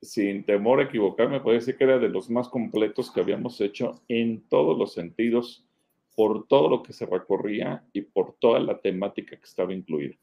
sin 0.00 0.44
temor 0.44 0.80
a 0.80 0.84
equivocarme, 0.84 1.40
puede 1.40 1.58
decir 1.58 1.76
que 1.76 1.84
era 1.84 1.98
de 1.98 2.08
los 2.08 2.30
más 2.30 2.48
completos 2.48 3.10
que 3.10 3.20
habíamos 3.20 3.60
hecho 3.60 4.00
en 4.08 4.42
todos 4.48 4.78
los 4.78 4.94
sentidos 4.94 5.66
por 6.14 6.46
todo 6.46 6.68
lo 6.68 6.82
que 6.82 6.92
se 6.92 7.06
recorría 7.06 7.84
y 7.92 8.02
por 8.02 8.34
toda 8.34 8.60
la 8.60 8.78
temática 8.80 9.36
que 9.36 9.44
estaba 9.44 9.72
incluida. 9.72 10.14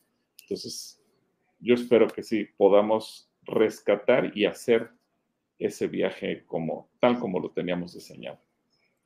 Entonces, 0.41 1.01
yo 1.59 1.73
espero 1.73 2.07
que 2.07 2.23
sí 2.23 2.47
podamos 2.57 3.29
rescatar 3.43 4.35
y 4.37 4.45
hacer 4.45 4.89
ese 5.57 5.87
viaje 5.87 6.45
como 6.45 6.89
tal 6.99 7.19
como 7.19 7.39
lo 7.39 7.51
teníamos 7.51 7.93
diseñado. 7.93 8.39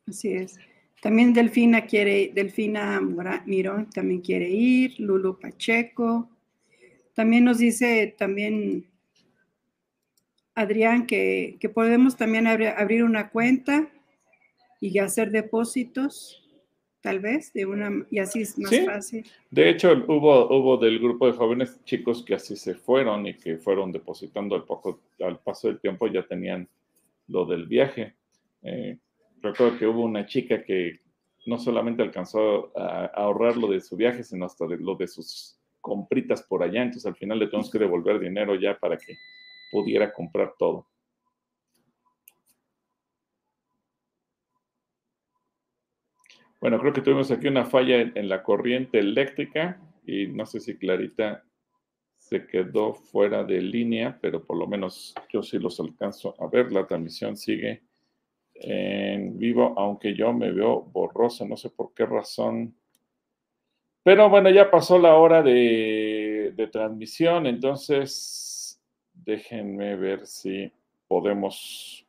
Así 0.06 0.34
es. 0.34 0.60
También 1.04 1.34
Delfina 1.34 1.86
quiere, 1.86 2.32
Delfina 2.34 3.02
Mirón 3.46 3.90
también 3.90 4.22
quiere 4.22 4.50
ir, 4.50 4.98
Lulu 5.02 5.38
Pacheco. 5.38 6.30
También 7.14 7.44
nos 7.44 7.58
dice 7.58 8.16
también 8.18 8.86
Adrián 10.56 11.06
que, 11.06 11.58
que 11.60 11.68
podemos 11.68 12.16
también 12.16 12.48
abrir 12.48 13.04
una 13.04 13.32
cuenta 13.32 13.90
y 14.80 14.98
hacer 15.00 15.32
depósitos 15.32 16.42
tal 17.02 17.20
vez, 17.20 17.52
de 17.52 17.66
una, 17.66 18.06
y 18.10 18.20
así 18.20 18.44
es 18.44 18.58
más 18.58 18.74
fácil. 18.86 19.26
De 19.52 19.70
hecho, 19.70 19.92
hubo, 20.08 20.58
hubo 20.58 20.78
del 20.78 21.00
grupo 21.00 21.28
de 21.28 21.34
jóvenes 21.34 21.84
chicos 21.84 22.24
que 22.24 22.36
así 22.36 22.56
se 22.56 22.76
fueron 22.76 23.28
y 23.28 23.34
que 23.34 23.58
fueron 23.58 23.92
depositando 23.92 24.56
al, 24.56 24.64
poco, 24.64 25.02
al 25.20 25.38
paso 25.40 25.68
del 25.68 25.82
tiempo, 25.82 26.08
ya 26.08 26.26
tenían 26.26 26.66
lo 27.28 27.46
del 27.46 27.68
viaje. 27.68 28.14
Eh, 28.62 28.98
recuerdo 29.44 29.78
que 29.78 29.86
hubo 29.86 30.03
una 30.03 30.26
chica 30.26 30.64
que 30.64 31.02
no 31.45 31.60
solamente 31.60 32.02
alcanzó 32.02 32.72
a, 32.78 33.06
ahorrar 33.07 33.57
lo 33.57 33.68
de 33.68 33.82
su 33.82 33.95
viaje, 33.95 34.24
sino 34.24 34.45
hasta 34.45 34.65
lo 34.65 34.95
de 34.95 35.07
sus 35.07 35.60
compritas 35.82 36.41
por 36.44 36.64
allá, 36.64 36.82
entonces 36.82 37.06
al 37.06 37.15
final 37.15 37.38
le 37.38 37.48
tenemos 37.48 37.70
que 37.70 37.78
devolver 37.78 38.20
dinero 38.20 38.56
ya 38.56 38.78
para 38.80 38.98
que 38.98 39.18
pudiera 39.70 40.14
comprar 40.14 40.53
todo. 40.57 40.88
Bueno, 46.61 46.80
creo 46.80 46.94
que 46.94 47.02
tuvimos 47.02 47.30
aquí 47.30 47.48
una 47.48 47.65
falla 47.65 47.99
en, 47.99 48.30
la 48.30 48.41
corriente 48.41 48.98
eléctrica 48.98 49.82
y 50.06 50.28
no 50.28 50.45
sé 50.45 50.61
si 50.61 50.78
Clarita 50.78 51.44
se 52.15 52.48
quedó 52.48 52.94
fuera 52.94 53.44
de 53.44 53.60
línea, 53.60 54.18
pero 54.22 54.45
por 54.45 54.56
lo 54.56 54.65
menos 54.65 55.14
yo 55.30 55.44
sí 55.44 55.60
los 55.60 55.82
alcanzo 55.82 56.41
a 56.41 56.48
ver. 56.48 56.72
La 56.72 56.88
transmisión 56.88 57.36
sigue 57.36 57.84
en 58.64 59.38
vivo, 59.38 59.73
aunque 59.77 60.15
yo 60.15 60.31
me 60.34 60.52
veo 60.52 60.81
borroso, 60.81 61.45
no 61.45 61.57
sé 61.57 61.69
por 61.69 61.94
qué 61.94 62.06
razón. 62.06 62.76
Pero 64.03 64.30
bueno, 64.30 64.49
ya 64.49 64.72
pasó 64.72 64.98
la 64.98 65.15
hora 65.15 65.41
de, 65.44 66.69
transmisión, 66.72 67.45
entonces 67.45 68.81
déjenme 69.14 69.95
ver 69.98 70.26
si 70.26 70.72
podemos 71.07 72.06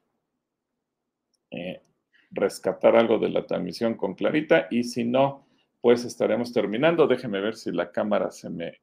eh, 1.51 1.83
rescatar 2.31 2.97
algo 2.97 3.19
de 3.19 3.29
la 3.29 3.47
transmisión 3.47 3.95
con 3.95 4.15
Clarita 4.15 4.69
y 4.71 4.85
si 4.85 5.05
no, 5.05 5.45
pues 5.81 6.05
estaremos 6.05 6.53
terminando. 6.53 7.07
Déjeme 7.07 7.41
ver 7.41 7.57
si 7.57 7.73
la 7.73 7.91
cámara 7.91 8.31
se 8.31 8.49
me 8.49 8.81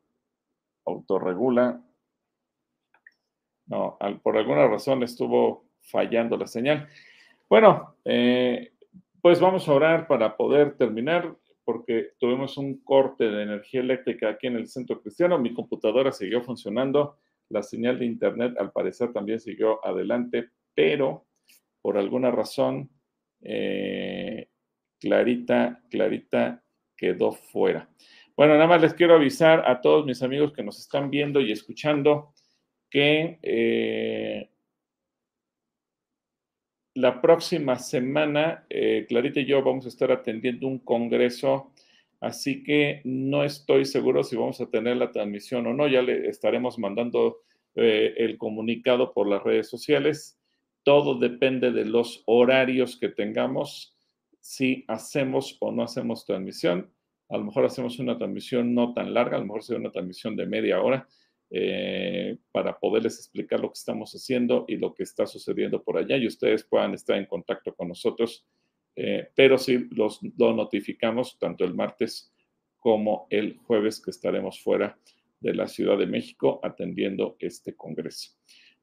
autorregula. 0.86 1.82
No, 3.66 3.98
por 4.22 4.38
alguna 4.38 4.68
razón 4.68 5.04
estuvo 5.04 5.66
fallando 5.82 6.38
la 6.38 6.48
señal. 6.48 6.90
Bueno, 7.52 7.98
eh, 8.06 8.72
pues 9.22 9.42
vamos 9.42 9.68
a 9.68 9.74
orar 9.74 10.08
para 10.08 10.38
poder 10.38 10.78
terminar 10.78 11.36
porque 11.66 12.12
tuvimos 12.18 12.56
un 12.56 12.82
corte 12.82 13.30
de 13.30 13.44
energía 13.44 13.82
eléctrica 13.82 14.30
aquí 14.30 14.48
en 14.48 14.56
el 14.56 14.70
centro 14.70 15.02
cristiano. 15.02 15.38
Mi 15.38 15.54
computadora 15.54 16.14
siguió 16.14 16.42
funcionando. 16.44 17.18
La 17.50 17.62
señal 17.62 18.00
de 18.00 18.06
internet 18.06 18.54
al 18.58 18.72
parecer 18.72 19.12
también 19.12 19.42
siguió 19.42 19.86
adelante, 19.86 20.48
pero 20.74 21.26
por 21.82 21.98
alguna 21.98 22.32
razón 22.32 22.90
eh, 23.42 24.48
Clarita, 24.98 25.84
Clarita 25.90 26.64
quedó 26.96 27.34
fuera. 27.34 27.90
Bueno, 28.38 28.54
nada 28.54 28.68
más 28.68 28.82
les 28.82 28.94
quiero 28.94 29.16
avisar 29.16 29.70
a 29.70 29.82
todos 29.82 30.06
mis 30.06 30.24
amigos 30.24 30.54
que 30.54 30.64
nos 30.64 30.80
están 30.80 31.10
viendo 31.10 31.42
y 31.42 31.52
escuchando 31.52 32.34
que 32.90 33.40
eh, 33.42 34.52
la 36.94 37.22
próxima 37.22 37.78
semana 37.78 38.66
eh, 38.70 39.06
Clarita 39.08 39.40
y 39.40 39.46
yo 39.46 39.64
vamos 39.64 39.86
a 39.86 39.90
estar 39.90 40.12
atendiendo 40.12 40.68
un 40.68 40.80
congreso, 40.80 41.72
así 42.20 42.64
que 42.64 43.02
no 43.06 43.44
estoy 43.44 43.86
seguro 43.86 44.24
si 44.24 44.36
vamos 44.36 44.60
a 44.62 44.70
tener 44.70 44.98
la 44.98 45.12
transmisión 45.12 45.68
o 45.68 45.74
no, 45.74 45.88
ya 45.88 46.02
le 46.02 46.28
estaremos 46.28 46.78
mandando 46.78 47.40
el 47.74 48.38
comunicado 48.38 49.14
por 49.14 49.30
las 49.30 49.42
redes 49.44 49.70
sociales. 49.70 50.38
Todo 50.84 51.18
depende 51.18 51.72
de 51.72 51.86
los 51.86 52.22
horarios 52.26 52.98
que 52.98 53.08
tengamos, 53.08 53.96
si 54.42 54.84
hacemos 54.90 55.58
o 55.62 55.72
no 55.72 55.84
hacemos 55.84 56.26
transmisión. 56.26 56.92
A 57.30 57.38
lo 57.38 57.46
mejor 57.46 57.64
hacemos 57.64 57.98
una 58.00 58.18
transmisión 58.18 58.74
no 58.74 58.94
tan 58.94 59.14
larga, 59.14 59.38
a 59.38 59.40
lo 59.40 59.46
mejor 59.46 59.64
será 59.64 59.80
una 59.80 59.92
transmisión 59.92 60.36
de 60.36 60.46
media 60.48 60.82
hora 60.82 61.08
eh, 61.54 62.38
para 62.52 62.80
poderles 62.80 63.18
explicar 63.18 63.60
lo 63.60 63.68
que 63.68 63.78
estamos 63.78 64.14
haciendo 64.14 64.66
y 64.68 64.78
lo 64.78 64.94
que 64.94 65.04
está 65.04 65.26
sucediendo 65.28 65.84
por 65.84 65.98
allá 65.98 66.18
y 66.18 66.26
ustedes 66.26 66.64
puedan 66.64 66.94
estar 66.94 67.18
en 67.18 67.26
contacto 67.26 67.76
con 67.76 67.90
nosotros. 67.90 68.46
Eh, 68.96 69.30
pero 69.36 69.58
sí 69.58 69.88
los, 69.92 70.20
lo 70.38 70.54
notificamos 70.54 71.38
tanto 71.38 71.64
el 71.64 71.74
martes 71.74 72.34
como 72.80 73.28
el 73.30 73.58
jueves 73.58 74.02
que 74.02 74.12
estaremos 74.12 74.62
fuera 74.62 74.98
de 75.40 75.54
la 75.54 75.68
Ciudad 75.68 75.98
de 75.98 76.08
México 76.08 76.60
atendiendo 76.64 77.36
este 77.40 77.76
Congreso. 77.76 78.32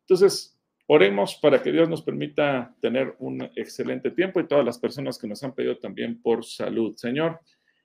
Entonces, 0.00 0.58
Oremos 0.90 1.36
para 1.36 1.62
que 1.62 1.70
Dios 1.70 1.86
nos 1.86 2.00
permita 2.00 2.74
tener 2.80 3.14
un 3.18 3.42
excelente 3.56 4.10
tiempo 4.10 4.40
y 4.40 4.48
todas 4.48 4.64
las 4.64 4.78
personas 4.78 5.18
que 5.18 5.28
nos 5.28 5.44
han 5.44 5.54
pedido 5.54 5.76
también 5.76 6.22
por 6.22 6.46
salud. 6.46 6.96
Señor, 6.96 7.40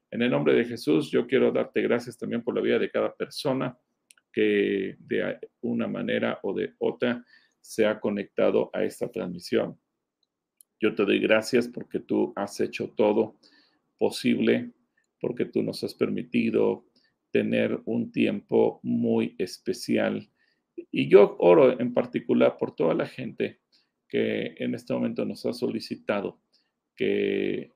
en 0.10 0.22
el 0.22 0.32
nombre 0.32 0.54
de 0.54 0.64
Jesús, 0.64 1.12
yo 1.12 1.28
quiero 1.28 1.52
darte 1.52 1.82
gracias 1.82 2.18
también 2.18 2.42
por 2.42 2.56
la 2.56 2.62
vida 2.62 2.80
de 2.80 2.90
cada 2.90 3.14
persona 3.14 3.78
que 4.34 4.98
de 5.00 5.40
una 5.62 5.88
manera 5.88 6.40
o 6.44 6.54
de 6.54 6.74
otra 6.80 7.24
se 7.62 7.86
ha 7.86 8.00
conectado 8.00 8.70
a 8.74 8.84
esta 8.84 9.10
transmisión. 9.10 9.80
Yo 10.82 10.96
te 10.96 11.06
doy 11.06 11.20
gracias 11.20 11.70
porque 11.70 12.00
tú 12.00 12.34
has 12.36 12.60
hecho 12.60 12.90
todo 12.90 13.38
posible, 13.98 14.74
porque 15.22 15.46
tú 15.46 15.64
nos 15.64 15.82
has 15.84 15.94
permitido 15.94 16.86
tener 17.32 17.80
un 17.86 18.12
tiempo 18.12 18.82
muy 18.84 19.36
especial 19.38 20.30
y 20.92 21.08
yo 21.08 21.36
oro 21.40 21.80
en 21.80 21.94
particular 21.94 22.58
por 22.58 22.76
toda 22.76 22.94
la 22.94 23.06
gente 23.06 23.62
que 24.08 24.56
en 24.58 24.76
este 24.76 24.94
momento 24.94 25.26
nos 25.26 25.46
ha 25.46 25.54
solicitado 25.54 26.40
que, 26.96 27.72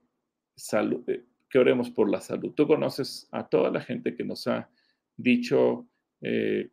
eh, 0.73 1.25
que 1.49 1.59
oremos 1.59 1.89
por 1.89 2.09
la 2.09 2.21
salud. 2.21 2.53
Tú 2.53 2.67
conoces 2.67 3.27
a 3.31 3.47
toda 3.47 3.71
la 3.71 3.81
gente 3.81 4.15
que 4.15 4.23
nos 4.23 4.47
ha 4.47 4.69
dicho 5.15 5.88
eh, 6.22 6.69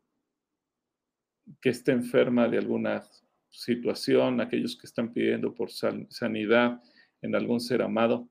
que 1.61 1.71
esté 1.71 1.93
enferma 1.93 2.49
de 2.49 2.59
alguna 2.59 3.05
situación, 3.51 4.41
aquellos 4.41 4.77
que 4.77 4.87
están 4.87 5.13
pidiendo 5.13 5.55
por 5.55 5.71
sanidad 5.71 6.81
en 7.23 7.35
algún 7.35 7.61
ser 7.61 7.83
amado, 7.83 8.29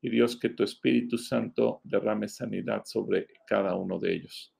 y 0.00 0.10
Dios 0.10 0.38
que 0.38 0.50
tu 0.50 0.62
Espíritu 0.62 1.16
Santo 1.16 1.80
derrame 1.84 2.28
sanidad 2.28 2.82
sobre 2.84 3.26
cada 3.46 3.74
uno 3.74 3.98
de 3.98 4.14
ellos. 4.14 4.54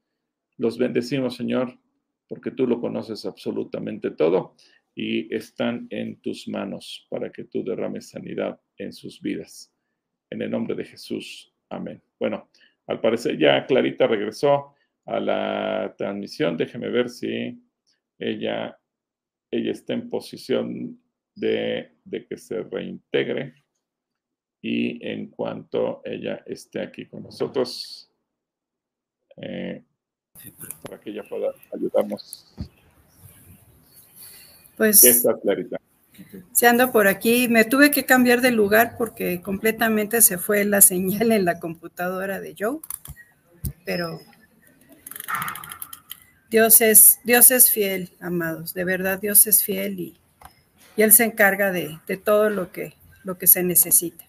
Los 0.57 0.79
bendecimos, 0.79 1.37
Señor, 1.37 1.79
porque 2.29 2.51
tú 2.51 2.67
lo 2.67 2.81
conoces 2.81 3.27
absolutamente 3.27 4.11
todo 4.11 4.57
y 4.95 5.35
están 5.35 5.87
en 5.91 6.21
tus 6.21 6.49
manos 6.49 7.07
para 7.11 7.31
que 7.31 7.45
tú 7.45 7.65
derrames 7.65 8.09
sanidad 8.09 8.59
en 8.79 8.93
sus 8.93 9.21
vidas. 9.21 9.75
En 10.31 10.41
el 10.41 10.51
nombre 10.51 10.75
de 10.75 10.85
Jesús. 10.85 11.53
Amén. 11.69 12.03
Bueno, 12.19 12.49
al 12.87 13.01
parecer 13.01 13.37
ya 13.37 13.67
Clarita 13.67 14.07
regresó 14.07 14.74
a 15.07 15.21
la 15.21 15.95
transmisión. 15.97 16.57
Déjeme 16.57 16.89
ver 16.89 17.09
si 17.09 17.63
ella, 18.19 18.79
ella 19.51 19.73
está 19.73 19.93
en 19.93 20.09
posición 20.09 21.01
de, 21.35 21.93
que 22.29 22.37
se 22.37 22.63
reintegre. 22.63 23.55
Y 24.63 25.07
en 25.07 25.29
cuanto 25.29 26.01
ella 26.05 26.43
esté 26.47 26.81
aquí 26.81 27.07
con 27.07 27.23
nosotros, 27.23 28.11
eh, 29.37 29.85
para 30.83 30.99
que 31.01 31.11
ella 31.11 31.23
pueda 31.29 31.53
ayudarnos. 31.73 32.55
Pues. 34.77 35.05
Está 35.05 35.39
clarita. 35.39 35.79
Si 36.53 36.65
ando 36.65 36.93
por 36.93 37.09
aquí, 37.09 37.49
me 37.49 37.65
tuve 37.65 37.91
que 37.91 38.05
cambiar 38.05 38.41
de 38.41 38.53
lugar 38.53 38.95
porque 38.97 39.43
completamente 39.43 40.23
se 40.23 40.39
fue 40.39 40.65
la 40.65 40.81
señal 40.81 41.33
en 41.33 41.45
la 41.45 41.59
computadora 41.59 42.41
de 42.41 42.55
Joe, 42.59 42.79
pero 43.85 44.21
Dios 46.51 46.81
es, 46.81 47.21
Dios 47.25 47.51
es 47.51 47.71
fiel, 47.71 48.11
amados, 48.21 48.75
de 48.75 48.85
verdad 48.85 49.21
Dios 49.21 49.47
es 49.47 49.63
fiel 49.63 49.99
y, 49.99 50.17
y 50.97 51.03
Él 51.03 51.13
se 51.13 51.25
encarga 51.25 51.73
de, 51.73 51.99
de, 52.07 52.17
todo 52.17 52.49
lo 52.51 52.71
que, 52.71 52.95
lo 53.25 53.37
que 53.39 53.47
se 53.47 53.63
necesita. 53.63 54.25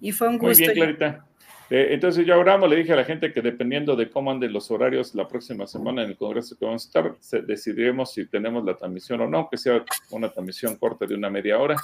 Y 0.00 0.12
fue 0.12 0.28
un 0.28 0.38
gusto. 0.38 0.64
Muy 0.64 0.74
bien, 0.74 0.74
Clarita. 0.74 1.26
Eh, 1.74 1.94
entonces 1.94 2.26
ya 2.26 2.36
oramos, 2.36 2.68
le 2.68 2.76
dije 2.76 2.92
a 2.92 2.96
la 2.96 3.04
gente 3.04 3.32
que 3.32 3.40
dependiendo 3.40 3.96
de 3.96 4.10
cómo 4.10 4.30
anden 4.30 4.52
los 4.52 4.70
horarios 4.70 5.14
la 5.14 5.26
próxima 5.26 5.66
semana 5.66 6.02
en 6.02 6.10
el 6.10 6.16
Congreso 6.18 6.54
que 6.58 6.66
vamos 6.66 6.84
a 6.84 6.86
estar, 6.86 7.46
decidiremos 7.46 8.12
si 8.12 8.26
tenemos 8.26 8.62
la 8.62 8.76
transmisión 8.76 9.22
o 9.22 9.26
no, 9.26 9.48
que 9.48 9.56
sea 9.56 9.82
una 10.10 10.28
transmisión 10.28 10.76
corta 10.76 11.06
de 11.06 11.14
una 11.14 11.30
media 11.30 11.58
hora 11.58 11.76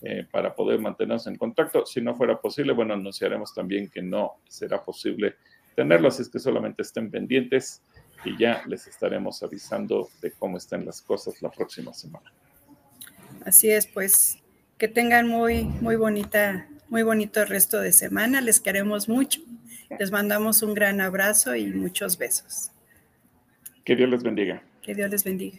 eh, 0.00 0.26
para 0.30 0.54
poder 0.54 0.80
mantenernos 0.80 1.26
en 1.26 1.36
contacto. 1.36 1.84
Si 1.84 2.00
no 2.00 2.14
fuera 2.14 2.40
posible, 2.40 2.72
bueno, 2.72 2.94
anunciaremos 2.94 3.52
también 3.52 3.90
que 3.90 4.00
no 4.00 4.36
será 4.48 4.82
posible 4.82 5.34
tenerlo, 5.76 6.08
así 6.08 6.22
es 6.22 6.28
que 6.28 6.40
solamente 6.40 6.82
estén 6.82 7.10
pendientes 7.10 7.82
y 8.24 8.36
ya 8.36 8.62
les 8.66 8.88
estaremos 8.88 9.42
avisando 9.44 10.08
de 10.20 10.32
cómo 10.32 10.56
están 10.56 10.84
las 10.84 11.00
cosas 11.00 11.40
la 11.42 11.50
próxima 11.50 11.94
semana. 11.94 12.32
Así 13.44 13.70
es, 13.70 13.86
pues 13.86 14.38
que 14.78 14.88
tengan 14.88 15.28
muy, 15.28 15.64
muy 15.64 15.94
bonita 15.94 16.66
muy 16.88 17.02
bonito 17.02 17.44
resto 17.44 17.80
de 17.80 17.92
semana. 17.92 18.40
Les 18.40 18.60
queremos 18.60 19.08
mucho. 19.08 19.40
Les 19.98 20.10
mandamos 20.10 20.62
un 20.62 20.74
gran 20.74 21.00
abrazo 21.00 21.54
y 21.54 21.66
muchos 21.66 22.18
besos. 22.18 22.70
Que 23.84 23.96
Dios 23.96 24.08
les 24.08 24.22
bendiga. 24.22 24.62
Que 24.82 24.94
Dios 24.94 25.10
les 25.10 25.24
bendiga. 25.24 25.58